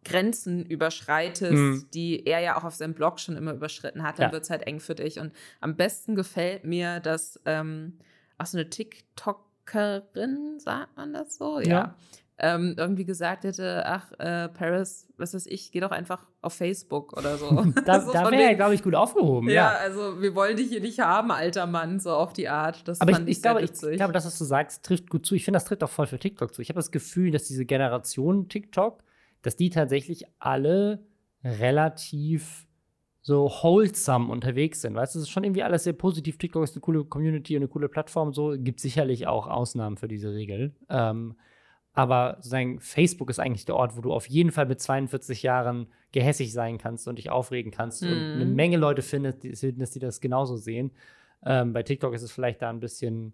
[0.03, 1.85] Grenzen überschreitest, mhm.
[1.93, 4.31] die er ja auch auf seinem Blog schon immer überschritten hat, dann ja.
[4.31, 5.19] wird es halt eng für dich.
[5.19, 7.99] Und am besten gefällt mir, dass ähm,
[8.37, 11.59] auch so eine TikTokerin, sagt man das so?
[11.59, 11.67] Ja.
[11.67, 11.95] ja.
[12.43, 17.15] Ähm, irgendwie gesagt hätte, ach, äh, Paris, was weiß ich, geh doch einfach auf Facebook
[17.15, 17.51] oder so.
[17.85, 19.47] da so da wäre er, glaube ich, gut aufgehoben.
[19.47, 22.87] Ja, ja, also wir wollen dich hier nicht haben, alter Mann, so auf die Art.
[22.87, 25.35] Das Aber ich, ich, glaube, ich, ich, glaube, das, was du sagst, trifft gut zu.
[25.35, 26.63] Ich finde, das trifft auch voll für TikTok zu.
[26.63, 29.03] Ich habe das Gefühl, dass diese Generation TikTok
[29.41, 31.05] dass die tatsächlich alle
[31.43, 32.67] relativ
[33.21, 34.95] so wholesome unterwegs sind.
[34.95, 36.37] Weißt du, es ist schon irgendwie alles sehr positiv.
[36.37, 38.33] TikTok ist eine coole Community und eine coole Plattform.
[38.33, 40.73] So gibt sicherlich auch Ausnahmen für diese Regel.
[40.89, 41.35] Ähm,
[41.93, 45.87] aber sozusagen Facebook ist eigentlich der Ort, wo du auf jeden Fall mit 42 Jahren
[46.11, 48.01] gehässig sein kannst und dich aufregen kannst.
[48.01, 48.07] Mm.
[48.07, 48.55] Und eine mhm.
[48.55, 50.91] Menge Leute findet, die, die das genauso sehen.
[51.45, 53.33] Ähm, bei TikTok ist es vielleicht da ein bisschen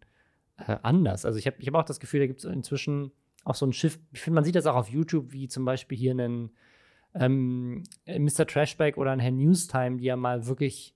[0.58, 1.26] äh, anders.
[1.26, 3.12] Also ich habe ich hab auch das Gefühl, da gibt es inzwischen
[3.44, 4.00] auch so ein Schiff.
[4.14, 6.52] Ich finde, man sieht das auch auf YouTube, wie zum Beispiel hier einen
[7.14, 8.46] ähm, Mr.
[8.46, 10.94] Trashback oder ein Herr Newstime, die ja mal wirklich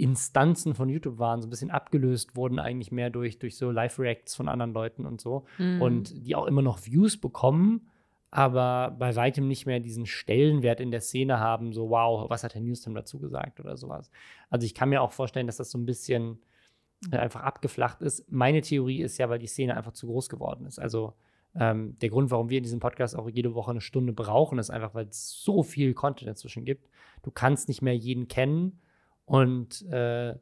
[0.00, 4.34] Instanzen von YouTube waren, so ein bisschen abgelöst wurden eigentlich mehr durch, durch so Live-Reacts
[4.34, 5.44] von anderen Leuten und so.
[5.58, 5.82] Mhm.
[5.82, 7.90] Und die auch immer noch Views bekommen,
[8.30, 12.54] aber bei weitem nicht mehr diesen Stellenwert in der Szene haben, so wow, was hat
[12.54, 14.10] Herr Newstime dazu gesagt oder sowas.
[14.48, 16.38] Also ich kann mir auch vorstellen, dass das so ein bisschen
[17.10, 18.30] äh, einfach abgeflacht ist.
[18.32, 20.78] Meine Theorie ist ja, weil die Szene einfach zu groß geworden ist.
[20.78, 21.12] Also
[21.58, 24.70] ähm, der Grund, warum wir in diesem Podcast auch jede Woche eine Stunde brauchen, ist
[24.70, 26.88] einfach, weil es so viel Content inzwischen gibt.
[27.22, 28.80] Du kannst nicht mehr jeden kennen
[29.24, 30.36] und äh,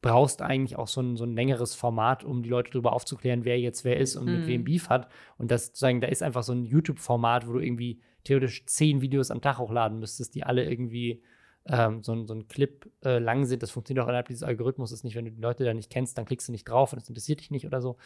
[0.00, 3.58] brauchst eigentlich auch so ein, so ein längeres Format, um die Leute darüber aufzuklären, wer
[3.60, 4.32] jetzt wer ist und mhm.
[4.32, 5.08] mit wem Beef hat.
[5.38, 9.30] Und das sozusagen, da ist einfach so ein YouTube-Format, wo du irgendwie theoretisch zehn Videos
[9.30, 11.22] am Tag hochladen müsstest, die alle irgendwie
[11.66, 13.62] ähm, so, ein, so ein Clip äh, lang sind.
[13.62, 14.92] Das funktioniert auch innerhalb dieses Algorithmus.
[14.92, 17.00] Ist nicht, wenn du die Leute da nicht kennst, dann klickst du nicht drauf und
[17.00, 17.96] es interessiert dich nicht oder so,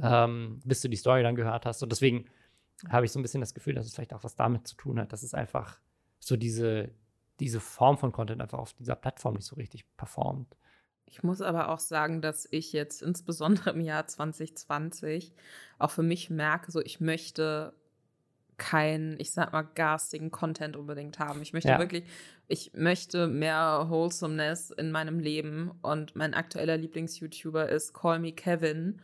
[0.00, 1.82] ähm, bis du die Story dann gehört hast.
[1.82, 2.26] Und deswegen
[2.88, 5.00] habe ich so ein bisschen das Gefühl, dass es vielleicht auch was damit zu tun
[5.00, 5.80] hat, dass es einfach
[6.18, 6.90] so diese,
[7.40, 10.56] diese Form von Content einfach auf dieser Plattform nicht so richtig performt.
[11.06, 15.32] Ich muss aber auch sagen, dass ich jetzt insbesondere im Jahr 2020
[15.78, 17.72] auch für mich merke, so ich möchte
[18.58, 21.42] keinen, ich sag mal, garstigen Content unbedingt haben.
[21.42, 21.78] Ich möchte ja.
[21.78, 22.04] wirklich,
[22.48, 29.00] ich möchte mehr Wholesomeness in meinem Leben und mein aktueller Lieblings-YouTuber ist Call Me Kevin,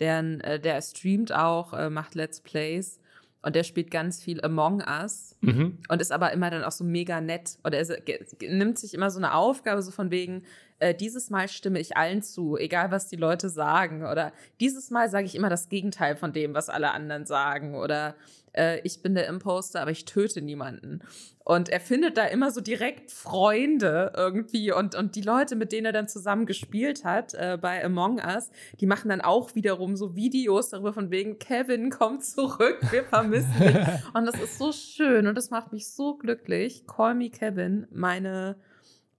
[0.00, 3.00] der, äh, der streamt auch, äh, macht Let's Plays
[3.42, 5.78] und der spielt ganz viel Among Us mhm.
[5.88, 7.58] und ist aber immer dann auch so mega nett.
[7.62, 7.98] Oder er
[8.40, 10.44] nimmt sich immer so eine Aufgabe, so von wegen,
[10.78, 14.04] äh, dieses Mal stimme ich allen zu, egal was die Leute sagen.
[14.04, 17.74] Oder dieses Mal sage ich immer das Gegenteil von dem, was alle anderen sagen.
[17.74, 18.14] Oder
[18.54, 21.00] äh, ich bin der Imposter, aber ich töte niemanden.
[21.44, 25.86] Und er findet da immer so direkt Freunde irgendwie und, und die Leute, mit denen
[25.86, 30.16] er dann zusammen gespielt hat äh, bei Among Us, die machen dann auch wiederum so
[30.16, 33.76] Videos darüber von wegen, Kevin, komm zurück, wir vermissen dich.
[34.14, 36.86] und das ist so schön und das macht mich so glücklich.
[36.86, 38.56] Call me Kevin, meine,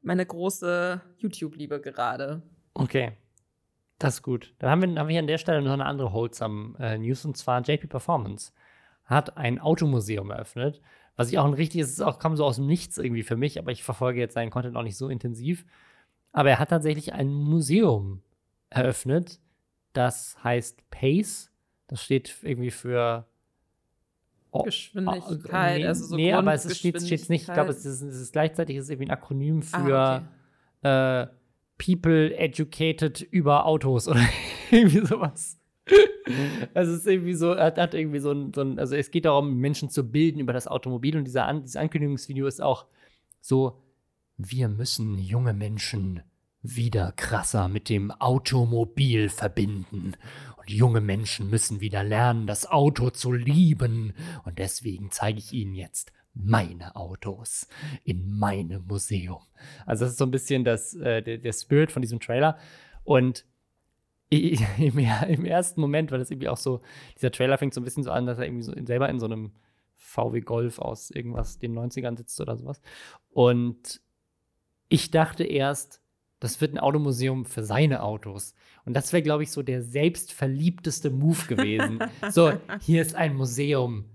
[0.05, 2.41] meine große YouTube-Liebe gerade.
[2.73, 3.13] Okay.
[3.97, 4.53] Das ist gut.
[4.59, 7.23] Dann haben wir, haben wir hier an der Stelle noch eine andere Wholesome äh, News
[7.25, 8.51] und zwar JP Performance
[9.05, 10.81] hat ein Automuseum eröffnet.
[11.15, 13.57] Was ich auch ein richtiges, es auch kam so aus dem Nichts irgendwie für mich,
[13.57, 15.65] aber ich verfolge jetzt seinen Content auch nicht so intensiv.
[16.33, 18.21] Aber er hat tatsächlich ein Museum
[18.69, 19.39] eröffnet,
[19.93, 21.51] das heißt Pace.
[21.87, 23.27] Das steht irgendwie für
[24.63, 28.01] Geschwindigkeit, oh, nee, also so Nee, aber es steht, steht nicht, ich glaube, es ist,
[28.01, 30.23] es ist gleichzeitig ist irgendwie ein Akronym ah, für ah,
[30.81, 31.23] okay.
[31.23, 31.27] äh,
[31.77, 34.21] People Educated über Autos oder
[34.71, 35.59] irgendwie sowas.
[36.73, 39.25] Also es ist irgendwie so, hat, hat irgendwie so ein, so ein, also es geht
[39.25, 42.85] darum, Menschen zu bilden über das Automobil und dieser An dieses Ankündigungsvideo ist auch
[43.41, 43.81] so,
[44.37, 46.21] wir müssen junge Menschen
[46.61, 50.13] wieder krasser mit dem Automobil verbinden.
[50.65, 54.13] Und junge Menschen müssen wieder lernen, das Auto zu lieben.
[54.45, 57.67] Und deswegen zeige ich ihnen jetzt meine Autos
[58.03, 59.43] in meinem Museum.
[59.85, 62.57] Also das ist so ein bisschen das, äh, der, der Spirit von diesem Trailer.
[63.03, 63.45] Und
[64.29, 66.81] im, im, ersten Moment, weil das irgendwie auch so,
[67.15, 69.27] dieser Trailer fängt so ein bisschen so an, dass er irgendwie so selber in so
[69.27, 69.51] einem
[69.93, 72.81] VW Golf aus irgendwas den 90ern sitzt oder sowas.
[73.29, 74.01] Und
[74.89, 76.01] ich dachte erst,
[76.39, 78.53] das wird ein Automuseum für seine Autos.
[78.85, 81.99] Und das wäre, glaube ich, so der selbstverliebteste Move gewesen.
[82.29, 84.05] so, hier ist ein Museum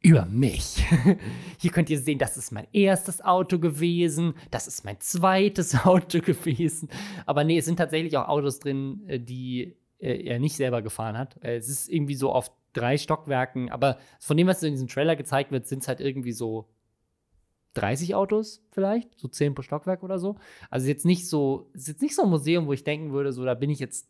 [0.00, 0.84] über mich.
[1.58, 6.20] Hier könnt ihr sehen, das ist mein erstes Auto gewesen, das ist mein zweites Auto
[6.20, 6.88] gewesen.
[7.26, 11.18] Aber nee, es sind tatsächlich auch Autos drin, äh, die äh, er nicht selber gefahren
[11.18, 11.42] hat.
[11.42, 15.16] Äh, es ist irgendwie so auf drei Stockwerken, aber von dem, was in diesem Trailer
[15.16, 16.68] gezeigt wird, sind es halt irgendwie so
[17.78, 20.36] 30 Autos vielleicht, so 10 pro Stockwerk oder so.
[20.70, 23.44] Also jetzt nicht so, ist jetzt nicht so ein Museum, wo ich denken würde, so
[23.44, 24.08] da bin ich jetzt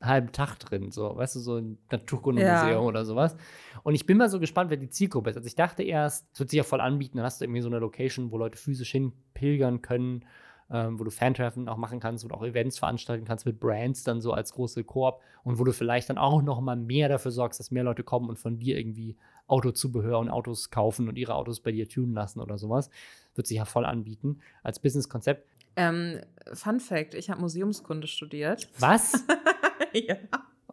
[0.00, 2.78] halben Tag drin, so, weißt du, so ein Naturkundemuseum ja.
[2.78, 3.36] oder sowas.
[3.82, 5.36] Und ich bin mal so gespannt, wer die Zielgruppe ist.
[5.36, 7.68] Also ich dachte erst, es wird sich ja voll anbieten, dann hast du irgendwie so
[7.68, 10.24] eine Location, wo Leute physisch hinpilgern können,
[10.70, 14.04] ähm, wo du Fantreffen auch machen kannst, wo du auch Events veranstalten kannst mit Brands
[14.04, 17.30] dann so als große Koop und wo du vielleicht dann auch noch mal mehr dafür
[17.30, 19.16] sorgst, dass mehr Leute kommen und von dir irgendwie
[19.48, 22.90] Autozubehör und Autos kaufen und ihre Autos bei dir tunen lassen oder sowas.
[23.34, 25.46] Wird sich ja voll anbieten als Businesskonzept.
[25.76, 26.20] Ähm,
[26.52, 28.68] Fun Fact: Ich habe Museumskunde studiert.
[28.78, 29.24] Was?
[29.92, 30.16] ja.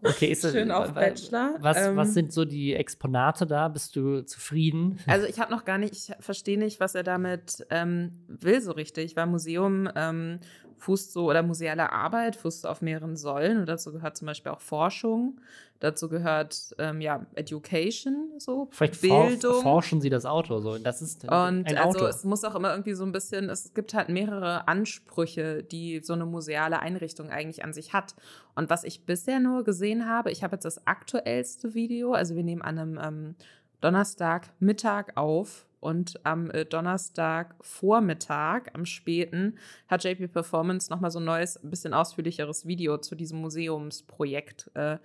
[0.02, 1.56] Okay, ist Schön das, auf Bachelor.
[1.60, 3.68] Was, ähm, was sind so die Exponate da?
[3.68, 5.00] Bist du zufrieden?
[5.08, 8.72] Also ich habe noch gar nicht, ich verstehe nicht, was er damit ähm, will so
[8.72, 10.40] richtig, weil Museum ähm,
[10.78, 14.62] fußt so, oder museale Arbeit fußt auf mehreren Säulen und dazu gehört zum Beispiel auch
[14.62, 15.40] Forschung,
[15.80, 19.62] dazu gehört ähm, ja Education, so Vielleicht Bildung.
[19.62, 22.06] forschen sie das Auto, so das ist und ein also Auto.
[22.08, 26.14] es muss auch immer irgendwie so ein bisschen, es gibt halt mehrere Ansprüche, die so
[26.14, 28.16] eine museale Einrichtung eigentlich an sich hat.
[28.56, 32.44] Und was ich bisher nur gesehen habe, ich habe jetzt das aktuellste Video, also wir
[32.44, 33.36] nehmen an einem ähm,
[33.82, 41.20] Donnerstag Mittag auf und am äh, Donnerstag Vormittag, am späten, hat JP Performance nochmal so
[41.20, 44.98] ein neues, ein bisschen ausführlicheres Video zu diesem Museumsprojekt äh,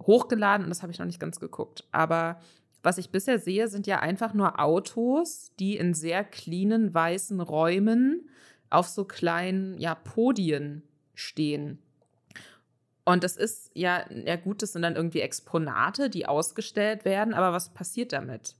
[0.00, 1.88] hochgeladen und das habe ich noch nicht ganz geguckt.
[1.90, 2.38] Aber
[2.84, 8.28] was ich bisher sehe, sind ja einfach nur Autos, die in sehr cleanen weißen Räumen
[8.70, 10.84] auf so kleinen ja, Podien
[11.14, 11.80] stehen.
[13.04, 17.52] Und das ist ja, ja gut, das sind dann irgendwie Exponate, die ausgestellt werden, aber
[17.52, 18.54] was passiert damit?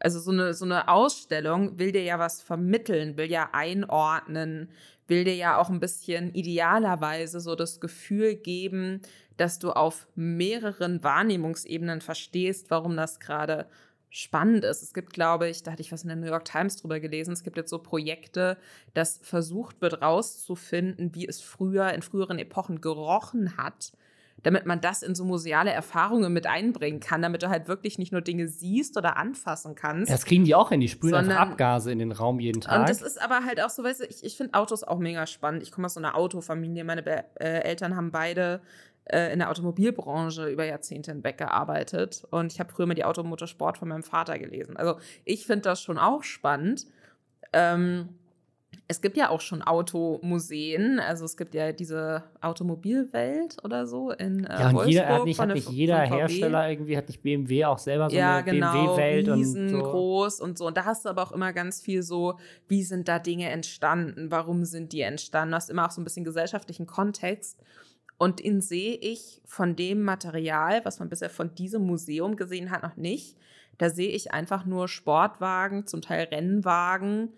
[0.00, 4.70] Also so eine, so eine Ausstellung will dir ja was vermitteln, will ja einordnen,
[5.08, 9.00] will dir ja auch ein bisschen idealerweise so das Gefühl geben,
[9.36, 13.66] dass du auf mehreren Wahrnehmungsebenen verstehst, warum das gerade
[14.10, 14.82] spannend ist.
[14.82, 17.32] Es gibt, glaube ich, da hatte ich was in der New York Times drüber gelesen,
[17.32, 18.56] es gibt jetzt so Projekte,
[18.94, 23.92] dass versucht wird rauszufinden, wie es früher in früheren Epochen gerochen hat
[24.42, 28.12] damit man das in so museale Erfahrungen mit einbringen kann, damit du halt wirklich nicht
[28.12, 30.12] nur Dinge siehst oder anfassen kannst.
[30.12, 32.80] Das kriegen die auch hin, die sprühen sondern, einfach Abgase in den Raum jeden Tag.
[32.80, 35.26] Und das ist aber halt auch so, weißt du, ich, ich finde Autos auch mega
[35.26, 35.62] spannend.
[35.62, 38.60] Ich komme aus so einer Autofamilie, meine Be äh, Eltern haben beide
[39.04, 43.78] äh, in der Automobilbranche über Jahrzehnte hinweg gearbeitet und ich habe früher mal die Automotorsport
[43.78, 44.76] von meinem Vater gelesen.
[44.76, 46.86] Also ich finde das schon auch spannend.
[47.52, 48.17] Ähm,
[48.90, 54.44] es gibt ja auch schon Automuseen, also es gibt ja diese Automobilwelt oder so in
[54.44, 55.98] äh, Ja, und Wolfsburg jeder, hat nicht, hat nicht jeder.
[56.00, 59.58] Hersteller irgendwie, hat nicht BMW auch selber so ja, eine genau, BMW-Welt und so.
[59.58, 60.66] riesengroß und so.
[60.66, 64.30] Und da hast du aber auch immer ganz viel so, wie sind da Dinge entstanden,
[64.30, 65.50] warum sind die entstanden?
[65.50, 67.60] Du hast immer auch so ein bisschen gesellschaftlichen Kontext.
[68.16, 72.82] Und den sehe ich von dem Material, was man bisher von diesem Museum gesehen hat,
[72.82, 73.36] noch nicht.
[73.76, 77.34] Da sehe ich einfach nur Sportwagen, zum Teil Rennwagen,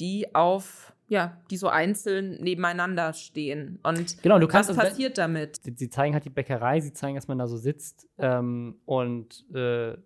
[0.00, 3.78] die auf, ja, die so einzeln nebeneinander stehen.
[3.82, 5.60] Und Genau, du kannst was passiert damit?
[5.62, 9.96] Sie, zeigen halt die Bäckerei, sie zeigen, dass man da so sitzt ähm, und äh,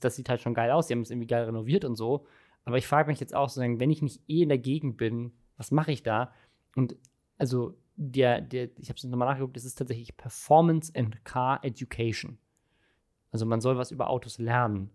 [0.00, 0.88] das sieht halt schon geil aus.
[0.88, 2.26] Sie haben es irgendwie geil renoviert und so.
[2.64, 4.96] Aber ich frage mich jetzt auch so, sagen, wenn ich nicht eh in der Gegend
[4.96, 6.32] bin, was mache ich da?
[6.74, 6.96] Und
[7.38, 12.38] also der, der, ich habe es nochmal nachgeguckt, das ist tatsächlich Performance and Car Education.
[13.30, 14.90] Also man soll was über Autos lernen.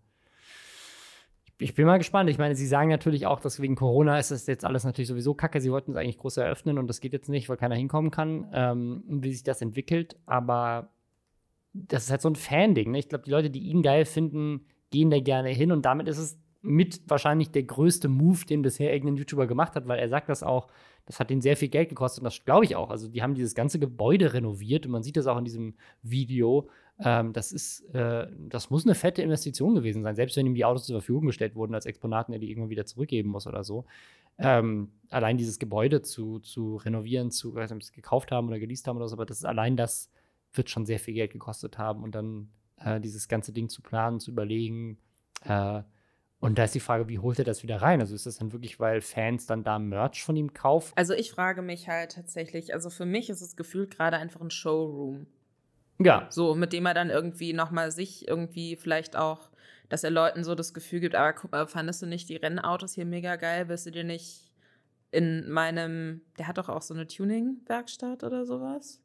[1.62, 2.30] Ich bin mal gespannt.
[2.30, 5.34] Ich meine, sie sagen natürlich auch, dass wegen Corona ist das jetzt alles natürlich sowieso
[5.34, 5.60] kacke.
[5.60, 8.48] Sie wollten es eigentlich groß eröffnen und das geht jetzt nicht, weil keiner hinkommen kann,
[8.54, 10.16] ähm, wie sich das entwickelt.
[10.26, 10.90] Aber
[11.74, 12.92] das ist halt so ein Fan-Ding.
[12.92, 13.00] Ne?
[13.00, 16.18] Ich glaube, die Leute, die ihn geil finden, gehen da gerne hin und damit ist
[16.18, 20.30] es mit wahrscheinlich der größte Move, den bisher irgendein YouTuber gemacht hat, weil er sagt
[20.30, 20.68] das auch,
[21.06, 22.90] das hat ihnen sehr viel Geld gekostet und das glaube ich auch.
[22.90, 26.70] Also die haben dieses ganze Gebäude renoviert und man sieht das auch in diesem Video.
[27.02, 30.66] Ähm, das ist, äh, das muss eine fette Investition gewesen sein, selbst wenn ihm die
[30.66, 33.86] Autos zur Verfügung gestellt wurden als Exponaten, er die irgendwann wieder zurückgeben muss oder so.
[34.38, 38.98] Ähm, allein dieses Gebäude zu, zu renovieren, zu, weiß nicht, gekauft haben oder geleast haben
[38.98, 40.10] oder so, aber das ist allein das
[40.54, 44.20] wird schon sehr viel Geld gekostet haben und dann äh, dieses ganze Ding zu planen,
[44.20, 44.98] zu überlegen.
[45.44, 45.84] Äh,
[46.40, 48.00] und da ist die Frage, wie holt er das wieder rein?
[48.00, 50.94] Also ist das dann wirklich, weil Fans dann da Merch von ihm kaufen?
[50.96, 54.50] Also ich frage mich halt tatsächlich, also für mich ist es gefühlt gerade einfach ein
[54.50, 55.28] Showroom.
[56.02, 56.28] Ja.
[56.30, 59.50] So, mit dem er dann irgendwie nochmal sich irgendwie vielleicht auch,
[59.90, 62.94] dass er Leuten so das Gefühl gibt, aber guck mal, fandest du nicht die Rennautos
[62.94, 63.68] hier mega geil?
[63.68, 64.52] Willst du dir nicht
[65.12, 69.02] in meinem, der hat doch auch so eine Tuning-Werkstatt oder sowas?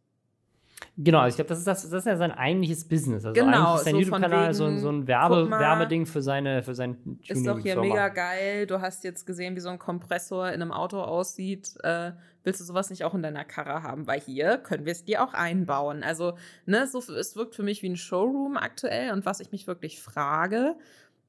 [0.96, 3.24] Genau, also ich glaube, das ist, das, das ist ja sein eigentliches Business.
[3.24, 6.62] Also Genau, eigentlich ist sein so YouTube-Kanal so, so ein Werbe, mal, Werbeding für seine
[6.62, 8.66] für sein Ist doch hier mega geil.
[8.66, 11.74] Du hast jetzt gesehen, wie so ein Kompressor in einem Auto aussieht.
[11.82, 12.12] Äh,
[12.44, 14.06] willst du sowas nicht auch in deiner Karre haben?
[14.06, 16.04] Weil hier können wir es dir auch einbauen.
[16.04, 16.36] Also,
[16.66, 19.12] ne, so, es wirkt für mich wie ein Showroom aktuell.
[19.12, 20.76] Und was ich mich wirklich frage,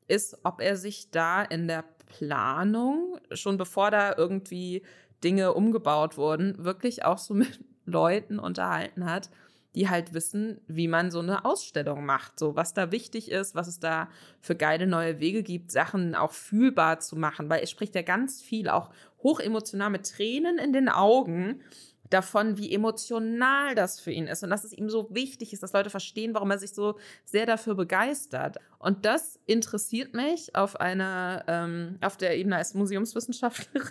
[0.08, 4.84] ist, ob er sich da in der Planung, schon bevor da irgendwie
[5.24, 9.30] Dinge umgebaut wurden, wirklich auch so mit Leuten unterhalten hat,
[9.76, 13.68] die halt wissen, wie man so eine Ausstellung macht, so was da wichtig ist, was
[13.68, 14.10] es da
[14.40, 18.42] für geile neue Wege gibt, Sachen auch fühlbar zu machen, weil er spricht ja ganz
[18.42, 18.90] viel auch
[19.22, 21.62] hochemotional mit Tränen in den Augen
[22.10, 25.74] davon, wie emotional das für ihn ist und dass es ihm so wichtig ist, dass
[25.74, 28.58] Leute verstehen, warum er sich so sehr dafür begeistert.
[28.80, 33.90] Und das interessiert mich auf einer, ähm, auf der Ebene als Museumswissenschaftlerin,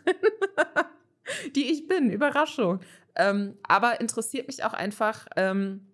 [1.57, 2.11] die ich bin.
[2.11, 2.81] Überraschung.
[3.17, 5.87] Ähm, aber interessiert mich auch einfach, ähm,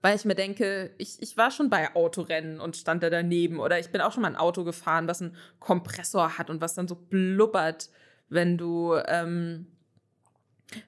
[0.00, 3.78] weil ich mir denke, ich, ich war schon bei Autorennen und stand da daneben oder
[3.78, 6.86] ich bin auch schon mal ein Auto gefahren, was einen Kompressor hat und was dann
[6.86, 7.90] so blubbert,
[8.28, 9.66] wenn du, ähm,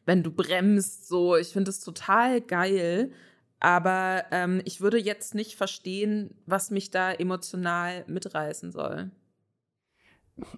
[0.06, 1.08] wenn du bremst.
[1.08, 3.12] So, ich finde es total geil.
[3.58, 9.10] Aber ähm, ich würde jetzt nicht verstehen, was mich da emotional mitreißen soll.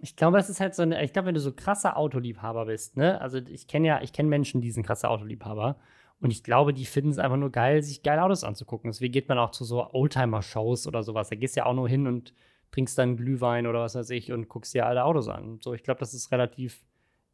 [0.01, 2.97] Ich glaube, das ist halt so eine, ich glaube, wenn du so krasser Autoliebhaber bist,
[2.97, 3.21] ne?
[3.21, 5.77] Also ich kenne ja, ich kenne Menschen, die sind krasse Autoliebhaber.
[6.21, 8.91] Und ich glaube, die finden es einfach nur geil, sich geile Autos anzugucken.
[8.91, 11.31] Deswegen geht man auch zu so Oldtimer-Shows oder sowas.
[11.31, 12.33] Da gehst du ja auch nur hin und
[12.71, 15.59] trinkst dann Glühwein oder was weiß ich und guckst dir alle Autos an.
[15.61, 16.85] So, ich glaube, das ist relativ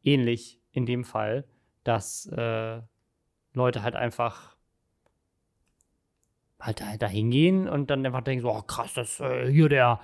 [0.03, 1.45] ähnlich in dem Fall,
[1.85, 2.81] dass äh,
[3.53, 4.57] Leute halt einfach
[6.61, 10.01] halt da, da hingehen und dann einfach denken so, oh krass, das äh, hier der,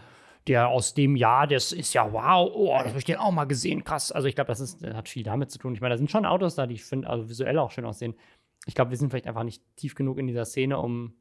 [0.47, 3.45] der aus dem Jahr, das ist ja wow, oh, das habe ich den auch mal
[3.45, 4.13] gesehen, krass.
[4.13, 5.75] Also ich glaube, das ist, hat viel damit zu tun.
[5.75, 8.15] Ich meine, da sind schon Autos da, die ich finde, also visuell auch schön aussehen.
[8.67, 11.15] Ich glaube, wir sind vielleicht einfach nicht tief genug in dieser Szene, um,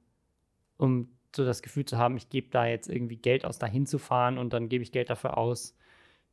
[0.78, 4.38] um so das Gefühl zu haben, ich gebe da jetzt irgendwie Geld aus, da hinzufahren
[4.38, 5.76] und dann gebe ich Geld dafür aus,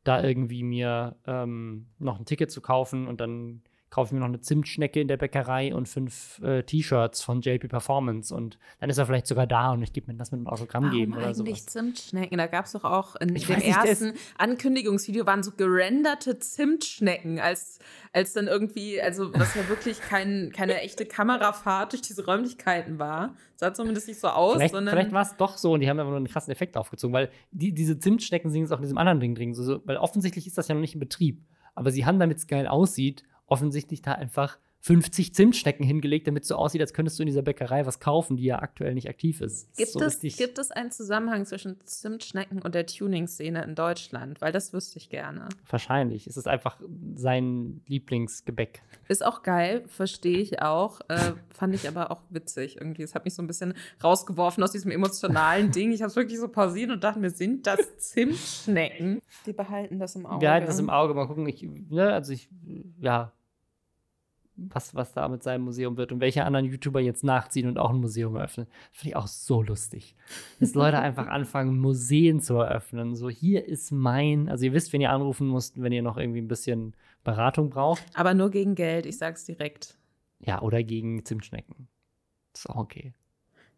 [0.03, 3.61] da irgendwie mir ähm, noch ein Ticket zu kaufen und dann
[3.91, 7.67] kaufe ich mir noch eine Zimtschnecke in der Bäckerei und fünf äh, T-Shirts von JP
[7.67, 10.47] Performance und dann ist er vielleicht sogar da und ich gebe mir das mit einem
[10.47, 11.65] Autogramm geben oder eigentlich sowas.
[11.65, 12.37] Zimtschnecken?
[12.37, 17.41] Da gab es doch auch in Ich dem nicht, ersten Ankündigungsvideo waren so gerenderte Zimtschnecken,
[17.41, 17.79] als,
[18.13, 23.35] als dann irgendwie, also was ja wirklich kein, keine echte Kamerafahrt durch diese Räumlichkeiten war.
[23.57, 26.11] Sah zumindest nicht so aus, Vielleicht, vielleicht war es doch so und die haben einfach
[26.11, 29.19] nur einen krassen Effekt aufgezogen, weil die, diese Zimtschnecken sind jetzt auch in diesem anderen
[29.19, 29.53] Ding drin.
[29.53, 31.43] So, so, weil offensichtlich ist das ja noch nicht in Betrieb.
[31.75, 36.49] Aber sie haben, damit es geil aussieht, offensichtlich da einfach 50 Zimtschnecken hingelegt, damit es
[36.49, 39.39] so aussieht, als könntest du in dieser Bäckerei was kaufen, die ja aktuell nicht aktiv
[39.41, 39.75] ist.
[39.77, 44.41] Gibt, so es, gibt es einen Zusammenhang zwischen Zimtschnecken und der Tuning-Szene in Deutschland?
[44.41, 45.49] Weil das wüsste ich gerne.
[45.69, 46.25] Wahrscheinlich.
[46.25, 46.81] Es ist einfach
[47.13, 48.81] sein Lieblingsgebäck.
[49.07, 51.01] Ist auch geil, verstehe ich auch.
[51.09, 53.03] Äh, fand ich aber auch witzig irgendwie.
[53.03, 55.91] Es hat mich so ein bisschen rausgeworfen aus diesem emotionalen Ding.
[55.91, 59.21] Ich habe es wirklich so pausiert und dachte mir, sind das Zimtschnecken?
[59.45, 60.41] Die behalten das im Auge.
[60.41, 61.47] Wir halten das im Auge, mal gucken.
[61.47, 62.49] Ich, ne, also ich,
[62.99, 63.31] ja,
[64.69, 67.89] was, was da mit seinem Museum wird und welche anderen YouTuber jetzt nachziehen und auch
[67.89, 68.67] ein Museum eröffnen.
[68.91, 70.15] Das finde ich auch so lustig.
[70.59, 73.15] Dass Leute einfach anfangen, Museen zu eröffnen.
[73.15, 76.41] So, hier ist mein, also ihr wisst, wenn ihr anrufen müsst, wenn ihr noch irgendwie
[76.41, 76.93] ein bisschen
[77.23, 78.03] Beratung braucht.
[78.13, 79.97] Aber nur gegen Geld, ich sag's direkt.
[80.39, 81.87] Ja, oder gegen Zimtschnecken.
[82.53, 83.13] Ist auch okay.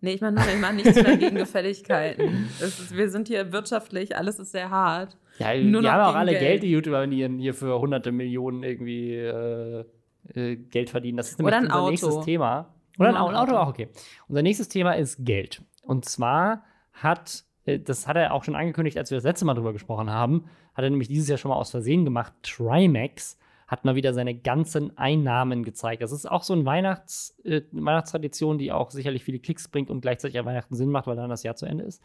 [0.01, 2.49] Nee, ich meine nur, ich meine nichts mehr gegen Gefälligkeiten.
[2.59, 5.17] Ist, wir sind hier wirtschaftlich, alles ist sehr hart.
[5.39, 6.43] Ja, Nur die haben auch alle Geld.
[6.43, 9.85] Geld, die YouTuber, wenn die hier- hier für hunderte Millionen irgendwie äh,
[10.33, 11.17] äh, Geld verdienen.
[11.17, 11.89] Das ist nämlich unser Auto.
[11.89, 12.73] nächstes Thema.
[12.99, 13.57] Oder ein, ein Auto, Auto.
[13.57, 13.89] auch okay.
[14.27, 15.61] Unser nächstes Thema ist Geld.
[15.81, 16.63] Und zwar
[16.93, 20.09] hat, äh, das hat er auch schon angekündigt, als wir das letzte Mal drüber gesprochen
[20.09, 22.33] haben, hat er nämlich dieses Jahr schon mal aus Versehen gemacht.
[22.43, 23.37] Trimax
[23.67, 26.01] hat mal wieder seine ganzen Einnahmen gezeigt.
[26.01, 30.01] Das ist auch so eine Weihnachts, äh, Weihnachtstradition, die auch sicherlich viele Klicks bringt und
[30.01, 32.01] gleichzeitig an Weihnachten Sinn macht, weil dann das Jahr zu Ende ist.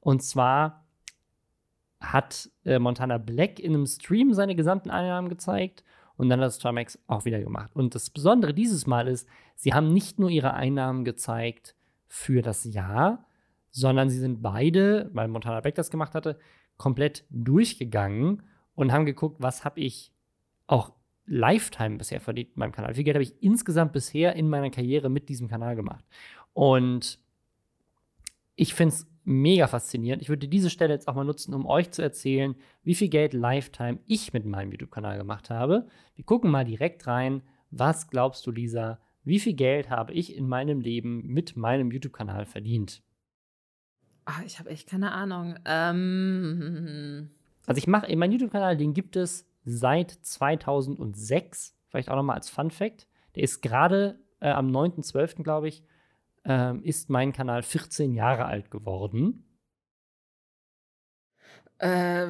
[0.00, 0.84] Und zwar
[2.00, 5.84] hat äh, Montana Black in einem Stream seine gesamten Einnahmen gezeigt
[6.16, 7.74] und dann hat das Trimax auch wieder gemacht.
[7.74, 11.74] Und das Besondere dieses Mal ist, sie haben nicht nur ihre Einnahmen gezeigt
[12.06, 13.26] für das Jahr,
[13.70, 16.38] sondern sie sind beide, weil Montana Black das gemacht hatte,
[16.76, 18.42] komplett durchgegangen
[18.74, 20.12] und haben geguckt, was habe ich
[20.66, 20.92] auch
[21.26, 22.90] Lifetime bisher verdient mit meinem Kanal.
[22.90, 26.04] Wie viel Geld habe ich insgesamt bisher in meiner Karriere mit diesem Kanal gemacht?
[26.52, 27.18] Und
[28.56, 30.22] ich finde es mega faszinierend.
[30.22, 33.32] Ich würde diese Stelle jetzt auch mal nutzen, um euch zu erzählen, wie viel Geld
[33.32, 35.86] Lifetime ich mit meinem YouTube-Kanal gemacht habe.
[36.14, 37.42] Wir gucken mal direkt rein.
[37.70, 38.98] Was glaubst du, Lisa?
[39.24, 43.02] Wie viel Geld habe ich in meinem Leben mit meinem YouTube-Kanal verdient?
[44.24, 45.58] Ach, ich habe echt keine Ahnung.
[45.64, 47.30] Ähm.
[47.64, 51.76] Also ich mache, mein YouTube-Kanal, den gibt es seit 2006.
[51.86, 53.06] Vielleicht auch nochmal als Fun Fact.
[53.36, 55.84] Der ist gerade äh, am 9.12., glaube ich,
[56.46, 59.44] äh, ist mein Kanal 14 Jahre alt geworden.
[61.78, 62.28] Äh,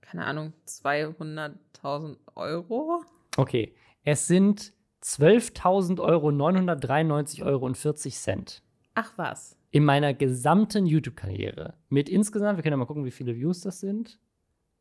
[0.00, 3.02] keine Ahnung, 200.000 Euro?
[3.36, 3.74] Okay,
[4.04, 8.62] es sind 12.000 Euro, 993 Euro und 40 Cent.
[8.94, 9.58] Ach was.
[9.70, 11.74] In meiner gesamten YouTube-Karriere.
[11.88, 14.20] Mit insgesamt, wir können ja mal gucken, wie viele Views das sind.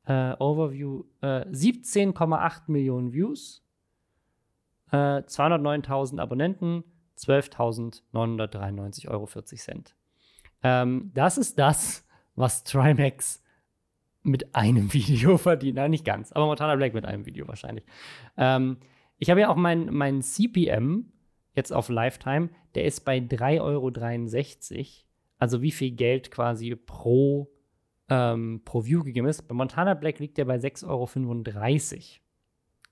[0.06, 3.66] Äh, Overview, äh, 17,8 Millionen Views,
[4.92, 6.84] äh, 209.000 Abonnenten,
[7.18, 9.28] 12.993,40 Euro.
[10.64, 13.44] Ähm, das ist das, was Trimax
[14.24, 15.76] mit einem Video verdient.
[15.76, 17.86] Nein, nicht ganz, aber Montana Black mit einem Video wahrscheinlich.
[18.38, 18.78] Ähm,
[19.20, 21.12] ich habe ja auch meinen mein CPM
[21.56, 23.92] jetzt auf Lifetime, der ist bei 3,63 Euro.
[25.38, 27.52] Also wie viel Geld quasi pro,
[28.10, 29.48] ähm, pro View gegeben ist.
[29.48, 32.23] Bei Montana Black liegt der bei 6,35 Euro.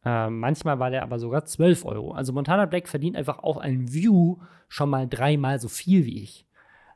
[0.03, 2.11] Ähm, manchmal war der aber sogar 12 Euro.
[2.13, 4.37] Also Montana Black verdient einfach auf ein View
[4.67, 6.47] schon mal dreimal so viel wie ich.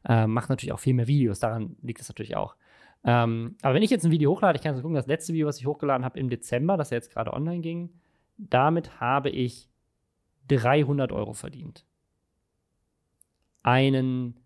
[0.08, 2.56] Ähm, macht natürlich auch viel mehr Videos, daran liegt es natürlich auch.
[3.04, 5.48] Ähm, aber wenn ich jetzt ein Video hochlade, ich kann jetzt gucken, das letzte Video,
[5.48, 7.90] was ich hochgeladen habe im Dezember, das ja jetzt gerade online ging,
[8.38, 9.70] damit habe ich
[10.48, 11.86] 300 Euro verdient.
[13.62, 14.40] Einen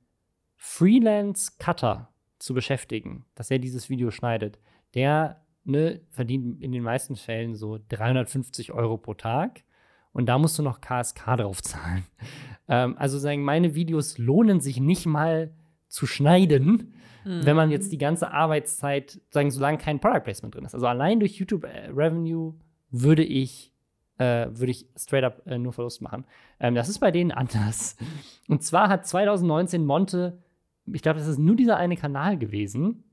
[0.57, 4.59] Freelance-Cutter zu beschäftigen, dass er dieses Video schneidet,
[4.93, 9.63] der ne, verdient in den meisten Fällen so 350 Euro pro Tag.
[10.11, 12.05] Und da musst du noch KSK drauf zahlen.
[12.67, 15.51] ähm, also sagen, meine Videos lohnen sich nicht mal
[15.87, 16.93] zu schneiden,
[17.25, 17.45] mhm.
[17.45, 20.73] wenn man jetzt die ganze Arbeitszeit, sagen, solange kein Product Placement drin ist.
[20.73, 22.55] Also allein durch YouTube äh, Revenue
[22.91, 23.73] würde ich
[24.19, 26.25] äh, würde ich straight up äh, nur Verlust machen.
[26.59, 27.95] Ähm, das ist bei denen anders.
[28.47, 30.37] Und zwar hat 2019 Monte,
[30.85, 33.03] ich glaube, das ist nur dieser eine Kanal gewesen,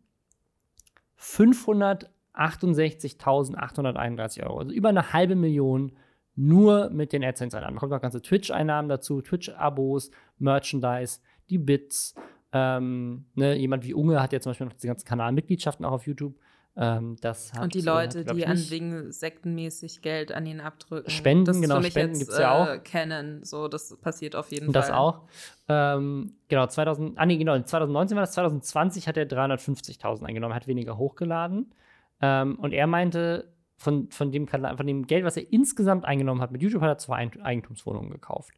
[2.37, 5.93] 568.831 Euro, also über eine halbe Million
[6.37, 7.77] nur mit den AdSense-Einnahmen.
[7.77, 12.15] Da kommen noch ganze Twitch-Einnahmen dazu, Twitch-Abos, Merchandise, die Bits.
[12.53, 16.07] Ähm, ne, jemand wie Unge hat ja zum Beispiel noch die ganzen Kanalmitgliedschaften auch auf
[16.07, 16.35] YouTube.
[16.79, 21.11] Ähm, das hat, und die Leute, hat, die an wegen sektenmäßig Geld an ihn abdrücken.
[21.11, 22.69] Spenden, das genau, Spenden gibt es ja auch.
[22.69, 24.83] Äh, kennen, so, das passiert auf jeden und Fall.
[24.83, 25.23] Das auch.
[25.69, 30.67] Ähm, genau, 2000, ah, nee, genau, 2019 war das, 2020 hat er 350.000 eingenommen, hat
[30.67, 31.73] weniger hochgeladen.
[32.21, 36.51] Ähm, und er meinte, von, von, dem, von dem Geld, was er insgesamt eingenommen hat
[36.51, 38.55] mit YouTube, hat er zwei Eigentumswohnungen gekauft.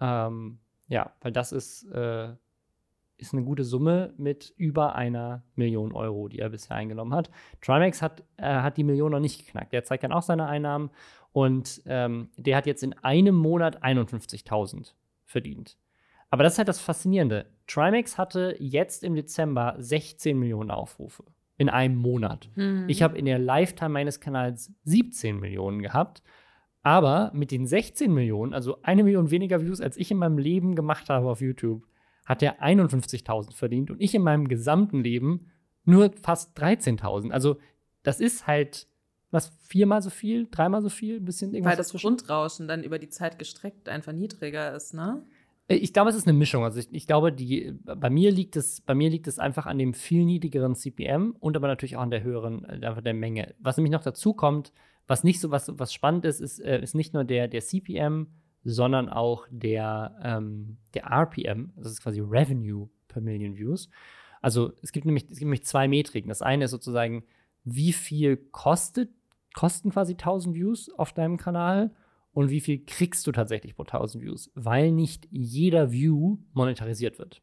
[0.00, 2.34] Ähm, ja, weil das ist äh,
[3.20, 7.30] ist eine gute Summe mit über einer Million Euro, die er bisher eingenommen hat.
[7.60, 9.72] Trimax hat, äh, hat die Million noch nicht geknackt.
[9.72, 10.90] Der zeigt dann auch seine Einnahmen
[11.32, 15.76] und ähm, der hat jetzt in einem Monat 51.000 verdient.
[16.30, 17.46] Aber das ist halt das Faszinierende.
[17.66, 21.24] Trimax hatte jetzt im Dezember 16 Millionen Aufrufe
[21.60, 22.48] in einem Monat.
[22.54, 22.86] Mhm.
[22.88, 26.22] Ich habe in der Lifetime meines Kanals 17 Millionen gehabt.
[26.80, 30.74] Aber mit den 16 Millionen, also eine Million weniger Views, als ich in meinem Leben
[30.74, 31.86] gemacht habe auf YouTube,
[32.24, 35.50] hat er 51.000 verdient und ich in meinem gesamten Leben
[35.84, 37.30] nur fast 13.000.
[37.30, 37.58] Also
[38.04, 38.88] das ist halt
[39.30, 41.72] was viermal so viel, dreimal so viel, ein bisschen irgendwas.
[41.72, 41.92] Weil das.
[41.92, 45.26] Grundrauschen dann über die Zeit gestreckt einfach niedriger ist, ne?
[45.70, 46.64] Äh, ich glaube, es ist eine Mischung.
[46.64, 49.78] Also ich, ich, glaube, die, bei mir liegt es, bei mir liegt es einfach an
[49.78, 53.54] dem viel niedrigeren CPM und aber natürlich auch an der höheren, äh, einfach der Menge.
[53.60, 54.72] Was nämlich noch dazu kommt,
[55.06, 58.28] was nicht so was, was spannend ist, ist, äh, ist nicht nur der, der CPM,
[58.62, 63.88] sondern auch der, ähm, der RPM, das ist quasi Revenue per Million Views.
[64.42, 66.28] Also es gibt nämlich, es gibt nämlich zwei Metriken.
[66.28, 67.24] Das eine ist sozusagen,
[67.64, 69.10] wie viel kostet,
[69.54, 71.90] kosten quasi 1000 Views auf deinem Kanal
[72.32, 77.42] und wie viel kriegst du tatsächlich pro 1000 Views, weil nicht jeder View monetarisiert wird.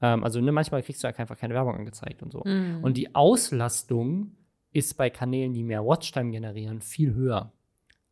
[0.00, 2.42] Ähm, also ne, manchmal kriegst du einfach keine Werbung angezeigt und so.
[2.44, 2.82] Mhm.
[2.82, 4.36] Und die Auslastung
[4.72, 7.52] ist bei Kanälen, die mehr Watchtime generieren, viel höher.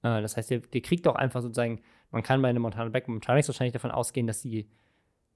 [0.03, 1.81] Äh, das heißt, der, der kriegt auch einfach sozusagen,
[2.11, 4.69] man kann bei einem Montana und Trimax wahrscheinlich davon ausgehen, dass sie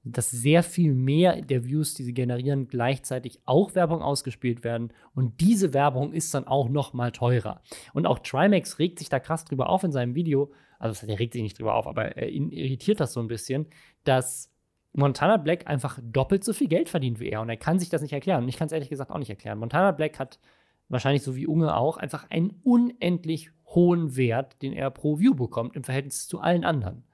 [0.03, 4.93] dass sehr viel mehr der Views, die sie generieren, gleichzeitig auch Werbung ausgespielt werden.
[5.15, 7.61] Und diese Werbung ist dann auch noch mal teurer.
[7.93, 11.35] Und auch Trimax regt sich da krass drüber auf in seinem Video, also der regt
[11.35, 13.67] sich nicht drüber auf, aber ihn irritiert das so ein bisschen,
[14.05, 14.51] dass
[14.93, 18.03] Montana Black einfach doppelt so viel Geld verdient wie er und er kann sich das
[18.03, 18.43] nicht erklären.
[18.43, 19.59] Und ich kann es ehrlich gesagt auch nicht erklären.
[19.59, 20.41] Montana Black hat
[20.89, 25.77] wahrscheinlich so wie Unge auch einfach einen unendlich hohen Wert, den er pro View bekommt
[25.77, 27.05] im Verhältnis zu allen anderen.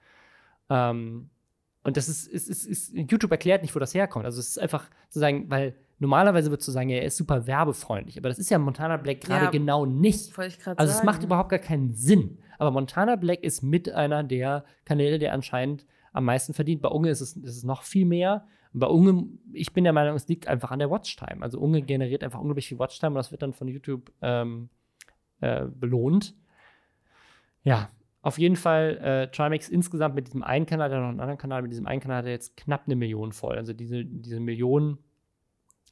[0.71, 1.31] Ähm,
[1.87, 4.25] und das ist, ist, ist, ist, YouTube erklärt nicht, wo das herkommt.
[4.25, 8.29] Also es ist einfach sozusagen, weil normalerweise würdest du sagen, er ist super werbefreundlich, aber
[8.29, 10.37] das ist ja Montana Black gerade ja, genau nicht.
[10.37, 10.81] Also sagen.
[10.81, 12.39] es macht überhaupt gar keinen Sinn.
[12.59, 16.83] Aber Montana Black ist mit einer der Kanäle, der anscheinend am meisten verdient.
[16.83, 18.49] Bei Unge ist es, ist es noch viel mehr.
[18.73, 21.41] Und bei Unge, ich bin der Meinung, es liegt einfach an der Watchtime.
[21.41, 24.71] Also Unge generiert einfach unglaublich viel Watchtime und das wird dann von YouTube ähm,
[25.41, 26.35] äh, belohnt.
[27.63, 27.91] Ja,
[28.27, 31.63] auf jeden Fall äh, Trimax insgesamt mit diesem einen Kanal, der noch einen anderen Kanal,
[31.63, 33.55] mit diesem einen Kanal hat er jetzt knapp eine Million voll.
[33.55, 34.99] Also diese, diese Million,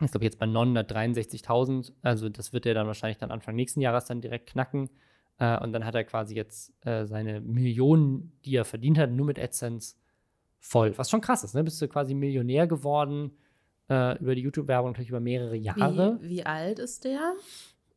[0.00, 4.06] ich glaube jetzt bei 963.000, also das wird er dann wahrscheinlich dann Anfang nächsten Jahres
[4.06, 4.90] dann direkt knacken.
[5.38, 9.26] Äh, und dann hat er quasi jetzt äh, seine Millionen, die er verdient hat, nur
[9.26, 9.94] mit AdSense
[10.58, 10.98] voll.
[10.98, 11.62] Was schon krass ist, ne?
[11.62, 13.30] Bist du quasi Millionär geworden
[13.88, 16.18] äh, über die YouTube-Werbung, natürlich über mehrere Jahre.
[16.20, 17.34] Wie, wie, alt ist der?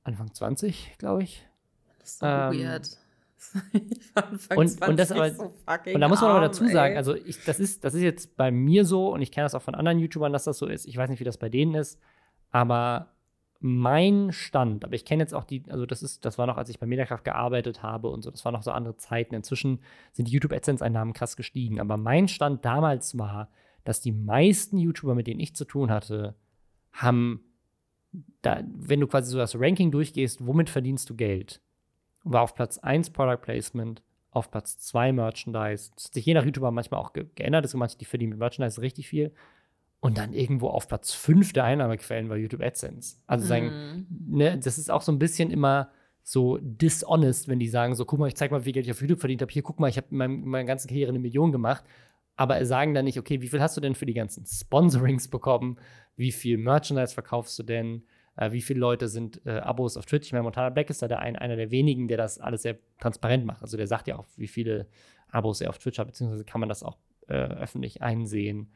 [0.03, 1.43] Anfang 20, glaube ich.
[1.97, 3.06] Das ist so ähm, weird.
[4.55, 5.43] und, und, das aber, so
[5.93, 6.97] und da muss man aber dazu sagen, ey.
[6.97, 9.61] also ich, das, ist, das ist jetzt bei mir so und ich kenne das auch
[9.61, 10.85] von anderen YouTubern, dass das so ist.
[10.85, 11.99] Ich weiß nicht, wie das bei denen ist,
[12.51, 13.13] aber
[13.59, 16.69] mein Stand, aber ich kenne jetzt auch die, also das ist, das war noch, als
[16.69, 19.35] ich bei Mediakraft gearbeitet habe und so, das waren noch so andere Zeiten.
[19.35, 19.79] Inzwischen
[20.13, 21.79] sind die YouTube-AdSense-Einnahmen krass gestiegen.
[21.79, 23.49] Aber mein Stand damals war,
[23.83, 26.35] dass die meisten YouTuber, mit denen ich zu tun hatte,
[26.91, 27.41] haben,
[28.41, 31.61] da, wenn du quasi so das Ranking durchgehst, womit verdienst du Geld?
[32.31, 34.01] War auf Platz 1 Product Placement,
[34.31, 35.91] auf Platz 2 Merchandise.
[35.95, 37.65] Das hat sich je nach YouTuber manchmal auch geändert.
[37.65, 39.33] Es gibt manche, die verdienen mit Merchandise richtig viel
[39.99, 43.17] und dann irgendwo auf Platz 5 der Einnahmequellen war YouTube AdSense.
[43.25, 43.47] Also mm.
[43.47, 45.89] sagen, ne, das ist auch so ein bisschen immer
[46.23, 48.91] so dishonest, wenn die sagen, so guck mal, ich zeig mal, wie viel Geld ich
[48.91, 49.51] auf YouTube verdient habe.
[49.51, 51.83] Hier, guck mal, ich habe in meinem, meiner ganzen Karriere eine Million gemacht.
[52.35, 55.77] Aber sagen dann nicht, okay, wie viel hast du denn für die ganzen Sponsorings bekommen?
[56.15, 58.03] Wie viel Merchandise verkaufst du denn?
[58.37, 60.27] Äh, wie viele Leute sind äh, Abos auf Twitch?
[60.27, 62.77] Ich meine, Montana Black ist da der ein, einer der wenigen, der das alles sehr
[62.99, 63.61] transparent macht.
[63.61, 64.87] Also der sagt ja auch, wie viele
[65.29, 66.97] Abos er auf Twitch hat, beziehungsweise kann man das auch
[67.27, 68.71] äh, öffentlich einsehen.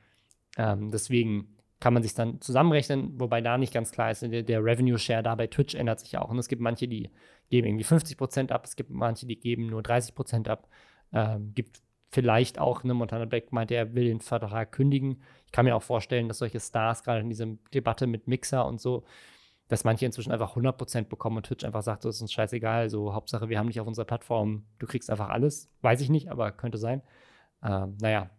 [0.57, 4.63] Ähm, deswegen kann man sich dann zusammenrechnen, wobei da nicht ganz klar ist, der, der,
[4.63, 6.29] Revenue Share da bei Twitch ändert sich ja auch.
[6.29, 7.09] Und es gibt manche, die
[7.49, 10.67] geben irgendwie 50% ab, es gibt manche, die geben nur 30% ab.
[11.13, 11.81] Ähm, gibt
[12.11, 15.21] vielleicht auch, ne, Montana Black meinte, er will den Vertrag kündigen.
[15.45, 18.79] Ich kann mir auch vorstellen, dass solche Stars, gerade in dieser Debatte mit Mixer und
[18.79, 19.03] so,
[19.72, 23.14] dass manche inzwischen einfach 100% bekommen und Twitch einfach sagt, so ist uns scheißegal, so
[23.14, 25.72] Hauptsache, wir haben dich auf unserer Plattform, du kriegst einfach alles.
[25.81, 27.02] Weiß ich nicht, aber könnte sein.
[27.64, 28.30] Ähm, naja,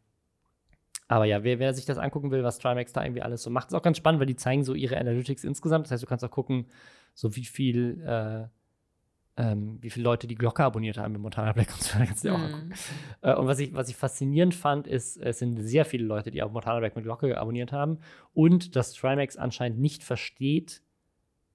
[1.09, 3.69] aber ja, wer, wer, sich das angucken will, was Trimax da irgendwie alles so macht,
[3.69, 5.87] ist auch ganz spannend, weil die zeigen so ihre Analytics insgesamt.
[5.87, 6.67] Das heißt, du kannst auch gucken,
[7.15, 8.45] so wie viel, äh,
[9.41, 11.99] ähm, wie viele Leute die Glocke abonniert haben mit Montana Black und so.
[11.99, 12.35] Da kannst du mm.
[12.35, 12.75] auch mal gucken.
[13.23, 16.43] Äh, und was ich, was ich faszinierend fand, ist, es sind sehr viele Leute, die
[16.43, 18.01] auch Montana Black mit Glocke abonniert haben
[18.35, 20.83] und dass Trimax anscheinend nicht versteht,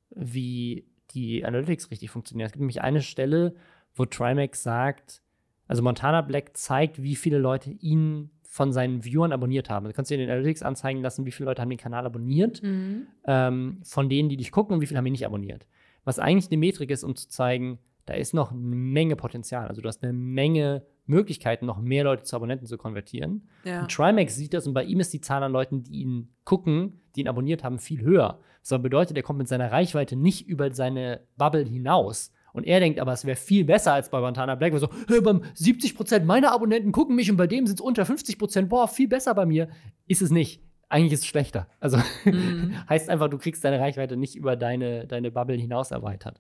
[0.10, 2.48] wie die Analytics richtig funktionieren.
[2.48, 3.56] Es gibt nämlich eine Stelle,
[3.96, 5.22] wo Trimax sagt,
[5.68, 9.86] also Montana Black zeigt, wie viele Leute ihn von seinen Viewern abonniert haben.
[9.86, 12.64] Du kannst dir in den Analytics anzeigen lassen, wie viele Leute haben den Kanal abonniert,
[12.64, 13.08] mhm.
[13.26, 15.68] ähm, von denen, die dich gucken und wie viele haben ihn nicht abonniert.
[16.06, 19.68] Was eigentlich eine Metrik ist, um zu zeigen, da ist noch eine Menge Potenzial.
[19.68, 23.48] Also du hast eine Menge Möglichkeiten, noch mehr Leute zu Abonnenten zu konvertieren.
[23.64, 23.82] Ja.
[23.82, 27.02] Und Trimax sieht das und bei ihm ist die Zahl an Leuten, die ihn gucken,
[27.16, 28.40] die ihn abonniert haben, viel höher.
[28.68, 32.32] Das bedeutet, er kommt mit seiner Reichweite nicht über seine Bubble hinaus.
[32.54, 34.78] Und er denkt aber, es wäre viel besser als bei Montana Black.
[34.80, 38.66] So, hey, beim 70% meiner Abonnenten gucken mich und bei dem sind es unter 50%.
[38.66, 39.70] Boah, viel besser bei mir.
[40.08, 40.64] Ist es nicht.
[40.90, 41.68] Eigentlich ist es schlechter.
[41.80, 42.74] Also mhm.
[42.90, 46.40] heißt einfach, du kriegst deine Reichweite nicht über deine, deine Bubble hinaus erweitert.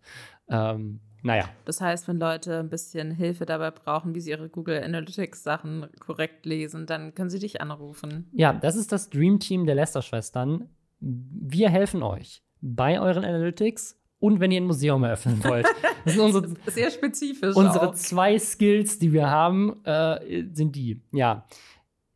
[0.50, 1.50] Ähm, naja.
[1.66, 5.88] Das heißt, wenn Leute ein bisschen Hilfe dabei brauchen, wie sie ihre Google Analytics Sachen
[6.00, 8.30] korrekt lesen, dann können sie dich anrufen.
[8.34, 10.70] Ja, das ist das Dream Team der Lester-Schwestern.
[11.00, 15.68] Wir helfen euch bei euren Analytics und wenn ihr ein Museum eröffnen wollt.
[16.06, 17.54] Das sind unsere, sehr spezifisch.
[17.54, 17.94] Unsere auch.
[17.94, 21.02] zwei Skills, die wir haben, äh, sind die.
[21.12, 21.46] Ja.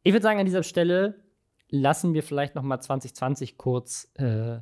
[0.01, 1.19] Ich würde sagen, an dieser Stelle
[1.67, 4.59] lassen wir vielleicht noch mal 2020 kurz äh,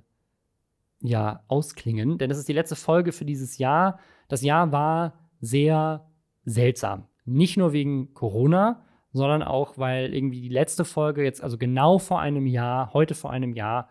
[1.01, 3.99] ja, ausklingen, denn das ist die letzte Folge für dieses Jahr.
[4.29, 6.07] Das Jahr war sehr
[6.43, 7.05] seltsam.
[7.25, 12.19] Nicht nur wegen Corona, sondern auch, weil irgendwie die letzte Folge jetzt, also genau vor
[12.19, 13.89] einem Jahr, heute vor einem Jahr,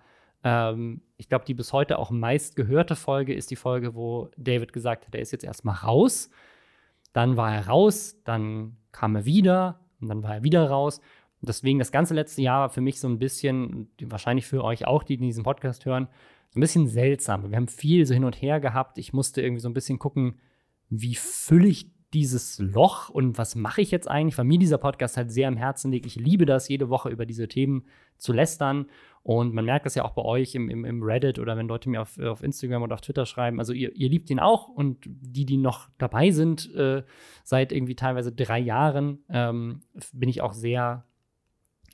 [0.49, 4.73] ähm, ich glaube, die bis heute auch meist gehörte Folge ist die Folge, wo David
[4.73, 6.31] gesagt hat, er ist jetzt erstmal raus.
[7.12, 11.01] Dann war er raus, dann kam er wieder und dann war er wieder raus.
[11.41, 14.87] Und deswegen das ganze letzte Jahr war für mich so ein bisschen, wahrscheinlich für euch
[14.87, 16.09] auch, die in diesem Podcast hören,
[16.51, 17.51] so ein bisschen seltsam.
[17.51, 18.97] Wir haben viel so hin und her gehabt.
[18.97, 20.39] Ich musste irgendwie so ein bisschen gucken,
[20.89, 25.31] wie füllig dieses Loch und was mache ich jetzt eigentlich, weil mir dieser Podcast halt
[25.31, 26.07] sehr am Herzen liegt.
[26.07, 27.85] Ich liebe das, jede Woche über diese Themen
[28.16, 28.87] zu lästern.
[29.28, 31.90] Und man merkt das ja auch bei euch im, im, im Reddit oder wenn Leute
[31.90, 33.59] mir auf, auf Instagram oder auf Twitter schreiben.
[33.59, 37.02] Also ihr, ihr liebt ihn auch und die, die noch dabei sind, äh,
[37.44, 39.82] seit irgendwie teilweise drei Jahren, ähm,
[40.14, 41.05] bin ich auch sehr,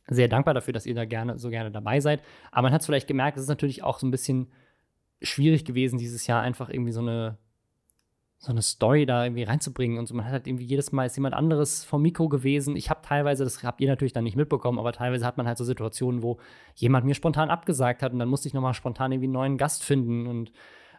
[0.06, 2.22] sehr dankbar dafür, dass ihr da gerne so gerne dabei seid.
[2.52, 4.52] Aber man hat es vielleicht gemerkt, es ist natürlich auch so ein bisschen
[5.20, 7.36] schwierig gewesen, dieses Jahr einfach irgendwie so eine
[8.44, 10.14] so eine Story da irgendwie reinzubringen und so.
[10.14, 12.76] Man hat halt irgendwie jedes Mal ist jemand anderes vom Mikro gewesen.
[12.76, 15.56] Ich habe teilweise, das habt ihr natürlich dann nicht mitbekommen, aber teilweise hat man halt
[15.56, 16.38] so Situationen, wo
[16.74, 19.82] jemand mir spontan abgesagt hat und dann musste ich nochmal spontan irgendwie einen neuen Gast
[19.82, 20.52] finden und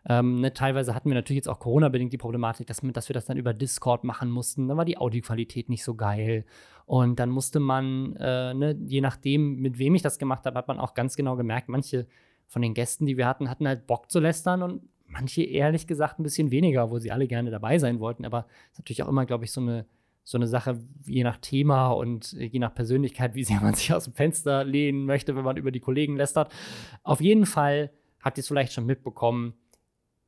[0.07, 3.25] ähm, ne, teilweise hatten wir natürlich jetzt auch Corona-bedingt die Problematik, dass, dass wir das
[3.25, 4.67] dann über Discord machen mussten.
[4.67, 6.45] Dann war die Audioqualität nicht so geil.
[6.85, 10.67] Und dann musste man, äh, ne, je nachdem, mit wem ich das gemacht habe, hat
[10.67, 12.05] man auch ganz genau gemerkt, manche
[12.45, 16.19] von den Gästen, die wir hatten, hatten halt Bock zu lästern und manche ehrlich gesagt
[16.19, 18.25] ein bisschen weniger, wo sie alle gerne dabei sein wollten.
[18.25, 19.85] Aber es ist natürlich auch immer, glaube ich, so eine,
[20.23, 24.05] so eine Sache, je nach Thema und je nach Persönlichkeit, wie sehr man sich aus
[24.05, 26.51] dem Fenster lehnen möchte, wenn man über die Kollegen lästert.
[27.03, 27.91] Auf jeden Fall
[28.21, 29.53] habt ihr es vielleicht schon mitbekommen.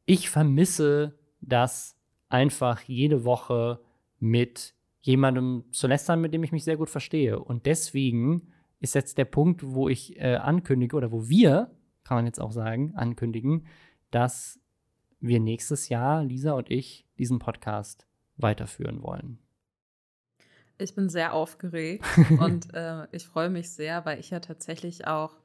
[0.05, 1.97] Ich vermisse das
[2.29, 3.79] einfach jede Woche
[4.19, 7.39] mit jemandem zu lästern, mit dem ich mich sehr gut verstehe.
[7.39, 11.71] Und deswegen ist jetzt der Punkt, wo ich äh, ankündige oder wo wir,
[12.03, 13.65] kann man jetzt auch sagen, ankündigen,
[14.11, 14.59] dass
[15.27, 19.39] wir nächstes Jahr, Lisa und ich, diesen Podcast weiterführen wollen.
[20.77, 22.05] Ich bin sehr aufgeregt
[22.39, 25.35] und äh, ich freue mich sehr, weil ich ja tatsächlich auch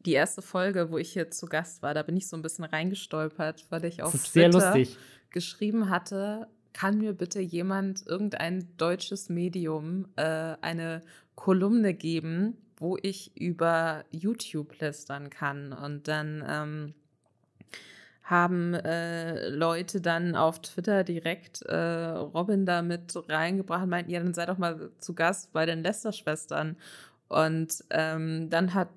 [0.00, 2.64] die erste Folge, wo ich hier zu Gast war, da bin ich so ein bisschen
[2.64, 4.74] reingestolpert, weil ich auf Twitter
[5.30, 11.02] geschrieben hatte, kann mir bitte jemand, irgendein deutsches Medium, äh, eine
[11.34, 15.72] Kolumne geben, wo ich über YouTube lästern kann.
[15.72, 16.94] Und dann ähm,
[18.22, 24.20] haben äh, Leute dann auf Twitter direkt äh, Robin da mit reingebracht und meinten, ja,
[24.20, 26.76] dann sei doch mal zu Gast bei den Lester-Schwestern.
[27.28, 28.88] Und ähm, dann hat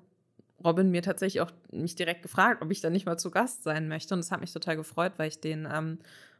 [0.64, 3.88] Robin mir tatsächlich auch mich direkt gefragt, ob ich da nicht mal zu Gast sein
[3.88, 4.14] möchte.
[4.14, 5.98] Und das hat mich total gefreut, weil ich den ähm,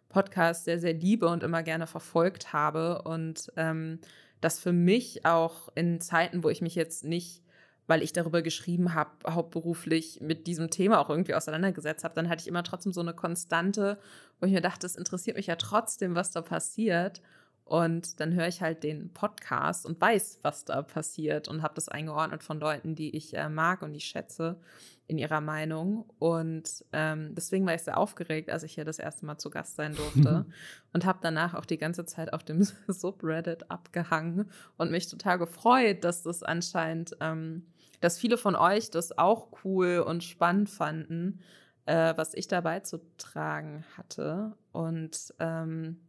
[0.09, 3.03] Podcast sehr, sehr liebe und immer gerne verfolgt habe.
[3.03, 3.99] Und ähm,
[4.41, 7.43] das für mich auch in Zeiten, wo ich mich jetzt nicht
[7.87, 12.43] weil ich darüber geschrieben habe, hauptberuflich mit diesem Thema auch irgendwie auseinandergesetzt habe, dann hatte
[12.43, 13.99] ich immer trotzdem so eine Konstante,
[14.41, 17.23] wo ich mir dachte, es interessiert mich ja trotzdem, was da passiert.
[17.67, 21.89] Und dann höre ich halt den Podcast und weiß, was da passiert und habe das
[21.89, 24.61] eingeordnet von Leuten, die ich äh, mag und die ich schätze
[25.09, 26.09] in ihrer Meinung.
[26.21, 29.75] Und ähm, deswegen war ich sehr aufgeregt, als ich hier das erste Mal zu Gast
[29.75, 30.47] sein durfte
[30.93, 36.05] und habe danach auch die ganze Zeit auf dem Subreddit abgehangen und mich total gefreut,
[36.05, 37.67] dass das anscheinend ähm,
[38.01, 41.41] dass viele von euch das auch cool und spannend fanden,
[41.87, 44.53] äh, was ich da beizutragen hatte.
[44.73, 46.01] Und ähm,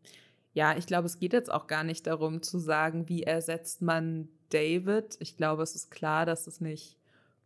[0.53, 4.27] ja, ich glaube, es geht jetzt auch gar nicht darum zu sagen, wie ersetzt man
[4.49, 5.17] David.
[5.19, 6.97] Ich glaube, es ist klar, dass es nicht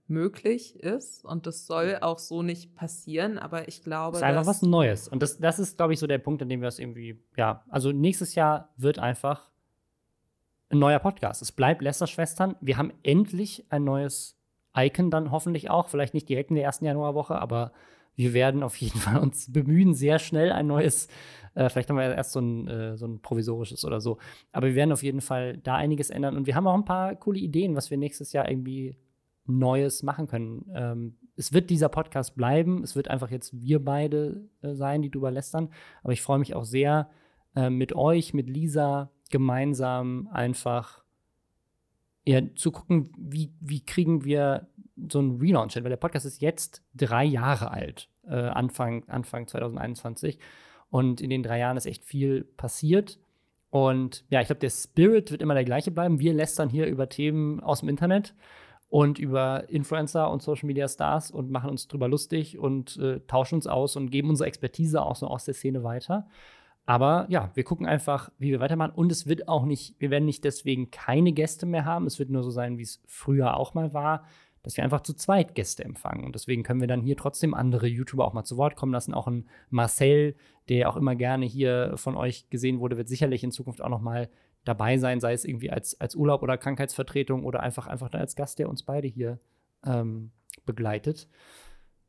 [0.08, 4.18] möglich ist und das soll auch so nicht passieren, aber ich glaube.
[4.18, 5.08] Es ist einfach was Neues.
[5.08, 7.64] Und das, das ist, glaube ich, so der Punkt, an dem wir es irgendwie, ja,
[7.70, 9.50] also nächstes Jahr wird einfach
[10.74, 11.42] ein neuer Podcast.
[11.42, 12.56] Es bleibt Lester-Schwestern.
[12.62, 14.38] Wir haben endlich ein neues
[14.76, 15.90] Icon dann hoffentlich auch.
[15.90, 17.72] Vielleicht nicht direkt in der ersten Januarwoche, aber
[18.16, 21.08] wir werden auf jeden Fall uns bemühen, sehr schnell ein neues,
[21.56, 24.18] äh, vielleicht haben wir erst so ein, äh, so ein provisorisches oder so.
[24.52, 26.38] Aber wir werden auf jeden Fall da einiges ändern.
[26.38, 28.98] Und wir haben auch ein paar coole Ideen, was wir nächstes Jahr irgendwie
[29.46, 30.66] Neues machen können.
[30.74, 32.84] Ähm, es wird dieser Podcast bleiben.
[32.84, 35.70] Es wird einfach jetzt wir beide äh, sein, die drüber lästern.
[36.04, 37.10] Aber ich freue mich auch sehr,
[37.56, 41.04] äh, mit euch, mit Lisa gemeinsam einfach
[42.26, 44.68] ja, zu gucken, wie, wie kriegen wir
[45.10, 49.48] so einen Relaunch hin, weil der Podcast ist jetzt drei Jahre alt, äh, Anfang, Anfang
[49.48, 50.38] 2021.
[50.90, 53.18] Und in den drei Jahren ist echt viel passiert.
[53.70, 56.20] Und ja, ich glaube, der Spirit wird immer der gleiche bleiben.
[56.20, 58.36] Wir lästern hier über Themen aus dem Internet
[58.90, 63.56] und über Influencer und Social Media Stars und machen uns drüber lustig und äh, tauschen
[63.56, 66.28] uns aus und geben unsere Expertise auch so aus der Szene weiter.
[66.86, 68.94] Aber ja, wir gucken einfach, wie wir weitermachen.
[68.94, 72.08] Und es wird auch nicht, wir werden nicht deswegen keine Gäste mehr haben.
[72.08, 74.26] Es wird nur so sein, wie es früher auch mal war,
[74.64, 76.24] dass wir einfach zu zweit Gäste empfangen.
[76.24, 79.14] Und deswegen können wir dann hier trotzdem andere YouTuber auch mal zu Wort kommen lassen.
[79.14, 80.36] Auch ein Marcel,
[80.70, 84.02] der auch immer gerne hier von euch gesehen wurde, wird sicherlich in Zukunft auch noch
[84.02, 84.30] mal
[84.64, 88.60] dabei sein, sei es irgendwie als, als Urlaub oder Krankheitsvertretung oder einfach, einfach als Gast,
[88.60, 89.40] der uns beide hier
[89.86, 90.32] ähm,
[90.66, 91.28] begleitet.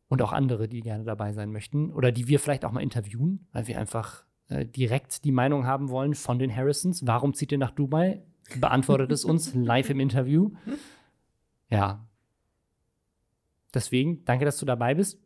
[0.09, 3.47] Und auch andere, die gerne dabei sein möchten oder die wir vielleicht auch mal interviewen,
[3.53, 7.07] weil wir einfach äh, direkt die Meinung haben wollen von den Harrisons.
[7.07, 8.23] Warum zieht ihr nach Dubai?
[8.57, 10.51] Beantwortet es uns live im Interview.
[11.71, 12.07] Ja.
[13.73, 15.19] Deswegen, danke, dass du dabei bist.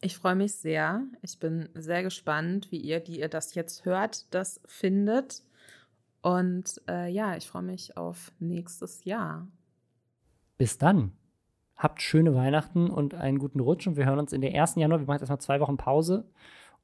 [0.00, 1.02] Ich freue mich sehr.
[1.22, 5.42] Ich bin sehr gespannt, wie ihr, die ihr das jetzt hört, das findet.
[6.22, 9.48] Und äh, ja, ich freue mich auf nächstes Jahr.
[10.58, 11.12] Bis dann.
[11.76, 13.86] Habt schöne Weihnachten und einen guten Rutsch.
[13.86, 15.00] Und wir hören uns in der ersten Januar.
[15.00, 16.30] Wir machen jetzt erstmal zwei Wochen Pause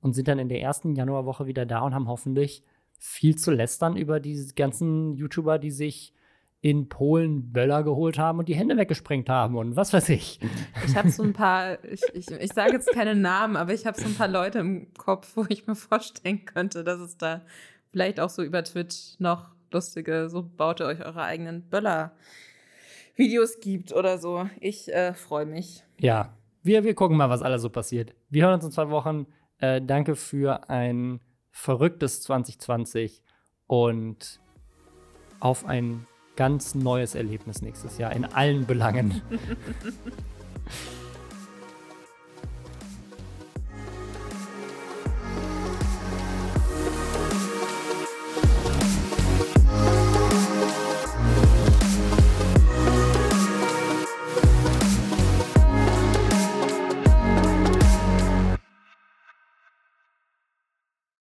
[0.03, 2.63] und sind dann in der ersten Januarwoche wieder da und haben hoffentlich
[2.99, 6.13] viel zu lästern über diese ganzen YouTuber, die sich
[6.61, 10.39] in Polen Böller geholt haben und die Hände weggesprengt haben und was weiß ich.
[10.87, 14.01] Ich habe so ein paar, ich, ich, ich sage jetzt keine Namen, aber ich habe
[14.01, 17.43] so ein paar Leute im Kopf, wo ich mir vorstellen könnte, dass es da
[17.91, 23.93] vielleicht auch so über Twitch noch lustige, so baut ihr euch eure eigenen Böller-Videos gibt
[23.93, 24.49] oder so.
[24.61, 25.83] Ich äh, freue mich.
[25.99, 28.15] Ja, wir, wir gucken mal, was alles so passiert.
[28.31, 29.27] Wir hören uns in zwei Wochen.
[29.63, 31.21] Äh, danke für ein
[31.53, 33.23] verrücktes 2020
[33.69, 34.41] und
[35.39, 39.23] auf ein ganz neues Erlebnis nächstes Jahr in allen Belangen.